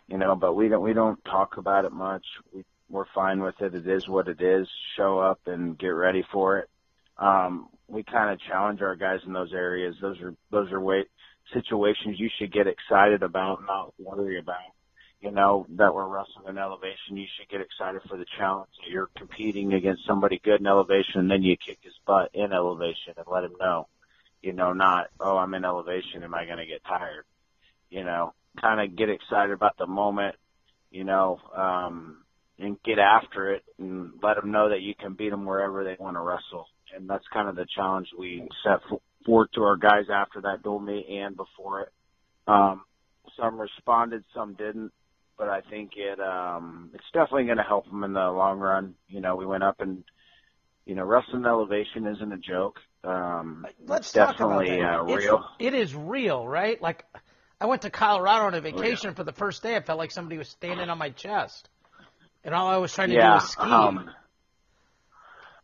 you 0.08 0.18
know, 0.18 0.34
but 0.34 0.54
we 0.54 0.68
don't 0.68 0.82
we 0.82 0.92
don't 0.92 1.22
talk 1.24 1.56
about 1.56 1.84
it 1.84 1.92
much. 1.92 2.24
We 2.52 2.64
we're 2.88 3.06
fine 3.14 3.40
with 3.40 3.60
it. 3.60 3.74
It 3.74 3.86
is 3.86 4.08
what 4.08 4.28
it 4.28 4.40
is. 4.40 4.66
Show 4.96 5.18
up 5.18 5.40
and 5.46 5.78
get 5.78 5.88
ready 5.88 6.24
for 6.32 6.58
it. 6.58 6.68
Um, 7.18 7.68
we 7.90 8.02
kind 8.04 8.30
of 8.32 8.40
challenge 8.48 8.80
our 8.80 8.96
guys 8.96 9.20
in 9.26 9.32
those 9.32 9.52
areas. 9.52 9.96
Those 10.00 10.20
are 10.20 10.34
those 10.50 10.70
are 10.72 10.80
weight 10.80 11.08
situations 11.52 12.18
you 12.18 12.30
should 12.38 12.52
get 12.52 12.66
excited 12.66 13.22
about, 13.22 13.62
not 13.66 13.92
worry 13.98 14.38
about. 14.38 14.58
You 15.20 15.30
know 15.30 15.66
that 15.76 15.94
we're 15.94 16.06
wrestling 16.06 16.48
in 16.48 16.56
elevation. 16.56 17.16
You 17.16 17.26
should 17.36 17.48
get 17.50 17.60
excited 17.60 18.00
for 18.08 18.16
the 18.16 18.24
challenge 18.38 18.70
you're 18.88 19.10
competing 19.16 19.74
against 19.74 20.06
somebody 20.06 20.40
good 20.42 20.60
in 20.60 20.66
elevation, 20.66 21.20
and 21.20 21.30
then 21.30 21.42
you 21.42 21.56
kick 21.56 21.78
his 21.82 21.92
butt 22.06 22.30
in 22.32 22.52
elevation 22.52 23.14
and 23.16 23.26
let 23.30 23.44
him 23.44 23.52
know. 23.60 23.88
You 24.40 24.52
know, 24.52 24.72
not 24.72 25.08
oh 25.18 25.36
I'm 25.36 25.52
in 25.54 25.64
elevation. 25.64 26.22
Am 26.22 26.34
I 26.34 26.46
going 26.46 26.58
to 26.58 26.66
get 26.66 26.84
tired? 26.84 27.24
You 27.90 28.04
know, 28.04 28.32
kind 28.60 28.80
of 28.80 28.96
get 28.96 29.10
excited 29.10 29.52
about 29.52 29.76
the 29.76 29.86
moment. 29.86 30.36
You 30.90 31.04
know, 31.04 31.38
um, 31.54 32.24
and 32.60 32.82
get 32.82 32.98
after 32.98 33.54
it 33.54 33.64
and 33.78 34.12
let 34.22 34.36
them 34.36 34.50
know 34.50 34.68
that 34.68 34.82
you 34.82 34.94
can 34.94 35.14
beat 35.14 35.30
them 35.30 35.44
wherever 35.44 35.84
they 35.84 35.96
want 35.98 36.16
to 36.16 36.20
wrestle. 36.20 36.66
And 36.94 37.08
that's 37.08 37.24
kind 37.32 37.48
of 37.48 37.56
the 37.56 37.66
challenge 37.74 38.08
we 38.18 38.48
set 38.64 38.80
f- 38.90 39.00
forward 39.24 39.48
to 39.54 39.62
our 39.62 39.76
guys 39.76 40.06
after 40.12 40.40
that 40.42 40.62
dual 40.62 40.80
meet 40.80 41.06
and 41.08 41.36
before 41.36 41.82
it. 41.82 41.92
Um, 42.46 42.82
some 43.38 43.60
responded, 43.60 44.24
some 44.34 44.54
didn't, 44.54 44.92
but 45.38 45.48
I 45.48 45.60
think 45.62 45.92
it 45.96 46.20
um, 46.20 46.90
it's 46.94 47.04
definitely 47.12 47.44
going 47.44 47.58
to 47.58 47.62
help 47.62 47.86
them 47.86 48.04
in 48.04 48.12
the 48.12 48.30
long 48.30 48.58
run. 48.58 48.94
You 49.08 49.20
know, 49.20 49.36
we 49.36 49.46
went 49.46 49.62
up 49.62 49.80
and 49.80 50.04
you 50.84 50.94
know 50.94 51.04
wrestling 51.04 51.46
elevation 51.46 52.06
isn't 52.06 52.32
a 52.32 52.38
joke. 52.38 52.76
Um, 53.04 53.66
Let's 53.86 54.08
it's 54.08 54.12
talk 54.14 54.32
definitely 54.32 54.80
about 54.80 55.06
that. 55.06 55.12
uh, 55.12 55.16
real. 55.16 55.44
it 55.58 55.74
is 55.74 55.94
real, 55.94 56.46
right? 56.46 56.80
Like 56.80 57.04
I 57.60 57.66
went 57.66 57.82
to 57.82 57.90
Colorado 57.90 58.46
on 58.46 58.54
a 58.54 58.60
vacation 58.60 59.14
for 59.14 59.24
the 59.24 59.32
first 59.32 59.62
day. 59.62 59.76
I 59.76 59.80
felt 59.80 59.98
like 59.98 60.10
somebody 60.10 60.38
was 60.38 60.48
standing 60.48 60.88
on 60.88 60.98
my 60.98 61.10
chest, 61.10 61.68
and 62.44 62.54
all 62.54 62.68
I 62.68 62.78
was 62.78 62.92
trying 62.92 63.10
to 63.10 63.14
do 63.14 63.20
was 63.20 63.50
ski. 63.50 63.62
um, 63.62 64.10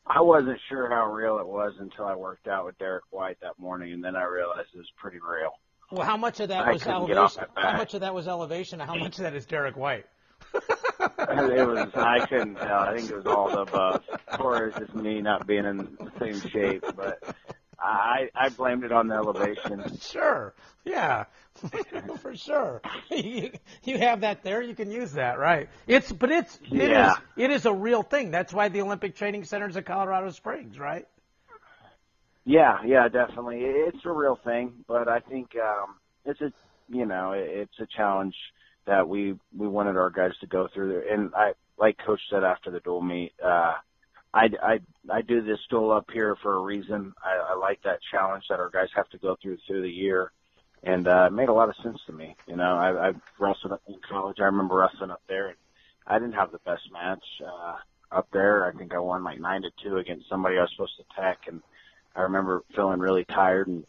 I 0.07 0.20
wasn't 0.20 0.59
sure 0.68 0.88
how 0.88 1.11
real 1.12 1.38
it 1.38 1.46
was 1.46 1.74
until 1.80 2.04
I 2.04 2.14
worked 2.14 2.46
out 2.46 2.64
with 2.64 2.78
Derek 2.78 3.04
White 3.11 3.38
that 3.42 3.59
morning, 3.59 3.92
and 3.92 4.04
then 4.04 4.14
I 4.14 4.24
realized 4.24 4.68
it 4.74 4.78
was 4.78 4.90
pretty 4.96 5.18
real. 5.18 5.50
well, 5.90 6.07
how 6.07 6.16
much 6.16 6.40
of 6.40 6.48
that 6.48 6.66
I 6.66 6.72
was 6.72 6.82
couldn't 6.82 7.07
get 7.07 7.18
off 7.18 7.36
elevation? 7.36 7.54
How 7.57 7.76
much 7.76 7.94
of 7.94 8.00
that 8.00 8.14
was 8.14 8.28
elevation? 8.28 8.80
How 8.80 8.94
much 8.94 9.18
of 9.18 9.24
that 9.24 9.34
is 9.34 9.46
Derek 9.46 9.76
White? 9.76 10.07
it 10.54 11.66
was 11.66 11.90
I 11.94 12.24
couldn't 12.26 12.54
tell. 12.57 12.78
I 12.78 12.96
think 12.96 13.11
it 13.11 13.16
was 13.16 13.26
all 13.26 13.50
the 13.50 13.61
above, 13.62 14.04
or 14.40 14.66
it's 14.66 14.78
just 14.78 14.94
me 14.94 15.20
not 15.20 15.46
being 15.46 15.64
in 15.64 15.76
the 15.78 16.12
same 16.20 16.40
shape. 16.50 16.84
But 16.94 17.22
I 17.79 18.31
I 18.35 18.49
blamed 18.51 18.85
it 18.85 18.93
on 18.93 19.09
the 19.09 19.14
elevation. 19.14 19.83
sure. 20.01 20.55
Yeah. 20.85 21.24
For 22.20 22.37
sure. 22.37 22.83
you, 23.11 23.51
you 23.85 23.99
have 23.99 24.20
that 24.20 24.43
there, 24.43 24.61
you 24.62 24.74
can 24.74 24.91
use 24.91 25.12
that, 25.12 25.39
right? 25.39 25.68
It's 25.87 26.11
but 26.12 26.31
it's 26.31 26.57
it 26.70 26.91
Yeah. 26.91 27.12
is- 27.12 27.18
it 27.37 27.51
is 27.51 27.66
a 27.66 27.72
real 27.72 28.03
thing. 28.03 28.31
That's 28.31 28.53
why 28.53 28.68
the 28.68 28.83
Olympic 28.83 29.16
Training 29.16 29.45
Center 29.45 29.68
is 29.68 29.77
at 29.77 29.87
Colorado 29.87 30.31
Springs, 30.31 30.79
right? 30.79 31.07
Yeah, 32.45 32.79
yeah, 32.85 33.09
definitely. 33.09 33.61
It's 33.62 34.05
a 34.05 34.12
real 34.12 34.39
thing, 34.45 34.85
but 34.87 35.09
I 35.09 35.20
think 35.20 35.51
um 35.57 35.97
it's 36.24 36.41
a 36.41 36.53
you 36.89 37.07
know, 37.07 37.33
it- 37.33 37.51
it's 37.51 37.81
a 37.81 37.87
challenge 37.87 38.35
that 38.87 39.09
we 39.09 39.35
we 39.57 39.66
wanted 39.68 39.97
our 39.97 40.11
guys 40.11 40.33
to 40.41 40.47
go 40.47 40.68
through 40.72 41.03
and 41.11 41.33
I 41.35 41.53
like 41.79 41.97
coach 42.05 42.20
said 42.31 42.45
after 42.45 42.70
the 42.70 42.81
dual 42.81 43.03
meet, 43.03 43.33
uh 43.45 43.74
I, 44.37 44.51
I, 44.62 44.78
I 45.11 45.22
do 45.22 45.41
this 45.41 45.59
duel 45.70 45.93
up 45.93 46.11
here 46.12 46.37
for 46.43 46.57
a 46.57 46.61
reason. 46.61 47.14
I, 47.24 47.53
I 47.53 47.57
like 47.57 47.80
that 47.84 48.01
challenge 48.11 48.45
that 48.51 48.61
our 48.61 48.68
guys 48.68 48.89
have 48.95 49.09
to 49.11 49.18
go 49.18 49.37
through 49.41 49.57
through 49.66 49.80
the 49.80 49.91
year. 49.91 50.30
And, 50.82 51.09
uh, 51.09 51.24
it 51.28 51.32
made 51.32 51.49
a 51.49 51.55
lot 51.55 51.70
of 51.70 51.76
sense 51.82 51.99
to 52.07 52.12
me. 52.12 52.37
You 52.47 52.57
know, 52.57 52.76
I, 52.76 53.09
I 53.09 53.12
wrestled 53.41 53.80
in 53.89 53.97
college. 54.09 54.37
I 54.39 54.45
remember 54.45 54.76
wrestling 54.76 55.11
up 55.11 55.22
there 55.26 55.49
and 55.49 55.57
I 56.07 56.18
didn't 56.18 56.34
have 56.34 56.53
the 56.53 56.59
best 56.59 56.82
match, 56.93 57.24
uh, 57.45 57.76
up 58.12 58.28
there. 58.30 58.66
I 58.66 58.72
think 58.76 58.95
I 58.95 58.99
won 58.99 59.24
like 59.24 59.41
nine 59.41 59.62
to 59.62 59.70
two 59.82 59.97
against 59.97 60.28
somebody 60.28 60.59
I 60.59 60.62
was 60.62 60.70
supposed 60.72 60.99
to 60.99 61.20
tech. 61.20 61.39
And 61.49 61.62
I 62.14 62.20
remember 62.22 62.62
feeling 62.74 63.01
really 63.01 63.24
tired 63.24 63.68
and, 63.68 63.84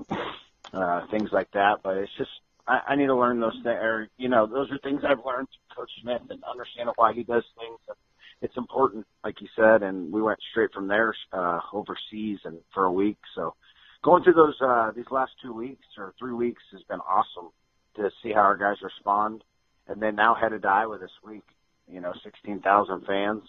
uh, 0.74 1.02
things 1.12 1.30
like 1.34 1.52
that. 1.52 1.80
But 1.84 1.98
it's 1.98 2.18
just, 2.18 2.32
I, 2.66 2.80
I 2.88 2.96
need 2.96 3.08
to 3.08 3.16
learn 3.16 3.42
those 3.42 3.60
things, 3.64 3.80
or, 3.82 4.08
you 4.18 4.30
know, 4.30 4.48
those 4.48 4.72
are 4.72 4.78
things 4.80 5.04
I've 5.04 5.26
learned 5.26 5.50
from 5.50 5.76
Coach 5.76 5.92
Smith 6.02 6.22
and 6.30 6.42
understand 6.46 6.90
why 6.96 7.14
he 7.14 7.24
does 7.24 7.44
things. 7.60 7.80
And, 7.90 7.98
it's 8.42 8.58
important, 8.58 9.06
like 9.24 9.42
you 9.42 9.48
said, 9.56 9.84
and 9.84 10.12
we 10.12 10.22
went 10.22 10.40
straight 10.52 10.72
from 10.74 10.88
there 10.88 11.14
uh, 11.34 11.60
overseas 11.74 12.40
and 12.46 12.60
for 12.74 12.86
a 12.86 12.92
week. 12.92 13.18
So 13.36 13.56
going 14.04 14.24
through 14.24 14.34
those 14.34 14.56
uh, 14.62 14.92
these 14.96 15.10
last 15.10 15.32
two 15.42 15.54
weeks 15.54 15.86
or 15.98 16.14
three 16.20 16.34
weeks 16.34 16.62
has 16.72 16.82
been 16.84 17.00
awesome 17.00 17.50
to 17.96 18.12
see 18.22 18.32
how 18.32 18.42
our 18.42 18.58
guys 18.58 18.78
respond. 18.82 19.44
And 19.88 20.02
then 20.02 20.16
now 20.16 20.36
headed 20.36 20.64
to 20.64 20.68
Iowa 20.68 20.98
this 21.00 21.12
week, 21.26 21.46
you 21.92 22.02
know, 22.02 22.14
sixteen 22.24 22.60
thousand 22.60 23.06
fans, 23.06 23.44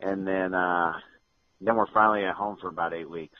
and 0.00 0.26
then 0.26 0.52
uh, 0.52 0.92
then 1.60 1.76
we're 1.76 1.90
finally 1.92 2.24
at 2.24 2.34
home 2.34 2.56
for 2.60 2.68
about 2.68 2.92
eight 2.92 3.08
weeks. 3.08 3.38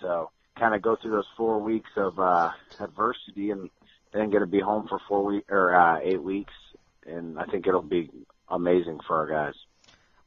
So 0.00 0.30
kind 0.58 0.74
of 0.74 0.82
go 0.82 0.96
through 0.96 1.12
those 1.12 1.26
four 1.36 1.60
weeks 1.60 1.90
of 1.96 2.18
uh, 2.18 2.50
adversity 2.80 3.50
and 3.50 3.68
then 4.12 4.30
get 4.30 4.40
to 4.40 4.46
be 4.46 4.60
home 4.60 4.86
for 4.88 4.98
four 5.06 5.24
week 5.24 5.44
or 5.50 5.74
uh, 5.74 6.00
eight 6.02 6.22
weeks, 6.22 6.52
and 7.06 7.38
I 7.38 7.44
think 7.44 7.66
it'll 7.66 7.82
be 7.82 8.10
amazing 8.48 8.98
for 9.06 9.16
our 9.18 9.26
guys. 9.26 9.54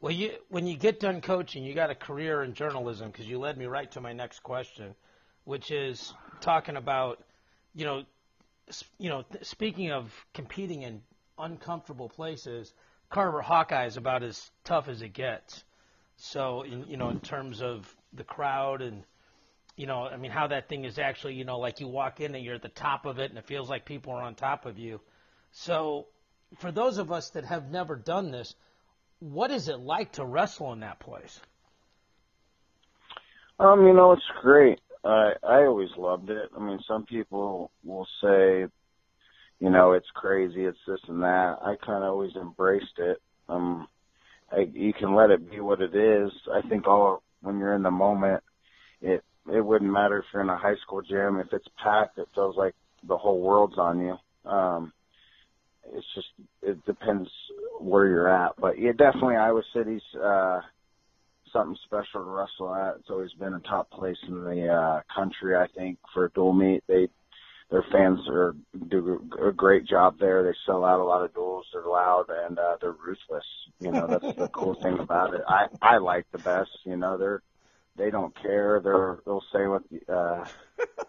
Well, 0.03 0.11
you 0.11 0.31
when 0.49 0.67
you 0.67 0.75
get 0.75 0.99
done 0.99 1.21
coaching, 1.21 1.63
you 1.63 1.73
got 1.73 1.89
a 1.89 1.95
career 1.95 2.43
in 2.43 2.55
journalism 2.55 3.09
because 3.09 3.25
you 3.25 3.39
led 3.39 3.57
me 3.57 3.67
right 3.67 3.89
to 3.93 4.01
my 4.01 4.11
next 4.11 4.43
question, 4.43 4.95
which 5.45 5.71
is 5.71 6.13
talking 6.41 6.75
about, 6.75 7.23
you 7.73 7.85
know, 7.85 8.03
you 8.99 9.07
know, 9.07 9.23
speaking 9.43 9.93
of 9.93 10.13
competing 10.33 10.81
in 10.81 11.01
uncomfortable 11.39 12.09
places, 12.09 12.73
Carver 13.09 13.41
Hawkeye 13.41 13.85
is 13.85 13.95
about 13.95 14.23
as 14.23 14.51
tough 14.65 14.89
as 14.89 15.01
it 15.01 15.13
gets. 15.13 15.63
So, 16.17 16.63
in, 16.63 16.83
you 16.89 16.97
know, 16.97 17.09
in 17.09 17.21
terms 17.21 17.61
of 17.61 17.87
the 18.11 18.25
crowd 18.25 18.81
and, 18.81 19.05
you 19.77 19.87
know, 19.87 20.05
I 20.05 20.17
mean, 20.17 20.31
how 20.31 20.47
that 20.47 20.67
thing 20.67 20.83
is 20.83 20.99
actually, 20.99 21.35
you 21.35 21.45
know, 21.45 21.59
like 21.59 21.79
you 21.79 21.87
walk 21.87 22.19
in 22.19 22.35
and 22.35 22.43
you're 22.43 22.55
at 22.55 22.61
the 22.61 22.67
top 22.67 23.05
of 23.05 23.19
it 23.19 23.29
and 23.29 23.39
it 23.39 23.45
feels 23.45 23.69
like 23.69 23.85
people 23.85 24.11
are 24.11 24.21
on 24.21 24.35
top 24.35 24.65
of 24.65 24.77
you. 24.77 24.99
So, 25.53 26.07
for 26.57 26.73
those 26.73 26.97
of 26.97 27.09
us 27.09 27.29
that 27.29 27.45
have 27.45 27.71
never 27.71 27.95
done 27.95 28.31
this, 28.31 28.53
what 29.23 29.51
is 29.51 29.69
it 29.69 29.79
like 29.79 30.11
to 30.13 30.25
wrestle 30.25 30.73
in 30.73 30.81
that 30.81 30.99
place? 30.99 31.39
Um, 33.59 33.85
you 33.87 33.93
know, 33.93 34.11
it's 34.11 34.21
great. 34.41 34.79
I 35.05 35.33
I 35.43 35.65
always 35.65 35.89
loved 35.97 36.29
it. 36.29 36.49
I 36.55 36.59
mean, 36.59 36.79
some 36.87 37.05
people 37.05 37.71
will 37.83 38.07
say, 38.21 38.65
you 39.59 39.69
know, 39.69 39.93
it's 39.93 40.09
crazy, 40.13 40.65
it's 40.65 40.77
this 40.85 40.99
and 41.07 41.23
that. 41.23 41.57
I 41.61 41.75
kind 41.85 42.03
of 42.03 42.09
always 42.09 42.35
embraced 42.35 42.97
it. 42.97 43.21
Um, 43.47 43.87
I, 44.51 44.67
you 44.73 44.93
can 44.93 45.15
let 45.15 45.31
it 45.31 45.49
be 45.49 45.61
what 45.61 45.81
it 45.81 45.95
is. 45.95 46.31
I 46.53 46.61
think 46.67 46.87
all 46.87 47.23
when 47.41 47.59
you're 47.59 47.75
in 47.75 47.83
the 47.83 47.91
moment, 47.91 48.43
it 49.01 49.23
it 49.53 49.61
wouldn't 49.61 49.91
matter 49.91 50.19
if 50.19 50.25
you're 50.33 50.43
in 50.43 50.49
a 50.49 50.57
high 50.57 50.75
school 50.85 51.01
gym. 51.01 51.39
If 51.39 51.53
it's 51.53 51.67
packed, 51.81 52.17
it 52.17 52.27
feels 52.35 52.57
like 52.57 52.75
the 53.07 53.17
whole 53.17 53.39
world's 53.39 53.77
on 53.77 54.01
you. 54.01 54.17
Um, 54.49 54.91
it's 55.91 56.07
just 56.15 56.27
it 56.61 56.85
depends 56.85 57.29
where 57.79 58.07
you're 58.07 58.29
at, 58.29 58.53
but 58.59 58.79
yeah, 58.79 58.91
definitely 58.91 59.35
Iowa 59.35 59.63
City's. 59.73 60.01
uh 60.21 60.61
something 61.53 61.77
special 61.85 62.23
to 62.23 62.29
wrestle 62.29 62.73
at. 62.75 62.95
It's 62.99 63.09
always 63.09 63.31
been 63.33 63.53
a 63.53 63.59
top 63.59 63.89
place 63.91 64.17
in 64.27 64.43
the 64.43 64.67
uh, 64.67 65.01
country, 65.15 65.55
I 65.55 65.67
think, 65.77 65.99
for 66.13 66.25
a 66.25 66.31
dual 66.31 66.51
meet. 66.51 66.83
They 66.87 67.07
their 67.69 67.85
fans 67.91 68.19
are 68.29 68.55
do 68.89 69.27
a 69.41 69.51
great 69.51 69.87
job 69.87 70.19
there. 70.19 70.43
They 70.43 70.55
sell 70.65 70.83
out 70.83 70.99
a 70.99 71.03
lot 71.03 71.23
of 71.23 71.33
duels. 71.33 71.65
They're 71.73 71.85
loud 71.85 72.25
and 72.29 72.59
uh, 72.59 72.77
they're 72.81 72.91
ruthless. 72.91 73.45
You 73.79 73.91
know, 73.91 74.05
that's 74.07 74.37
the 74.37 74.47
cool 74.53 74.75
thing 74.75 74.99
about 74.99 75.33
it. 75.33 75.41
I 75.47 75.67
I 75.81 75.97
like 75.97 76.25
the 76.31 76.39
best. 76.39 76.69
You 76.83 76.97
know, 76.97 77.17
they're 77.17 77.41
they 77.95 78.11
don't 78.11 78.35
care. 78.41 78.79
They're 78.83 79.19
they'll 79.25 79.43
say 79.53 79.65
what 79.67 79.83
uh, 80.09 80.45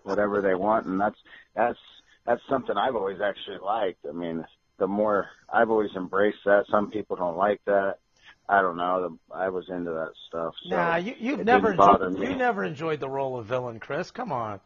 whatever 0.05 0.41
they 0.41 0.55
want, 0.55 0.87
and 0.87 1.01
that's 1.01 1.18
that's 1.55 1.79
that's 2.25 2.43
something 2.49 2.77
I've 2.77 2.97
always 2.97 3.20
actually 3.20 3.59
liked. 3.59 4.07
I 4.09 4.12
mean, 4.12 4.45
the 4.79 4.87
more 4.87 5.29
I've 5.53 5.70
always 5.70 5.95
embraced 5.97 6.39
that. 6.45 6.64
Some 6.70 6.91
people 6.91 7.16
don't 7.16 7.37
like 7.37 7.61
that. 7.66 7.99
I 8.49 8.61
don't 8.61 8.77
know. 8.77 9.18
The, 9.31 9.35
I 9.35 9.49
was 9.49 9.68
into 9.70 9.91
that 9.91 10.12
stuff. 10.29 10.55
So 10.64 10.77
nah, 10.77 10.97
you, 10.97 11.14
you've 11.18 11.45
never 11.45 11.72
enjoyed, 11.72 12.18
you 12.18 12.37
never 12.37 12.64
enjoyed 12.64 13.01
the 13.01 13.09
role 13.09 13.39
of 13.39 13.47
villain, 13.47 13.81
Chris. 13.81 14.11
Come 14.11 14.33
on. 14.33 14.61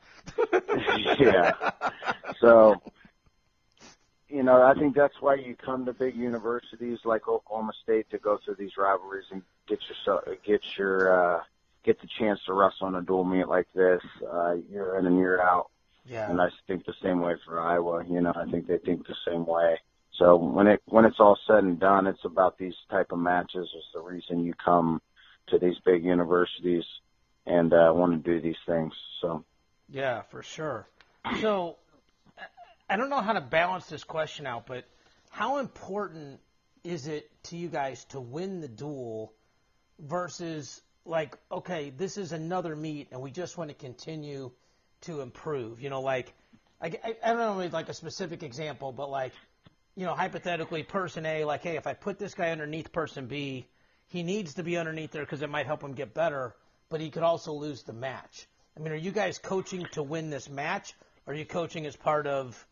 yeah. 1.19 1.53
So, 2.41 2.83
you 4.29 4.43
know, 4.43 4.63
I 4.63 4.75
think 4.75 4.97
that's 4.97 5.21
why 5.21 5.37
you 5.37 5.55
come 5.55 5.87
to 5.87 5.93
big 5.93 6.17
universities 6.17 6.99
like 7.05 7.29
Oklahoma 7.29 7.73
State 7.83 8.11
to 8.11 8.19
go 8.19 8.39
through 8.45 8.57
these 8.57 8.77
rivalries 8.77 9.27
and 9.31 9.43
get 9.69 9.79
yourself 9.89 10.25
get 10.45 10.61
your 10.77 11.37
uh, 11.37 11.43
get 11.85 12.01
the 12.01 12.09
chance 12.19 12.41
to 12.47 12.55
wrestle 12.55 12.89
on 12.89 12.97
a 12.97 13.03
dual 13.03 13.25
meet 13.25 13.47
like 13.47 13.69
this 13.75 14.03
uh, 14.31 14.55
year 14.71 14.99
in 14.99 15.07
and 15.07 15.19
year 15.19 15.41
out. 15.41 15.71
Yeah. 16.05 16.29
And 16.29 16.41
I 16.41 16.49
think 16.67 16.85
the 16.85 16.95
same 17.01 17.21
way 17.21 17.37
for 17.45 17.61
Iowa. 17.61 18.05
You 18.09 18.23
know, 18.23 18.33
I 18.35 18.51
think 18.51 18.67
they 18.67 18.79
think 18.79 19.07
the 19.07 19.15
same 19.27 19.47
way. 19.47 19.79
So 20.19 20.37
when 20.37 20.66
it 20.66 20.83
when 20.87 21.05
it's 21.05 21.21
all 21.21 21.39
said 21.47 21.62
and 21.64 21.79
done, 21.79 22.07
it's 22.07 22.25
about 22.25 22.59
these 22.59 22.75
type 22.91 23.12
of 23.12 23.19
matches. 23.19 23.69
Is 23.77 23.85
the 23.95 24.01
reason 24.01 24.45
you 24.45 24.53
come 24.55 25.01
to 25.49 25.59
these 25.59 25.77
big 25.85 26.05
universities 26.05 26.85
and 27.47 27.73
uh, 27.73 27.93
want 27.95 28.25
to 28.25 28.31
do 28.31 28.41
these 28.41 28.57
things. 28.66 28.93
So. 29.21 29.45
Yeah, 29.89 30.23
for 30.23 30.43
sure. 30.43 30.87
So, 31.41 31.77
I 32.91 32.97
don't 32.97 33.11
know 33.11 33.21
how 33.21 33.33
to 33.33 33.41
balance 33.41 33.87
this 33.87 34.05
question 34.05 34.47
out, 34.47 34.66
but 34.66 34.85
how 35.31 35.59
important 35.59 36.41
is 36.85 37.07
it 37.07 37.31
to 37.45 37.57
you 37.57 37.69
guys 37.69 38.05
to 38.07 38.21
win 38.21 38.61
the 38.61 38.69
duel 38.69 39.33
versus 39.99 40.81
like, 41.05 41.37
okay, 41.51 41.91
this 41.91 42.19
is 42.19 42.33
another 42.33 42.77
meet 42.77 43.09
and 43.11 43.21
we 43.21 43.31
just 43.31 43.57
want 43.57 43.71
to 43.71 43.75
continue 43.75 44.51
to 45.03 45.21
improve? 45.21 45.81
You 45.81 45.91
know, 45.91 46.03
like, 46.03 46.33
I, 46.81 46.87
I, 47.03 47.16
I 47.25 47.33
don't 47.33 47.59
know, 47.59 47.69
like 47.73 47.89
a 47.89 47.95
specific 47.95 48.43
example, 48.43 48.93
but 48.93 49.11
like, 49.11 49.33
you 49.99 50.05
know, 50.05 50.15
hypothetically, 50.15 50.85
person 50.85 51.27
A, 51.27 51.45
like, 51.45 51.63
hey, 51.63 51.77
if 51.77 51.89
I 51.89 51.93
put 51.93 52.21
this 52.21 52.33
guy 52.33 52.51
underneath 52.51 52.93
person 52.93 53.27
B, 53.27 53.67
he 54.07 54.23
needs 54.23 54.55
to 54.55 54.63
be 54.63 54.79
underneath 54.79 55.11
there 55.11 55.25
because 55.25 55.43
it 55.43 55.51
might 55.51 55.67
help 55.67 55.83
him 55.83 55.93
get 55.93 56.15
better, 56.15 56.55
but 56.89 57.01
he 57.01 57.11
could 57.11 57.25
also 57.25 57.53
lose 57.53 57.83
the 57.83 57.93
match. 57.93 58.47
I 58.77 58.81
mean, 58.81 58.93
are 58.93 58.97
you 58.97 59.11
guys 59.11 59.39
coaching 59.39 59.85
to 59.93 60.05
win 60.05 60.31
this 60.31 60.49
match? 60.49 60.95
Or 61.27 61.33
are 61.33 61.37
you 61.37 61.45
coaching 61.45 61.85
as 61.85 61.97
part 61.97 62.29
of 62.29 62.65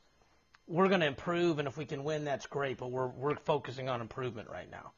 we're 0.68 0.86
going 0.86 1.00
to 1.00 1.08
improve, 1.08 1.58
and 1.58 1.66
if 1.66 1.76
we 1.76 1.84
can 1.84 2.04
win, 2.04 2.24
that's 2.24 2.46
great, 2.46 2.78
but 2.78 2.92
we're 2.92 3.08
we're 3.08 3.34
focusing 3.34 3.88
on 3.88 4.00
improvement 4.00 4.48
right 4.48 4.70
now. 4.70 4.92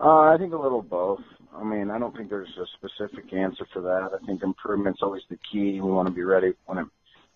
Uh, 0.00 0.32
I 0.32 0.36
think 0.38 0.52
a 0.52 0.56
little 0.56 0.82
both. 0.82 1.22
I 1.56 1.64
mean, 1.64 1.90
I 1.90 1.98
don't 1.98 2.16
think 2.16 2.30
there's 2.30 2.56
a 2.56 2.66
specific 2.78 3.32
answer 3.32 3.66
for 3.72 3.82
that. 3.82 4.10
I 4.14 4.24
think 4.24 4.44
improvement's 4.44 5.02
always 5.02 5.22
the 5.28 5.38
key. 5.50 5.80
We 5.80 5.90
want 5.90 6.06
to 6.06 6.14
be 6.14 6.22
ready 6.22 6.54
when 6.66 6.78
it, 6.78 6.86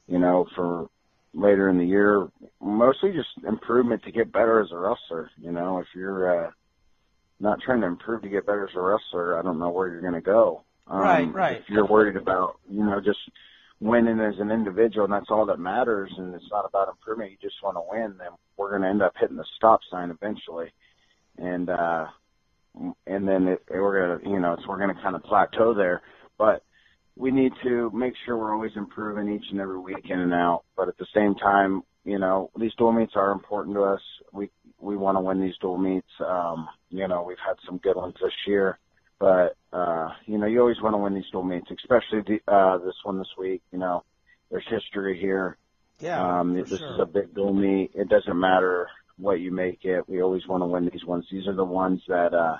you 0.06 0.20
know, 0.20 0.46
for 0.54 0.88
later 1.34 1.68
in 1.68 1.78
the 1.78 1.84
year. 1.84 2.28
Mostly 2.60 3.12
just 3.12 3.28
improvement 3.46 4.02
to 4.04 4.12
get 4.12 4.32
better 4.32 4.60
as 4.60 4.72
a 4.72 4.78
wrestler. 4.78 5.30
You 5.40 5.52
know, 5.52 5.78
if 5.78 5.86
you're 5.94 6.46
uh, 6.46 6.50
not 7.38 7.60
trying 7.60 7.80
to 7.80 7.86
improve 7.86 8.22
to 8.22 8.28
get 8.28 8.46
better 8.46 8.68
as 8.68 8.74
a 8.74 8.80
wrestler, 8.80 9.38
I 9.38 9.42
don't 9.42 9.58
know 9.58 9.70
where 9.70 9.88
you're 9.88 10.00
going 10.00 10.14
to 10.14 10.20
go. 10.20 10.62
Um, 10.86 11.00
Right, 11.00 11.34
right. 11.34 11.56
If 11.58 11.68
you're 11.68 11.86
worried 11.86 12.16
about, 12.16 12.58
you 12.68 12.84
know, 12.84 13.00
just 13.00 13.18
winning 13.80 14.20
as 14.20 14.38
an 14.38 14.50
individual, 14.50 15.04
and 15.04 15.12
that's 15.12 15.30
all 15.30 15.46
that 15.46 15.58
matters, 15.58 16.12
and 16.18 16.34
it's 16.34 16.50
not 16.50 16.66
about 16.66 16.88
improvement. 16.88 17.30
You 17.30 17.38
just 17.40 17.62
want 17.62 17.76
to 17.76 17.82
win. 17.88 18.16
Then 18.18 18.28
we're 18.56 18.70
going 18.70 18.82
to 18.82 18.88
end 18.88 19.02
up 19.02 19.14
hitting 19.18 19.36
the 19.36 19.46
stop 19.56 19.80
sign 19.90 20.10
eventually, 20.10 20.72
and 21.38 21.70
uh, 21.70 22.06
and 23.06 23.26
then 23.26 23.48
it, 23.48 23.62
we're 23.68 24.18
gonna, 24.18 24.30
you 24.30 24.40
know, 24.40 24.52
it's, 24.54 24.66
we're 24.66 24.78
gonna 24.78 25.00
kind 25.02 25.16
of 25.16 25.22
plateau 25.22 25.74
there. 25.74 26.02
But 26.38 26.62
we 27.16 27.30
need 27.30 27.52
to 27.62 27.90
make 27.90 28.14
sure 28.24 28.36
we're 28.36 28.54
always 28.54 28.72
improving 28.76 29.32
each 29.34 29.50
and 29.50 29.60
every 29.60 29.78
week 29.78 30.08
in 30.08 30.18
and 30.18 30.32
out. 30.32 30.62
But 30.76 30.88
at 30.88 30.96
the 30.98 31.06
same 31.14 31.34
time, 31.34 31.82
you 32.04 32.18
know, 32.18 32.50
these 32.58 32.72
dual 32.78 32.92
meets 32.92 33.12
are 33.14 33.32
important 33.32 33.76
to 33.76 33.82
us. 33.82 34.00
We 34.32 34.50
we 34.78 34.96
want 34.96 35.16
to 35.16 35.20
win 35.20 35.40
these 35.40 35.56
dual 35.60 35.78
meets. 35.78 36.08
Um, 36.26 36.68
you 36.88 37.06
know, 37.06 37.22
we've 37.22 37.36
had 37.46 37.56
some 37.66 37.78
good 37.78 37.96
ones 37.96 38.14
this 38.22 38.32
year. 38.46 38.78
but 39.18 39.56
uh, 39.72 40.08
you 40.26 40.38
know, 40.38 40.46
you 40.46 40.60
always 40.60 40.80
want 40.82 40.94
to 40.94 40.98
win 40.98 41.14
these 41.14 41.30
dual 41.30 41.44
meets, 41.44 41.70
especially 41.70 42.22
the, 42.26 42.52
uh, 42.52 42.78
this 42.78 42.94
one 43.04 43.18
this 43.18 43.28
week. 43.38 43.62
You 43.70 43.78
know, 43.78 44.02
there's 44.50 44.66
history 44.68 45.18
here. 45.20 45.58
Yeah, 45.98 46.40
um, 46.40 46.54
this 46.54 46.70
sure. 46.70 46.94
is 46.94 47.00
a 47.00 47.06
big 47.06 47.34
dual 47.34 47.52
meet. 47.52 47.90
It 47.94 48.08
doesn't 48.08 48.38
matter 48.38 48.88
what 49.18 49.40
you 49.40 49.52
make 49.52 49.84
it. 49.84 50.08
We 50.08 50.22
always 50.22 50.46
want 50.46 50.62
to 50.62 50.66
win 50.66 50.88
these 50.90 51.04
ones. 51.04 51.26
These 51.30 51.46
are 51.46 51.54
the 51.54 51.64
ones 51.64 52.00
that 52.08 52.32
uh, 52.32 52.56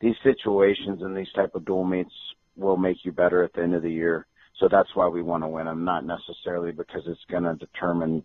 these 0.00 0.16
situations 0.24 1.00
and 1.02 1.16
these 1.16 1.30
type 1.32 1.54
of 1.54 1.64
dual 1.64 1.84
meets 1.84 2.12
will 2.60 2.76
make 2.76 3.04
you 3.04 3.12
better 3.12 3.42
at 3.42 3.52
the 3.54 3.62
end 3.62 3.74
of 3.74 3.82
the 3.82 3.90
year. 3.90 4.26
So 4.58 4.68
that's 4.70 4.94
why 4.94 5.08
we 5.08 5.22
want 5.22 5.42
to 5.42 5.48
win 5.48 5.66
them, 5.66 5.84
not 5.84 6.04
necessarily 6.04 6.70
because 6.70 7.02
it's 7.06 7.24
going 7.30 7.44
to 7.44 7.54
determine 7.54 8.24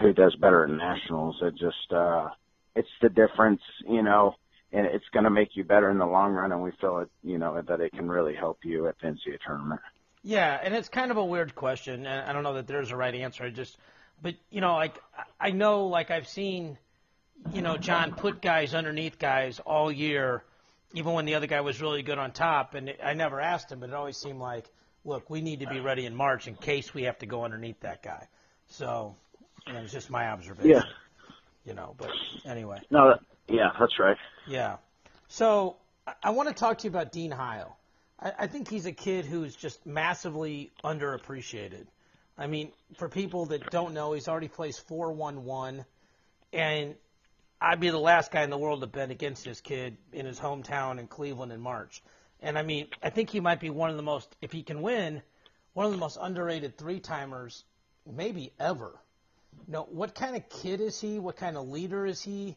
who 0.00 0.12
does 0.12 0.34
better 0.36 0.64
at 0.64 0.70
nationals. 0.70 1.36
It 1.42 1.54
just 1.56 1.92
uh, 1.92 2.28
it's 2.74 2.88
the 3.02 3.08
difference, 3.08 3.62
you 3.88 4.02
know, 4.02 4.36
and 4.72 4.86
it's 4.86 5.08
going 5.12 5.24
to 5.24 5.30
make 5.30 5.56
you 5.56 5.64
better 5.64 5.90
in 5.90 5.98
the 5.98 6.06
long 6.06 6.32
run. 6.32 6.52
And 6.52 6.62
we 6.62 6.70
feel 6.80 6.98
it, 6.98 7.08
you 7.24 7.38
know, 7.38 7.60
that 7.60 7.80
it 7.80 7.92
can 7.92 8.08
really 8.08 8.34
help 8.34 8.58
you 8.62 8.86
at 8.86 8.96
the 9.00 9.08
NCAA 9.08 9.38
tournament. 9.44 9.80
Yeah, 10.22 10.58
and 10.62 10.74
it's 10.74 10.88
kind 10.88 11.10
of 11.10 11.16
a 11.16 11.24
weird 11.24 11.54
question, 11.54 12.04
and 12.04 12.28
I 12.28 12.32
don't 12.32 12.42
know 12.42 12.54
that 12.54 12.66
there's 12.66 12.90
a 12.90 12.96
right 12.96 13.14
answer. 13.14 13.44
I 13.44 13.50
just, 13.50 13.78
but 14.22 14.34
you 14.50 14.60
know, 14.60 14.74
like 14.74 14.98
I 15.40 15.50
know, 15.52 15.86
like 15.86 16.10
I've 16.10 16.26
seen, 16.26 16.78
you 17.52 17.62
know, 17.62 17.76
John 17.76 18.12
put 18.12 18.42
guys 18.42 18.74
underneath 18.74 19.20
guys 19.20 19.60
all 19.60 19.90
year, 19.90 20.42
even 20.96 21.12
when 21.12 21.26
the 21.26 21.34
other 21.34 21.46
guy 21.46 21.60
was 21.60 21.80
really 21.80 22.02
good 22.02 22.18
on 22.18 22.32
top, 22.32 22.74
and 22.74 22.94
I 23.04 23.12
never 23.12 23.40
asked 23.40 23.70
him, 23.70 23.80
but 23.80 23.90
it 23.90 23.94
always 23.94 24.16
seemed 24.16 24.40
like, 24.40 24.64
look, 25.04 25.28
we 25.28 25.42
need 25.42 25.60
to 25.60 25.66
be 25.66 25.78
ready 25.78 26.06
in 26.06 26.14
March 26.16 26.48
in 26.48 26.54
case 26.54 26.94
we 26.94 27.02
have 27.02 27.18
to 27.18 27.26
go 27.26 27.44
underneath 27.44 27.80
that 27.80 28.02
guy. 28.02 28.26
So, 28.68 29.14
you 29.66 29.74
know, 29.74 29.80
it's 29.80 29.92
just 29.92 30.08
my 30.10 30.28
observation. 30.28 30.70
Yeah. 30.70 30.82
You 31.66 31.74
know, 31.74 31.94
but 31.98 32.10
anyway. 32.46 32.80
No, 32.90 33.10
that, 33.10 33.20
yeah, 33.48 33.70
that's 33.78 33.98
right. 33.98 34.16
Yeah. 34.46 34.76
So 35.28 35.76
I- 36.06 36.14
I 36.24 36.30
want 36.30 36.48
to 36.48 36.54
talk 36.54 36.78
to 36.78 36.84
you 36.84 36.90
about 36.90 37.12
Dean 37.12 37.30
Heil. 37.30 37.76
I, 38.18 38.32
I 38.40 38.46
think 38.46 38.68
he's 38.68 38.86
a 38.86 38.92
kid 38.92 39.26
who's 39.26 39.54
just 39.54 39.84
massively 39.84 40.70
underappreciated. 40.82 41.86
I 42.38 42.46
mean, 42.46 42.70
for 42.96 43.08
people 43.08 43.46
that 43.46 43.70
don't 43.70 43.92
know, 43.94 44.12
he's 44.14 44.28
already 44.28 44.48
placed 44.48 44.86
4 44.88 45.12
1 45.12 45.44
1. 45.44 45.84
And 46.52 46.94
I'd 47.60 47.80
be 47.80 47.90
the 47.90 47.98
last 47.98 48.30
guy 48.30 48.42
in 48.42 48.50
the 48.50 48.58
world 48.58 48.80
to 48.82 48.86
bet 48.86 49.10
against 49.10 49.44
this 49.44 49.60
kid 49.60 49.96
in 50.12 50.26
his 50.26 50.38
hometown 50.38 50.98
in 50.98 51.06
Cleveland 51.06 51.52
in 51.52 51.60
March. 51.60 52.02
And 52.40 52.58
I 52.58 52.62
mean, 52.62 52.88
I 53.02 53.10
think 53.10 53.30
he 53.30 53.40
might 53.40 53.60
be 53.60 53.70
one 53.70 53.90
of 53.90 53.96
the 53.96 54.02
most, 54.02 54.34
if 54.42 54.52
he 54.52 54.62
can 54.62 54.82
win, 54.82 55.22
one 55.72 55.86
of 55.86 55.92
the 55.92 55.98
most 55.98 56.18
underrated 56.20 56.76
three 56.76 57.00
timers 57.00 57.64
maybe 58.06 58.52
ever. 58.60 58.92
You 59.66 59.72
know, 59.72 59.88
what 59.90 60.14
kind 60.14 60.36
of 60.36 60.48
kid 60.48 60.80
is 60.80 61.00
he? 61.00 61.18
What 61.18 61.36
kind 61.36 61.56
of 61.56 61.68
leader 61.68 62.04
is 62.04 62.22
he? 62.22 62.56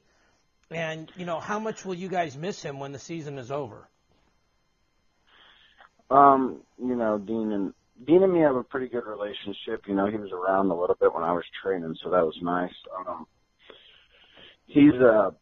And, 0.70 1.12
you 1.16 1.26
know, 1.26 1.40
how 1.40 1.60
much 1.60 1.86
will 1.86 1.96
you 1.96 2.10
guys 2.10 2.38
miss 2.38 2.62
him 2.62 2.80
when 2.80 2.92
the 2.92 3.00
season 3.00 3.40
is 3.40 3.52
over? 3.52 3.88
Um, 6.12 6.62
you 6.78 6.96
know, 6.96 7.18
Dean 7.18 7.52
and 7.52 7.74
Dean 8.06 8.24
and 8.24 8.34
me 8.34 8.40
have 8.42 8.56
a 8.56 8.64
pretty 8.64 8.88
good 8.88 9.06
relationship. 9.06 9.84
You 9.88 9.96
know, 9.96 10.08
he 10.08 10.18
was 10.18 10.32
around 10.32 10.70
a 10.72 10.80
little 10.80 10.96
bit 11.00 11.14
when 11.14 11.24
I 11.24 11.32
was 11.34 11.44
training, 11.62 11.96
so 12.04 12.10
that 12.10 12.26
was 12.26 12.36
nice. 12.42 12.74
Um, 12.98 13.28
he's 14.70 14.94
a 14.94 15.34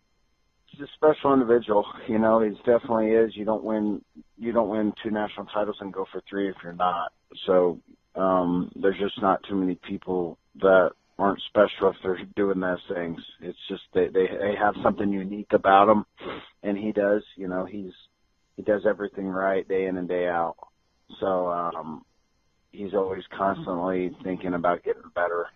he's 0.68 0.82
a 0.82 0.88
special 0.96 1.34
individual. 1.34 1.86
You 2.08 2.20
know, 2.20 2.42
he's 2.42 2.58
definitely 2.60 3.12
is. 3.12 3.36
You 3.36 3.46
don't 3.46 3.64
win 3.64 4.02
you 4.38 4.52
don't 4.52 4.70
win 4.70 4.94
two 5.04 5.12
national 5.12 5.46
titles 5.48 5.78
and 5.80 5.94
go 5.94 6.06
for 6.12 6.22
three 6.30 6.50
if 6.50 6.56
you're 6.64 6.74
not. 6.74 7.12
So 7.46 7.80
um, 8.16 8.72
there's 8.76 9.00
just 9.00 9.22
not 9.22 9.42
too 9.48 9.56
many 9.56 9.76
people 9.88 10.38
that 10.60 10.92
aren't 11.20 11.42
special 11.48 11.90
if 11.90 11.96
they're 12.04 12.20
doing 12.36 12.60
those 12.60 12.80
things. 12.94 13.20
It's 13.42 13.58
just 13.68 13.84
they 13.94 14.08
they 14.08 14.28
they 14.28 14.56
have 14.60 14.76
something 14.84 15.12
unique 15.12 15.52
about 15.52 15.90
him, 15.90 16.06
and 16.64 16.78
he 16.78 16.92
does. 16.92 17.24
You 17.36 17.48
know, 17.48 17.66
he's 17.66 17.92
he 18.56 18.64
does 18.64 18.84
everything 18.88 19.28
right 19.28 19.68
day 19.68 19.86
in 19.86 19.98
and 19.98 20.08
day 20.08 20.28
out. 20.28 20.56
So 21.20 21.48
um, 21.50 22.06
he's 22.72 22.94
always 22.94 23.24
constantly 23.36 24.12
thinking 24.24 24.54
about 24.54 24.84
getting 24.84 25.10
better, 25.16 25.48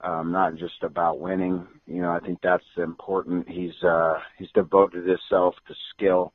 um, 0.00 0.32
not 0.32 0.56
just 0.56 0.82
about 0.82 1.20
winning. 1.20 1.66
You 1.86 2.02
know, 2.02 2.12
I 2.12 2.20
think 2.20 2.38
that's 2.42 2.64
important. 2.76 3.48
He's 3.48 3.74
uh, 3.82 4.14
he's 4.38 4.50
devoted 4.54 5.06
himself 5.06 5.54
to 5.68 5.74
skill 5.94 6.32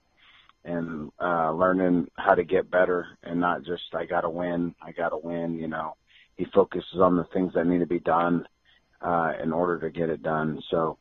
and 0.63 1.11
uh, 1.19 1.51
learning 1.51 2.09
how 2.17 2.35
to 2.35 2.43
get 2.43 2.69
better, 2.71 3.07
and 3.23 3.39
not 3.39 3.63
just 3.63 3.83
I 3.93 4.05
got 4.05 4.21
to 4.21 4.29
win, 4.29 4.75
I 4.81 4.91
got 4.91 5.09
to 5.09 5.17
win. 5.17 5.57
You 5.57 5.67
know, 5.67 5.95
he 6.35 6.45
focuses 6.53 6.99
on 6.99 7.17
the 7.17 7.25
things 7.33 7.53
that 7.53 7.65
need 7.65 7.79
to 7.79 7.87
be 7.87 7.99
done 7.99 8.45
uh, 9.01 9.33
in 9.41 9.51
order 9.51 9.79
to 9.79 9.89
get 9.89 10.09
it 10.09 10.23
done. 10.23 10.61
So 10.69 10.97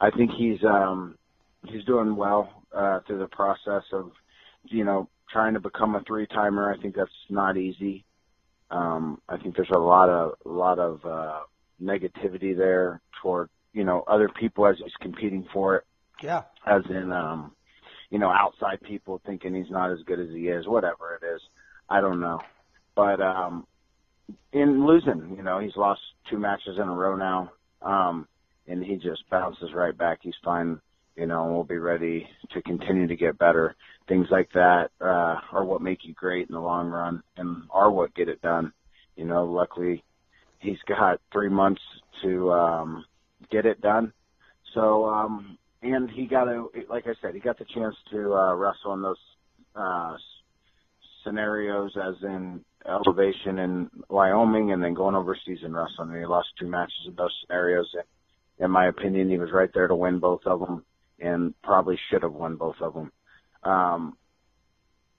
I 0.00 0.10
think 0.10 0.30
he's 0.32 0.62
um, 0.64 1.16
he's 1.66 1.84
doing 1.84 2.16
well 2.16 2.62
uh, 2.74 3.00
through 3.06 3.18
the 3.18 3.28
process 3.28 3.82
of 3.92 4.10
you 4.66 4.84
know, 4.84 5.08
trying 5.30 5.54
to 5.54 5.60
become 5.60 5.94
a 5.94 6.02
three 6.06 6.26
timer. 6.26 6.72
I 6.72 6.80
think 6.80 6.94
that's 6.94 7.10
not 7.28 7.56
easy. 7.56 8.04
Um, 8.70 9.20
I 9.28 9.36
think 9.36 9.56
there's 9.56 9.70
a 9.74 9.78
lot 9.78 10.08
of 10.08 10.34
a 10.44 10.48
lot 10.48 10.78
of 10.78 11.04
uh, 11.04 11.40
negativity 11.84 12.56
there 12.56 13.00
toward 13.22 13.48
you 13.72 13.84
know 13.84 14.04
other 14.06 14.28
people 14.28 14.66
as 14.66 14.76
he's 14.78 14.92
competing 15.00 15.46
for 15.52 15.76
it, 15.76 15.84
Yeah. 16.22 16.42
as 16.66 16.82
in 16.88 17.12
um, 17.12 17.52
you 18.10 18.18
know 18.18 18.30
outside 18.30 18.80
people 18.82 19.20
thinking 19.26 19.54
he's 19.54 19.70
not 19.70 19.90
as 19.90 19.98
good 20.06 20.20
as 20.20 20.28
he 20.30 20.48
is. 20.48 20.66
Whatever 20.66 21.18
it 21.20 21.26
is, 21.26 21.40
I 21.88 22.00
don't 22.00 22.20
know. 22.20 22.40
But 22.96 23.20
um, 23.20 23.66
in 24.52 24.86
losing, 24.86 25.34
you 25.36 25.42
know, 25.42 25.58
he's 25.58 25.76
lost 25.76 26.00
two 26.30 26.38
matches 26.38 26.76
in 26.76 26.88
a 26.88 26.94
row 26.94 27.16
now, 27.16 27.52
um, 27.82 28.28
and 28.68 28.84
he 28.84 28.96
just 28.96 29.28
bounces 29.30 29.72
right 29.74 29.96
back. 29.96 30.20
He's 30.22 30.34
fine 30.44 30.80
you 31.16 31.26
know, 31.26 31.46
we'll 31.46 31.64
be 31.64 31.76
ready 31.78 32.26
to 32.52 32.62
continue 32.62 33.06
to 33.06 33.16
get 33.16 33.38
better. 33.38 33.76
Things 34.08 34.26
like 34.30 34.50
that 34.54 34.90
uh, 35.00 35.36
are 35.52 35.64
what 35.64 35.80
make 35.80 36.04
you 36.04 36.12
great 36.12 36.48
in 36.48 36.54
the 36.54 36.60
long 36.60 36.88
run 36.90 37.22
and 37.36 37.62
are 37.70 37.90
what 37.90 38.14
get 38.14 38.28
it 38.28 38.42
done. 38.42 38.72
You 39.16 39.24
know, 39.24 39.44
luckily 39.44 40.02
he's 40.64 40.78
got 40.88 41.20
three 41.32 41.50
months 41.50 41.82
to 42.22 42.50
um, 42.52 43.04
get 43.50 43.66
it 43.66 43.80
done. 43.80 44.12
So, 44.72 45.04
um, 45.06 45.58
and 45.82 46.10
he 46.10 46.26
got 46.26 46.48
a, 46.48 46.66
like 46.88 47.06
I 47.06 47.14
said, 47.20 47.34
he 47.34 47.40
got 47.40 47.58
the 47.58 47.66
chance 47.66 47.94
to 48.10 48.34
uh, 48.34 48.54
wrestle 48.54 48.94
in 48.94 49.02
those 49.02 49.16
uh, 49.76 50.16
scenarios, 51.22 51.92
as 51.96 52.14
in 52.22 52.64
elevation 52.88 53.58
in 53.58 53.90
Wyoming, 54.08 54.72
and 54.72 54.82
then 54.82 54.94
going 54.94 55.14
overseas 55.14 55.58
and 55.62 55.74
wrestling. 55.74 56.10
And 56.10 56.18
he 56.18 56.26
lost 56.26 56.48
two 56.58 56.66
matches 56.66 57.06
in 57.06 57.14
those 57.14 57.34
scenarios. 57.42 57.88
And 57.94 58.64
in 58.64 58.70
my 58.70 58.88
opinion, 58.88 59.28
he 59.28 59.38
was 59.38 59.52
right 59.52 59.70
there 59.74 59.88
to 59.88 59.94
win 59.94 60.18
both 60.18 60.40
of 60.46 60.60
them 60.60 60.84
and 61.20 61.54
probably 61.62 61.98
should 62.10 62.22
have 62.22 62.32
won 62.32 62.56
both 62.56 62.76
of 62.80 62.94
them. 62.94 63.12
Um, 63.62 64.16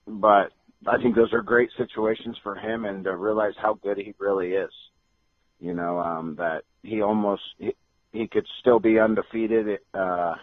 but 0.08 0.52
I 0.88 0.98
think 1.02 1.16
those 1.16 1.34
are 1.34 1.41
great 1.41 1.70
situations 1.78 2.38
for 2.43 2.56
him 2.56 2.86
and 2.86 3.04
to 3.06 3.16
realize 3.16 3.54
how 3.58 3.76
good 3.76 3.98
he 3.98 4.14
really 4.20 4.50
is. 4.50 4.72
You 5.60 5.74
know, 5.74 5.99
um, 5.99 6.36
that 6.38 6.64
he 6.84 7.01
almost, 7.01 7.41
he, 7.58 7.74
he 8.12 8.28
could 8.28 8.45
still 8.60 8.80
be 8.80 8.99
undefeated, 8.99 9.80
uh, 9.93 10.36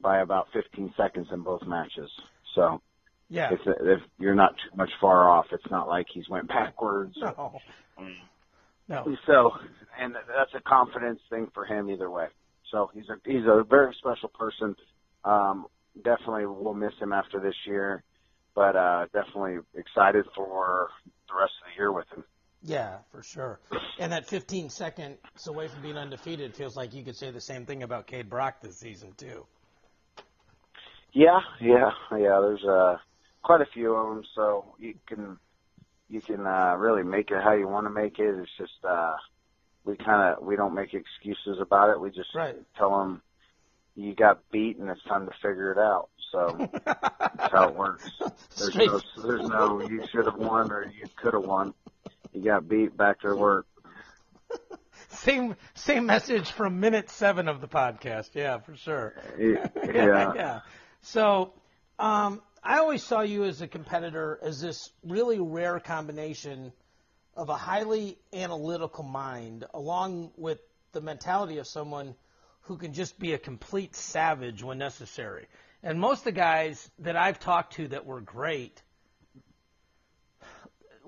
by 0.00 0.20
about 0.20 0.48
15 0.52 0.94
seconds 0.96 1.28
in 1.32 1.42
both 1.42 1.62
matches. 1.66 2.10
So 2.54 2.80
Yeah. 3.28 3.52
if, 3.52 3.60
if 3.66 4.00
you're 4.18 4.34
not 4.34 4.54
too 4.56 4.76
much 4.76 4.90
far 5.00 5.28
off, 5.28 5.46
it's 5.52 5.70
not 5.70 5.88
like 5.88 6.06
he's 6.12 6.28
went 6.28 6.48
backwards. 6.48 7.16
No. 7.20 7.60
No. 8.88 9.16
So, 9.26 9.52
and 9.98 10.14
that's 10.14 10.52
a 10.54 10.60
confidence 10.62 11.20
thing 11.30 11.48
for 11.54 11.64
him 11.64 11.88
either 11.88 12.10
way. 12.10 12.26
So 12.70 12.90
he's 12.92 13.08
a 13.08 13.16
he's 13.24 13.44
a 13.46 13.62
very 13.62 13.94
special 13.98 14.28
person. 14.30 14.74
Um, 15.24 15.66
definitely 16.02 16.46
will 16.46 16.74
miss 16.74 16.92
him 17.00 17.12
after 17.12 17.40
this 17.40 17.54
year, 17.66 18.02
but 18.54 18.74
uh, 18.76 19.06
definitely 19.12 19.58
excited 19.74 20.24
for 20.34 20.88
the 21.28 21.34
rest 21.40 21.52
of 21.62 21.70
the 21.70 21.80
year 21.80 21.92
with 21.92 22.06
him. 22.14 22.24
Yeah, 22.62 22.98
for 23.10 23.22
sure. 23.22 23.58
And 23.98 24.12
that 24.12 24.26
15 24.26 24.68
seconds 24.70 25.18
away 25.46 25.68
from 25.68 25.82
being 25.82 25.96
undefeated 25.96 26.54
feels 26.54 26.76
like 26.76 26.92
you 26.94 27.02
could 27.02 27.16
say 27.16 27.30
the 27.30 27.40
same 27.40 27.64
thing 27.64 27.82
about 27.82 28.06
Kaid 28.06 28.28
Brock 28.28 28.60
this 28.60 28.78
season 28.78 29.12
too. 29.16 29.46
Yeah, 31.12 31.40
yeah, 31.60 31.90
yeah. 32.12 32.40
There's 32.40 32.64
uh, 32.64 32.96
quite 33.42 33.60
a 33.62 33.66
few 33.72 33.94
of 33.94 34.14
them, 34.14 34.24
so 34.34 34.74
you 34.78 34.94
can 35.08 35.38
you 36.08 36.20
can 36.20 36.46
uh, 36.46 36.74
really 36.76 37.02
make 37.02 37.30
it 37.30 37.42
how 37.42 37.52
you 37.54 37.66
want 37.66 37.86
to 37.86 37.90
make 37.90 38.18
it. 38.18 38.34
It's 38.38 38.50
just 38.58 38.84
uh, 38.88 39.14
we 39.84 39.96
kind 39.96 40.34
of 40.36 40.44
we 40.44 40.54
don't 40.56 40.74
make 40.74 40.94
excuses 40.94 41.58
about 41.60 41.90
it. 41.90 42.00
We 42.00 42.10
just 42.10 42.34
Right. 42.34 42.56
tell 42.76 42.96
them 42.98 43.22
you 43.96 44.14
got 44.14 44.38
beat 44.52 44.76
and 44.78 44.88
it's 44.88 45.02
time 45.04 45.26
to 45.26 45.32
figure 45.42 45.72
it 45.72 45.78
out. 45.78 46.10
So 46.30 46.68
that's 46.84 47.52
how 47.52 47.68
it 47.68 47.74
works. 47.74 48.08
There's 48.56 48.70
Straight. 48.72 48.86
no 48.88 49.00
there's 49.26 49.48
no 49.48 49.80
you 49.88 50.04
should 50.12 50.26
have 50.26 50.36
won 50.36 50.70
or 50.70 50.84
you 50.84 51.06
could 51.16 51.34
have 51.34 51.42
won. 51.42 51.74
You 52.32 52.42
got 52.44 52.68
beat 52.68 52.96
back 52.96 53.20
to 53.20 53.34
work. 53.34 53.66
Same 55.08 55.56
same 55.74 56.06
message 56.06 56.50
from 56.50 56.80
minute 56.80 57.10
seven 57.10 57.48
of 57.48 57.60
the 57.60 57.68
podcast. 57.68 58.30
Yeah, 58.34 58.58
for 58.58 58.76
sure. 58.76 59.14
Yeah. 59.38 59.66
yeah. 59.84 60.32
yeah. 60.36 60.60
So, 61.02 61.52
um, 61.98 62.40
I 62.62 62.78
always 62.78 63.02
saw 63.02 63.22
you 63.22 63.44
as 63.44 63.60
a 63.60 63.66
competitor 63.66 64.38
as 64.42 64.60
this 64.60 64.90
really 65.04 65.40
rare 65.40 65.80
combination 65.80 66.72
of 67.36 67.48
a 67.48 67.56
highly 67.56 68.18
analytical 68.32 69.02
mind, 69.02 69.64
along 69.74 70.30
with 70.36 70.60
the 70.92 71.00
mentality 71.00 71.58
of 71.58 71.66
someone 71.66 72.14
who 72.62 72.76
can 72.76 72.92
just 72.92 73.18
be 73.18 73.32
a 73.32 73.38
complete 73.38 73.96
savage 73.96 74.62
when 74.62 74.78
necessary. 74.78 75.46
And 75.82 75.98
most 75.98 76.20
of 76.20 76.24
the 76.24 76.32
guys 76.32 76.90
that 77.00 77.16
I've 77.16 77.40
talked 77.40 77.74
to 77.74 77.88
that 77.88 78.04
were 78.04 78.20
great, 78.20 78.82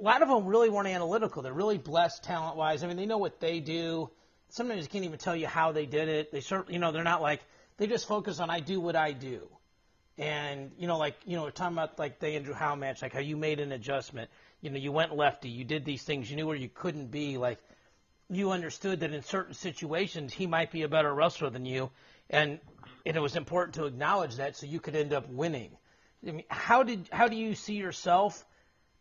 lot 0.04 0.22
of 0.22 0.28
them 0.28 0.46
really 0.46 0.68
weren't 0.68 0.88
analytical. 0.88 1.42
They're 1.42 1.52
really 1.52 1.78
blessed 1.78 2.24
talent 2.24 2.56
wise. 2.56 2.82
I 2.82 2.86
mean, 2.86 2.96
they 2.96 3.06
know 3.06 3.18
what 3.18 3.40
they 3.40 3.60
do. 3.60 4.10
Sometimes 4.48 4.82
they 4.82 4.88
can't 4.88 5.04
even 5.04 5.18
tell 5.18 5.36
you 5.36 5.46
how 5.46 5.72
they 5.72 5.86
did 5.86 6.08
it. 6.08 6.32
They 6.32 6.40
certainly, 6.40 6.74
you 6.74 6.80
know, 6.80 6.92
they're 6.92 7.04
not 7.04 7.22
like 7.22 7.40
they 7.78 7.86
just 7.86 8.06
focus 8.06 8.40
on 8.40 8.50
I 8.50 8.60
do 8.60 8.80
what 8.80 8.96
I 8.96 9.12
do. 9.12 9.48
And 10.18 10.72
you 10.76 10.86
know, 10.86 10.98
like 10.98 11.16
you 11.24 11.36
know, 11.36 11.44
we're 11.44 11.50
talking 11.50 11.76
about 11.76 11.98
like 11.98 12.18
the 12.18 12.28
Andrew 12.28 12.52
Howe 12.52 12.74
match, 12.74 13.00
like 13.00 13.12
how 13.12 13.20
you 13.20 13.36
made 13.36 13.60
an 13.60 13.72
adjustment. 13.72 14.30
You 14.60 14.70
know, 14.70 14.78
you 14.78 14.92
went 14.92 15.16
lefty, 15.16 15.48
you 15.48 15.64
did 15.64 15.84
these 15.84 16.02
things, 16.02 16.30
you 16.30 16.36
knew 16.36 16.46
where 16.46 16.56
you 16.56 16.68
couldn't 16.68 17.10
be. 17.10 17.38
Like 17.38 17.58
you 18.28 18.50
understood 18.50 19.00
that 19.00 19.12
in 19.12 19.22
certain 19.22 19.54
situations 19.54 20.32
he 20.32 20.46
might 20.46 20.70
be 20.70 20.82
a 20.82 20.88
better 20.88 21.12
wrestler 21.12 21.48
than 21.48 21.64
you, 21.64 21.90
and 22.28 22.60
and 23.06 23.16
it 23.16 23.20
was 23.20 23.36
important 23.36 23.76
to 23.76 23.86
acknowledge 23.86 24.36
that 24.36 24.56
so 24.56 24.66
you 24.66 24.80
could 24.80 24.96
end 24.96 25.14
up 25.14 25.28
winning. 25.28 25.70
I 26.26 26.32
mean, 26.32 26.44
how 26.48 26.82
did 26.82 27.08
how 27.10 27.28
do 27.28 27.36
you 27.36 27.54
see 27.54 27.74
yourself? 27.74 28.44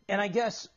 And 0.08 0.20
I 0.20 0.28
guess 0.28 0.68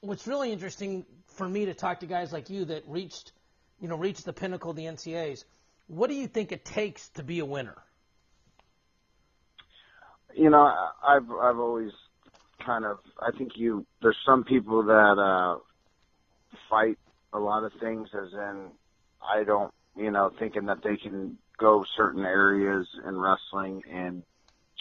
what's 0.00 0.26
really 0.26 0.52
interesting 0.52 1.04
for 1.26 1.48
me 1.48 1.66
to 1.66 1.74
talk 1.74 2.00
to 2.00 2.06
guys 2.06 2.32
like 2.32 2.50
you 2.50 2.64
that 2.66 2.84
reached, 2.86 3.32
you 3.80 3.88
know, 3.88 3.96
reached 3.96 4.24
the 4.24 4.32
pinnacle 4.32 4.70
of 4.70 4.76
the 4.76 4.84
NCAs. 4.84 5.44
What 5.88 6.08
do 6.08 6.14
you 6.14 6.26
think 6.26 6.52
it 6.52 6.64
takes 6.64 7.08
to 7.10 7.22
be 7.22 7.40
a 7.40 7.44
winner? 7.44 7.76
You 10.34 10.50
know, 10.50 10.72
I've 11.02 11.28
I've 11.30 11.58
always 11.58 11.90
kind 12.64 12.84
of 12.84 12.98
I 13.20 13.36
think 13.36 13.52
you 13.56 13.84
there's 14.00 14.16
some 14.24 14.44
people 14.44 14.84
that 14.84 15.18
uh 15.18 15.58
fight 16.68 16.98
a 17.32 17.38
lot 17.38 17.64
of 17.64 17.72
things 17.80 18.08
as 18.14 18.32
in 18.32 18.66
I 19.22 19.42
don't 19.44 19.72
you 19.96 20.10
know 20.12 20.30
thinking 20.38 20.66
that 20.66 20.78
they 20.84 20.96
can 20.96 21.36
go 21.58 21.84
certain 21.96 22.24
areas 22.24 22.86
in 23.06 23.18
wrestling 23.18 23.82
and 23.92 24.22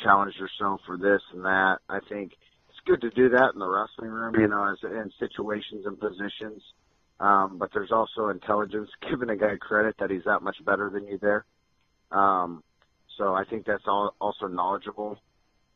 challenge 0.03 0.35
yourself 0.39 0.81
for 0.85 0.97
this 0.97 1.21
and 1.33 1.43
that. 1.43 1.79
I 1.89 1.99
think 2.07 2.33
it's 2.79 2.87
good 2.87 3.01
to 3.01 3.15
do 3.15 3.29
that 3.29 3.51
in 3.53 3.59
the 3.59 3.67
wrestling 3.67 4.11
room, 4.11 4.35
you 4.39 4.47
know, 4.47 4.71
as 4.71 4.77
in 4.83 5.11
situations 5.19 5.85
and 5.85 5.99
positions. 5.99 6.61
Um, 7.19 7.57
but 7.57 7.69
there's 7.73 7.91
also 7.91 8.29
intelligence, 8.29 8.89
giving 9.09 9.29
a 9.29 9.35
guy 9.35 9.57
credit 9.59 9.95
that 9.99 10.09
he's 10.09 10.23
that 10.25 10.41
much 10.41 10.57
better 10.65 10.89
than 10.89 11.05
you 11.07 11.19
there. 11.21 11.45
Um, 12.11 12.63
so 13.17 13.33
I 13.33 13.43
think 13.49 13.65
that's 13.65 13.83
all, 13.87 14.15
also 14.21 14.47
knowledgeable. 14.47 15.17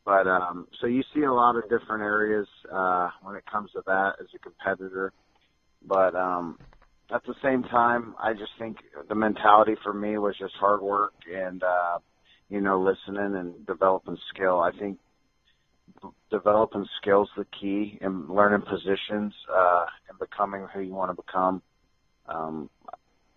But 0.05 0.27
um, 0.27 0.67
so 0.81 0.87
you 0.87 1.03
see 1.13 1.21
a 1.21 1.31
lot 1.31 1.55
of 1.55 1.63
different 1.63 2.03
areas 2.03 2.47
uh, 2.71 3.09
when 3.21 3.35
it 3.35 3.43
comes 3.49 3.71
to 3.71 3.81
that 3.85 4.13
as 4.19 4.27
a 4.35 4.39
competitor. 4.39 5.13
But 5.85 6.15
um, 6.15 6.59
at 7.13 7.21
the 7.25 7.35
same 7.41 7.63
time, 7.63 8.15
I 8.21 8.33
just 8.33 8.51
think 8.59 8.77
the 9.07 9.15
mentality 9.15 9.75
for 9.81 9.93
me 9.93 10.17
was 10.17 10.35
just 10.37 10.53
hard 10.59 10.81
work 10.81 11.13
and 11.33 11.63
uh, 11.63 11.99
you 12.49 12.59
know 12.59 12.81
listening 12.81 13.35
and 13.35 13.65
developing 13.65 14.17
skill. 14.33 14.59
I 14.59 14.71
think 14.77 14.99
developing 16.31 16.85
skills 17.01 17.29
the 17.37 17.45
key 17.59 17.97
and 18.01 18.29
learning 18.29 18.65
positions 18.67 19.33
uh, 19.53 19.85
and 20.09 20.19
becoming 20.19 20.67
who 20.73 20.81
you 20.81 20.93
want 20.93 21.11
to 21.15 21.21
become. 21.21 21.61
Um, 22.27 22.69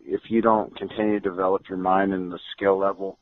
if 0.01 0.21
you 0.29 0.41
don't 0.41 0.77
continue 0.77 1.21
to 1.21 1.21
develop 1.21 1.69
your 1.69 1.79
mind 1.79 2.15
and 2.15 2.33
the 2.33 2.39
skill 2.55 2.79
level, 2.79 3.19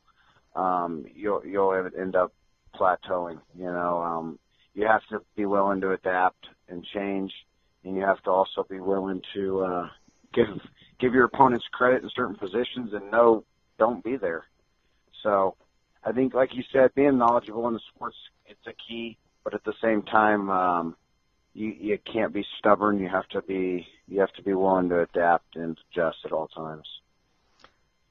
um, 0.55 1.05
you'll 1.13 1.45
you'll 1.45 1.73
end 1.97 2.15
up 2.15 2.33
plateauing. 2.75 3.39
You 3.57 3.65
know, 3.65 4.01
um, 4.01 4.39
you 4.73 4.85
have 4.85 5.01
to 5.09 5.21
be 5.35 5.45
willing 5.45 5.81
to 5.81 5.91
adapt 5.91 6.47
and 6.69 6.85
change, 6.93 7.31
and 7.83 7.95
you 7.95 8.03
have 8.03 8.21
to 8.23 8.29
also 8.29 8.65
be 8.69 8.79
willing 8.79 9.21
to 9.33 9.61
uh, 9.61 9.87
give 10.33 10.47
give 10.99 11.13
your 11.13 11.25
opponents 11.25 11.65
credit 11.71 12.03
in 12.03 12.09
certain 12.15 12.35
positions 12.35 12.93
and 12.93 13.11
no, 13.11 13.43
don't 13.77 14.03
be 14.03 14.17
there. 14.17 14.45
So, 15.23 15.55
I 16.03 16.11
think, 16.11 16.33
like 16.33 16.53
you 16.53 16.63
said, 16.71 16.93
being 16.95 17.17
knowledgeable 17.17 17.67
in 17.67 17.73
the 17.73 17.79
sports 17.93 18.15
it's 18.47 18.67
a 18.67 18.73
key 18.87 19.17
but 19.45 19.53
at 19.53 19.63
the 19.63 19.73
same 19.81 20.01
time, 20.01 20.49
um, 20.49 20.95
you 21.53 21.73
you 21.79 21.99
can't 22.11 22.33
be 22.33 22.43
stubborn. 22.59 22.99
You 22.99 23.07
have 23.07 23.27
to 23.29 23.41
be 23.43 23.87
you 24.07 24.19
have 24.19 24.33
to 24.33 24.43
be 24.43 24.53
willing 24.53 24.89
to 24.89 25.01
adapt 25.01 25.55
and 25.55 25.77
adjust 25.91 26.17
at 26.25 26.33
all 26.33 26.47
times. 26.47 26.87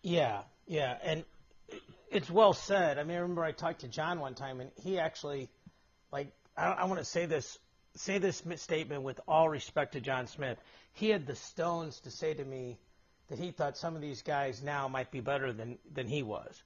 Yeah, 0.01 0.43
yeah, 0.67 0.97
and 1.03 1.25
it's 2.11 2.31
well 2.31 2.53
said. 2.55 2.99
I 2.99 3.03
mean, 3.05 3.17
I 3.17 3.21
remember 3.21 3.43
I 3.43 3.53
talked 3.53 3.81
to 3.81 3.89
John 3.89 4.21
one 4.21 4.35
time, 4.35 4.61
and 4.61 4.71
he 4.77 4.99
actually, 4.99 5.51
like, 6.13 6.29
I, 6.57 6.67
I 6.67 6.85
want 6.85 7.01
to 7.01 7.05
say 7.05 7.27
this 7.27 7.59
say 7.97 8.19
this 8.19 8.43
statement 8.57 9.03
with 9.03 9.21
all 9.27 9.49
respect 9.49 9.95
to 9.95 10.01
John 10.01 10.29
Smith. 10.29 10.59
He 10.93 11.09
had 11.09 11.27
the 11.27 11.35
stones 11.35 11.99
to 12.01 12.13
say 12.13 12.33
to 12.33 12.45
me 12.45 12.79
that 13.29 13.41
he 13.41 13.51
thought 13.51 13.77
some 13.77 13.97
of 13.97 14.03
these 14.03 14.23
guys 14.23 14.63
now 14.63 14.87
might 14.87 15.11
be 15.11 15.21
better 15.21 15.53
than 15.53 15.79
than 15.93 16.07
he 16.07 16.23
was, 16.23 16.63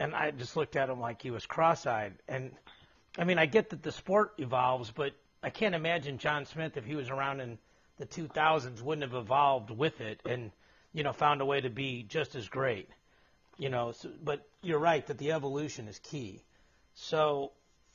and 0.00 0.14
I 0.14 0.30
just 0.30 0.56
looked 0.56 0.76
at 0.76 0.88
him 0.88 0.98
like 0.98 1.20
he 1.20 1.30
was 1.30 1.44
cross-eyed, 1.44 2.14
and 2.26 2.52
I 3.18 3.24
mean, 3.24 3.38
I 3.38 3.46
get 3.46 3.70
that 3.70 3.82
the 3.82 3.92
sport 3.92 4.34
evolves, 4.38 4.90
but 4.90 5.12
I 5.42 5.50
can't 5.50 5.74
imagine 5.74 6.18
John 6.18 6.46
Smith, 6.46 6.76
if 6.76 6.84
he 6.84 6.94
was 6.94 7.10
around 7.10 7.40
in 7.40 7.58
the 7.98 8.06
2000s, 8.06 8.80
wouldn't 8.80 9.02
have 9.02 9.20
evolved 9.20 9.70
with 9.70 10.00
it 10.00 10.20
and, 10.24 10.50
you 10.92 11.02
know, 11.02 11.12
found 11.12 11.40
a 11.40 11.44
way 11.44 11.60
to 11.60 11.70
be 11.70 12.04
just 12.04 12.34
as 12.34 12.48
great. 12.48 12.88
You 13.58 13.68
know, 13.68 13.92
so, 13.92 14.08
but 14.24 14.46
you're 14.62 14.78
right 14.78 15.06
that 15.06 15.18
the 15.18 15.32
evolution 15.32 15.88
is 15.88 15.98
key. 15.98 16.42
So, 16.94 17.52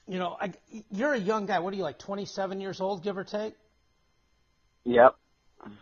you 0.08 0.20
know, 0.20 0.38
I, 0.40 0.54
you're 0.92 1.14
a 1.14 1.20
young 1.20 1.46
guy. 1.48 1.60
What 1.60 1.74
are 1.74 1.78
you, 1.78 1.84
like 1.84 1.98
27 1.98 2.62
years 2.62 2.80
old, 2.80 3.04
give 3.04 3.18
or 3.18 3.24
take? 3.24 3.56
Yep. 4.86 5.16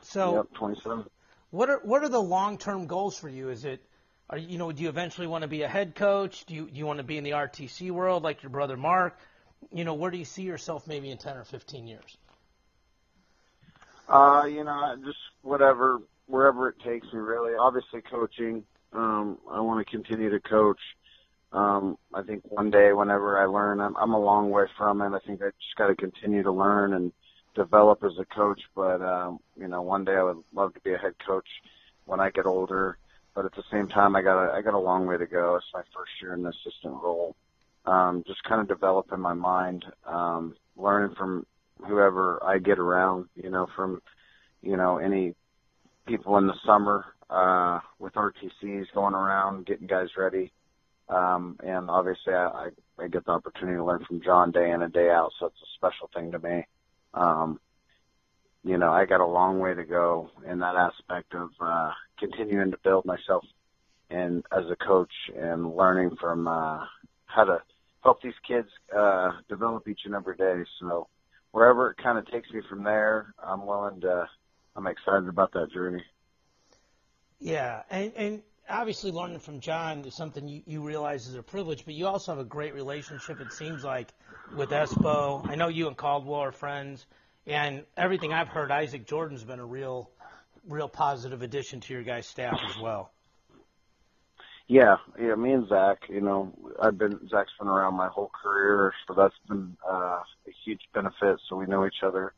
So, 0.01 0.35
yep, 0.35 0.45
27. 0.53 1.05
What 1.51 1.69
are 1.69 1.79
what 1.83 2.03
are 2.03 2.09
the 2.09 2.21
long 2.21 2.57
term 2.57 2.87
goals 2.87 3.17
for 3.17 3.29
you? 3.29 3.49
Is 3.49 3.65
it 3.65 3.81
are 4.29 4.37
you 4.37 4.57
know, 4.57 4.71
do 4.71 4.81
you 4.83 4.89
eventually 4.89 5.27
want 5.27 5.43
to 5.43 5.47
be 5.47 5.61
a 5.61 5.67
head 5.67 5.95
coach? 5.95 6.45
Do 6.45 6.55
you 6.55 6.69
do 6.69 6.77
you 6.77 6.85
want 6.85 6.97
to 6.97 7.03
be 7.03 7.17
in 7.17 7.23
the 7.23 7.31
RTC 7.31 7.91
world 7.91 8.23
like 8.23 8.41
your 8.41 8.49
brother 8.49 8.77
Mark? 8.77 9.17
You 9.71 9.83
know, 9.83 9.93
where 9.93 10.11
do 10.11 10.17
you 10.17 10.25
see 10.25 10.43
yourself 10.43 10.87
maybe 10.87 11.11
in 11.11 11.17
10 11.17 11.37
or 11.37 11.43
15 11.43 11.87
years? 11.87 12.17
Uh, 14.07 14.45
you 14.47 14.63
know, 14.63 14.95
just 15.03 15.17
whatever, 15.41 15.99
wherever 16.27 16.69
it 16.69 16.75
takes 16.83 17.11
me, 17.11 17.19
really. 17.19 17.53
Obviously, 17.55 18.01
coaching. 18.01 18.63
Um, 18.93 19.37
I 19.49 19.59
want 19.61 19.85
to 19.85 19.91
continue 19.91 20.29
to 20.29 20.39
coach. 20.39 20.79
Um, 21.51 21.97
I 22.13 22.21
think 22.21 22.43
one 22.45 22.69
day, 22.69 22.93
whenever 22.93 23.39
I 23.39 23.45
learn, 23.45 23.79
I'm, 23.79 23.95
I'm 23.97 24.13
a 24.13 24.19
long 24.19 24.51
way 24.51 24.65
from 24.77 25.01
it. 25.01 25.15
I 25.15 25.19
think 25.25 25.41
I 25.41 25.47
just 25.47 25.75
got 25.77 25.87
to 25.87 25.95
continue 25.95 26.43
to 26.43 26.51
learn 26.51 26.93
and 26.93 27.11
develop 27.55 28.03
as 28.03 28.17
a 28.19 28.25
coach. 28.25 28.61
But 28.75 29.01
um, 29.01 29.39
you 29.59 29.67
know, 29.67 29.81
one 29.81 30.05
day 30.05 30.15
I 30.15 30.23
would 30.23 30.43
love 30.53 30.73
to 30.75 30.79
be 30.81 30.93
a 30.93 30.97
head 30.97 31.13
coach 31.25 31.47
when 32.05 32.19
I 32.19 32.29
get 32.29 32.45
older 32.45 32.97
but 33.35 33.45
at 33.45 33.53
the 33.55 33.63
same 33.71 33.87
time, 33.89 34.15
I 34.15 34.21
got 34.21 34.43
a, 34.43 34.53
I 34.53 34.61
got 34.61 34.73
a 34.73 34.79
long 34.79 35.05
way 35.07 35.17
to 35.17 35.25
go. 35.27 35.55
It's 35.57 35.65
my 35.73 35.81
first 35.95 36.11
year 36.21 36.33
in 36.33 36.43
the 36.43 36.49
assistant 36.49 36.95
role. 37.03 37.35
Um, 37.85 38.23
just 38.27 38.43
kind 38.45 38.61
of 38.61 38.67
developing 38.67 39.19
my 39.19 39.33
mind, 39.33 39.85
um, 40.07 40.55
learning 40.77 41.15
from 41.17 41.45
whoever 41.87 42.43
I 42.43 42.57
get 42.59 42.79
around, 42.79 43.27
you 43.35 43.51
know, 43.51 43.67
from, 43.75 44.01
you 44.63 44.77
know, 44.77 44.97
any 44.97 45.35
people 46.07 46.37
in 46.37 46.47
the 46.47 46.55
summer, 46.65 47.05
uh, 47.29 47.79
with 47.99 48.13
RTCs 48.13 48.87
going 48.95 49.13
around, 49.15 49.65
getting 49.67 49.87
guys 49.87 50.09
ready. 50.17 50.51
Um, 51.09 51.57
and 51.63 51.89
obviously 51.89 52.33
I, 52.33 52.47
I, 52.47 52.69
I 53.03 53.07
get 53.09 53.25
the 53.25 53.31
opportunity 53.31 53.77
to 53.77 53.85
learn 53.85 54.05
from 54.07 54.21
John 54.23 54.51
day 54.51 54.71
in 54.71 54.81
and 54.81 54.93
day 54.93 55.09
out. 55.11 55.31
So 55.39 55.47
it's 55.47 55.61
a 55.61 55.75
special 55.77 56.09
thing 56.15 56.31
to 56.31 56.39
me. 56.39 56.65
Um, 57.13 57.59
you 58.65 58.79
know, 58.79 58.91
I 58.91 59.05
got 59.05 59.21
a 59.21 59.25
long 59.25 59.59
way 59.59 59.75
to 59.75 59.83
go 59.83 60.31
in 60.49 60.59
that 60.59 60.75
aspect 60.75 61.35
of 61.35 61.51
uh, 61.61 61.91
continuing 62.17 62.71
to 62.71 62.77
build 62.83 63.05
myself 63.05 63.45
and 64.09 64.43
as 64.51 64.65
a 64.71 64.75
coach 64.75 65.11
and 65.37 65.75
learning 65.75 66.17
from 66.19 66.47
uh, 66.47 66.83
how 67.27 67.43
to 67.43 67.61
help 68.03 68.23
these 68.23 68.33
kids 68.47 68.67
uh, 68.95 69.31
develop 69.47 69.87
each 69.87 70.01
and 70.05 70.15
every 70.15 70.35
day. 70.35 70.63
So 70.79 71.07
wherever 71.51 71.91
it 71.91 71.97
kind 71.97 72.17
of 72.17 72.29
takes 72.31 72.49
me 72.51 72.61
from 72.67 72.83
there, 72.83 73.33
I'm 73.41 73.65
willing 73.65 74.01
to. 74.01 74.27
I'm 74.75 74.87
excited 74.87 75.29
about 75.29 75.53
that 75.53 75.71
journey. 75.71 76.03
Yeah, 77.39 77.83
and 77.89 78.11
and 78.17 78.41
obviously 78.69 79.11
learning 79.11 79.39
from 79.39 79.59
John 79.59 80.03
is 80.05 80.15
something 80.15 80.47
you, 80.47 80.63
you 80.65 80.81
realize 80.81 81.27
is 81.27 81.35
a 81.35 81.43
privilege, 81.43 81.85
but 81.85 81.93
you 81.93 82.07
also 82.07 82.33
have 82.33 82.39
a 82.39 82.49
great 82.49 82.73
relationship. 82.73 83.39
It 83.39 83.53
seems 83.53 83.83
like 83.83 84.11
with 84.55 84.71
Espo. 84.71 85.47
I 85.47 85.55
know 85.55 85.69
you 85.69 85.87
and 85.87 85.95
Caldwell 85.95 86.41
are 86.41 86.51
friends. 86.51 87.05
And 87.47 87.83
everything 87.95 88.33
I've 88.33 88.47
heard, 88.47 88.71
Isaac 88.71 89.05
Jordan's 89.05 89.43
been 89.43 89.59
a 89.59 89.65
real, 89.65 90.09
real 90.67 90.89
positive 90.89 91.41
addition 91.41 91.79
to 91.81 91.93
your 91.93 92.03
guys' 92.03 92.25
staff 92.25 92.59
as 92.67 92.81
well. 92.81 93.11
Yeah, 94.67 94.95
yeah. 95.19 95.35
Me 95.35 95.51
and 95.51 95.67
Zach, 95.69 95.99
you 96.09 96.21
know, 96.21 96.51
I've 96.81 96.97
been 96.97 97.19
Zach's 97.29 97.51
been 97.59 97.67
around 97.67 97.93
my 97.95 98.07
whole 98.07 98.31
career, 98.41 98.91
so 99.07 99.13
that's 99.13 99.35
been 99.47 99.77
uh, 99.87 100.21
a 100.47 100.51
huge 100.63 100.81
benefit. 100.91 101.39
So 101.47 101.55
we 101.55 101.67
know 101.67 101.85
each 101.85 102.01
other, 102.01 102.33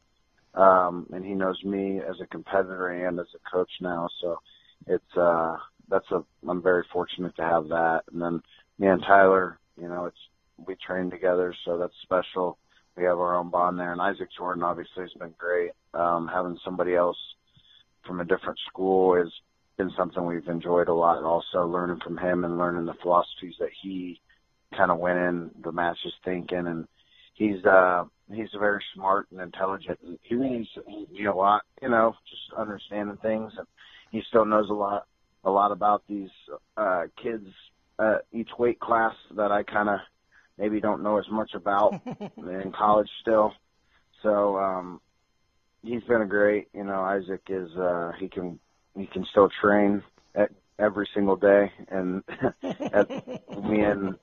um, 0.54 1.08
and 1.14 1.24
he 1.24 1.34
knows 1.34 1.64
me 1.64 2.02
as 2.02 2.20
a 2.22 2.28
competitor 2.28 2.90
and 2.90 3.18
as 3.18 3.28
a 3.34 3.50
coach 3.50 3.72
now. 3.80 4.10
So 4.20 4.42
it's 4.88 5.16
uh, 5.16 5.56
that's 5.88 6.12
a 6.12 6.22
I'm 6.50 6.62
very 6.62 6.84
fortunate 6.92 7.34
to 7.38 7.44
have 7.44 7.70
that. 7.70 8.04
And 8.12 8.22
then 8.22 8.42
me 8.78 8.88
and 8.88 9.02
Tyler, 9.02 9.58
you 9.82 9.88
know, 9.88 10.04
it's 10.04 10.18
we 10.58 10.76
train 10.76 11.10
together, 11.10 11.56
so 11.64 11.78
that's 11.78 11.94
special 12.04 12.58
we 12.98 13.04
have 13.04 13.20
our 13.20 13.36
own 13.36 13.50
bond 13.50 13.80
there. 13.80 13.92
And 13.92 14.02
Isaac 14.02 14.30
Jordan 14.36 14.64
obviously 14.64 15.04
has 15.04 15.14
been 15.14 15.34
great. 15.38 15.72
Um, 15.94 16.30
having 16.34 16.58
somebody 16.66 16.96
else 16.96 17.18
from 18.06 18.20
a 18.20 18.26
different 18.26 18.60
school 18.68 19.16
has 19.16 19.32
been 19.78 19.92
something 19.96 20.26
we've 20.26 20.48
enjoyed 20.48 20.88
a 20.88 20.94
lot. 20.94 21.18
And 21.18 21.26
also 21.26 21.68
learning 21.68 22.00
from 22.04 22.18
him 22.18 22.44
and 22.44 22.58
learning 22.58 22.86
the 22.86 22.96
philosophies 23.02 23.56
that 23.60 23.70
he 23.82 24.20
kind 24.76 24.92
of 24.92 24.98
went 24.98 25.20
in 25.20 25.52
the 25.64 25.72
match 25.72 25.98
just 26.04 26.16
thinking, 26.26 26.68
and 26.68 26.88
he's 27.36 27.64
uh 27.66 28.04
he's 28.34 28.50
very 28.60 28.84
smart 28.94 29.28
and 29.32 29.40
intelligent, 29.40 29.98
and 30.06 30.20
he 30.24 30.36
means 30.36 30.68
me 31.12 31.26
a 31.26 31.34
lot, 31.34 31.62
you 31.82 31.90
know, 31.90 32.14
just 32.30 32.60
understanding 32.60 33.18
things, 33.22 33.54
and 33.58 33.68
he 34.12 34.22
still 34.28 34.46
knows 34.46 34.70
a 34.70 34.74
lot 34.74 35.06
a 35.46 35.50
lot 35.50 35.72
about 35.72 36.04
these 36.10 36.30
uh 36.76 37.04
kids 37.22 37.48
uh 38.00 38.18
each 38.34 38.50
weight 38.60 38.80
class 38.80 39.14
that 39.36 39.52
I 39.52 39.64
kind 39.64 39.90
of 39.90 40.00
maybe 40.58 40.80
don't 40.80 41.04
know 41.04 41.18
as 41.18 41.30
much 41.30 41.52
about 41.54 42.00
in 42.38 42.72
college 42.78 43.10
still. 43.22 43.54
So 44.24 44.58
um 44.58 45.02
he's 45.84 46.04
been 46.04 46.22
a 46.22 46.28
great, 46.28 46.68
you 46.74 46.84
know, 46.84 47.02
Isaac 47.02 47.42
is 47.50 47.70
uh 47.78 48.12
he 48.20 48.28
can 48.28 48.60
he 48.96 49.06
can 49.08 49.26
still 49.32 49.50
train 49.62 50.04
at 50.36 50.50
every 50.80 51.08
single 51.14 51.36
day 51.36 51.72
and 51.90 52.24
at, 52.94 53.10
me 53.64 53.82
and 53.82 54.16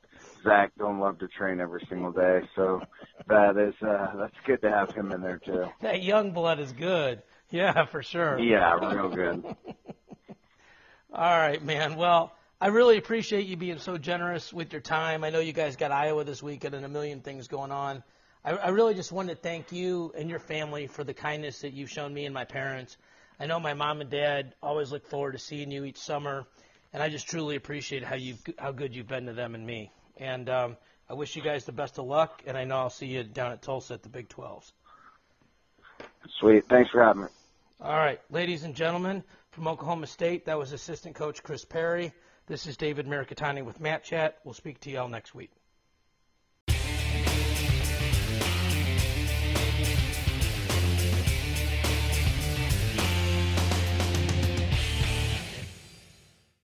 Zach 0.44 0.72
don't 0.78 1.00
love 1.00 1.18
to 1.20 1.28
train 1.28 1.60
every 1.60 1.84
single 1.88 2.12
day. 2.12 2.40
So 2.54 2.82
that 3.28 3.56
is 3.56 3.74
uh 3.86 4.16
that's 4.16 4.36
good 4.46 4.60
to 4.62 4.70
have 4.70 4.90
him 4.92 5.12
in 5.12 5.20
there 5.20 5.40
too. 5.44 5.66
That 5.80 6.02
young 6.02 6.32
blood 6.32 6.60
is 6.60 6.72
good. 6.72 7.22
Yeah, 7.50 7.84
for 7.86 8.02
sure. 8.02 8.38
Yeah, 8.38 8.74
real 8.74 9.10
good. 9.10 9.44
All 11.12 11.38
right, 11.38 11.62
man. 11.62 11.96
Well, 11.96 12.32
I 12.64 12.68
really 12.68 12.96
appreciate 12.96 13.44
you 13.44 13.58
being 13.58 13.76
so 13.76 13.98
generous 13.98 14.50
with 14.50 14.72
your 14.72 14.80
time. 14.80 15.22
I 15.22 15.28
know 15.28 15.38
you 15.38 15.52
guys 15.52 15.76
got 15.76 15.92
Iowa 15.92 16.24
this 16.24 16.42
weekend 16.42 16.74
and 16.74 16.82
a 16.82 16.88
million 16.88 17.20
things 17.20 17.46
going 17.46 17.70
on. 17.70 18.02
I, 18.42 18.52
I 18.52 18.68
really 18.70 18.94
just 18.94 19.12
wanted 19.12 19.34
to 19.34 19.40
thank 19.42 19.70
you 19.70 20.14
and 20.16 20.30
your 20.30 20.38
family 20.38 20.86
for 20.86 21.04
the 21.04 21.12
kindness 21.12 21.58
that 21.58 21.74
you've 21.74 21.90
shown 21.90 22.14
me 22.14 22.24
and 22.24 22.32
my 22.32 22.46
parents. 22.46 22.96
I 23.38 23.44
know 23.44 23.60
my 23.60 23.74
mom 23.74 24.00
and 24.00 24.08
dad 24.08 24.54
always 24.62 24.90
look 24.90 25.06
forward 25.06 25.32
to 25.32 25.38
seeing 25.38 25.70
you 25.70 25.84
each 25.84 25.98
summer, 25.98 26.46
and 26.94 27.02
I 27.02 27.10
just 27.10 27.28
truly 27.28 27.56
appreciate 27.56 28.02
how 28.02 28.14
you 28.14 28.36
how 28.58 28.72
good 28.72 28.96
you've 28.96 29.08
been 29.08 29.26
to 29.26 29.34
them 29.34 29.54
and 29.54 29.66
me. 29.66 29.92
And 30.16 30.48
um, 30.48 30.78
I 31.10 31.12
wish 31.12 31.36
you 31.36 31.42
guys 31.42 31.66
the 31.66 31.72
best 31.72 31.98
of 31.98 32.06
luck, 32.06 32.42
and 32.46 32.56
I 32.56 32.64
know 32.64 32.78
I'll 32.78 32.88
see 32.88 33.08
you 33.08 33.24
down 33.24 33.52
at 33.52 33.60
Tulsa 33.60 33.92
at 33.92 34.02
the 34.02 34.08
Big 34.08 34.30
12s. 34.30 34.72
Sweet. 36.40 36.64
Thanks 36.70 36.90
for 36.90 37.04
having 37.04 37.24
me. 37.24 37.28
All 37.78 37.98
right, 37.98 38.22
ladies 38.30 38.62
and 38.62 38.74
gentlemen, 38.74 39.22
from 39.50 39.68
Oklahoma 39.68 40.06
State, 40.06 40.46
that 40.46 40.58
was 40.58 40.72
assistant 40.72 41.14
coach 41.14 41.42
Chris 41.42 41.66
Perry. 41.66 42.14
This 42.46 42.66
is 42.66 42.76
David 42.76 43.06
Mirikitani 43.06 43.64
with 43.64 43.80
Mat 43.80 44.04
Chat. 44.04 44.36
We'll 44.44 44.52
speak 44.52 44.78
to 44.80 44.90
you 44.90 44.98
all 44.98 45.08
next 45.08 45.34
week. 45.34 45.50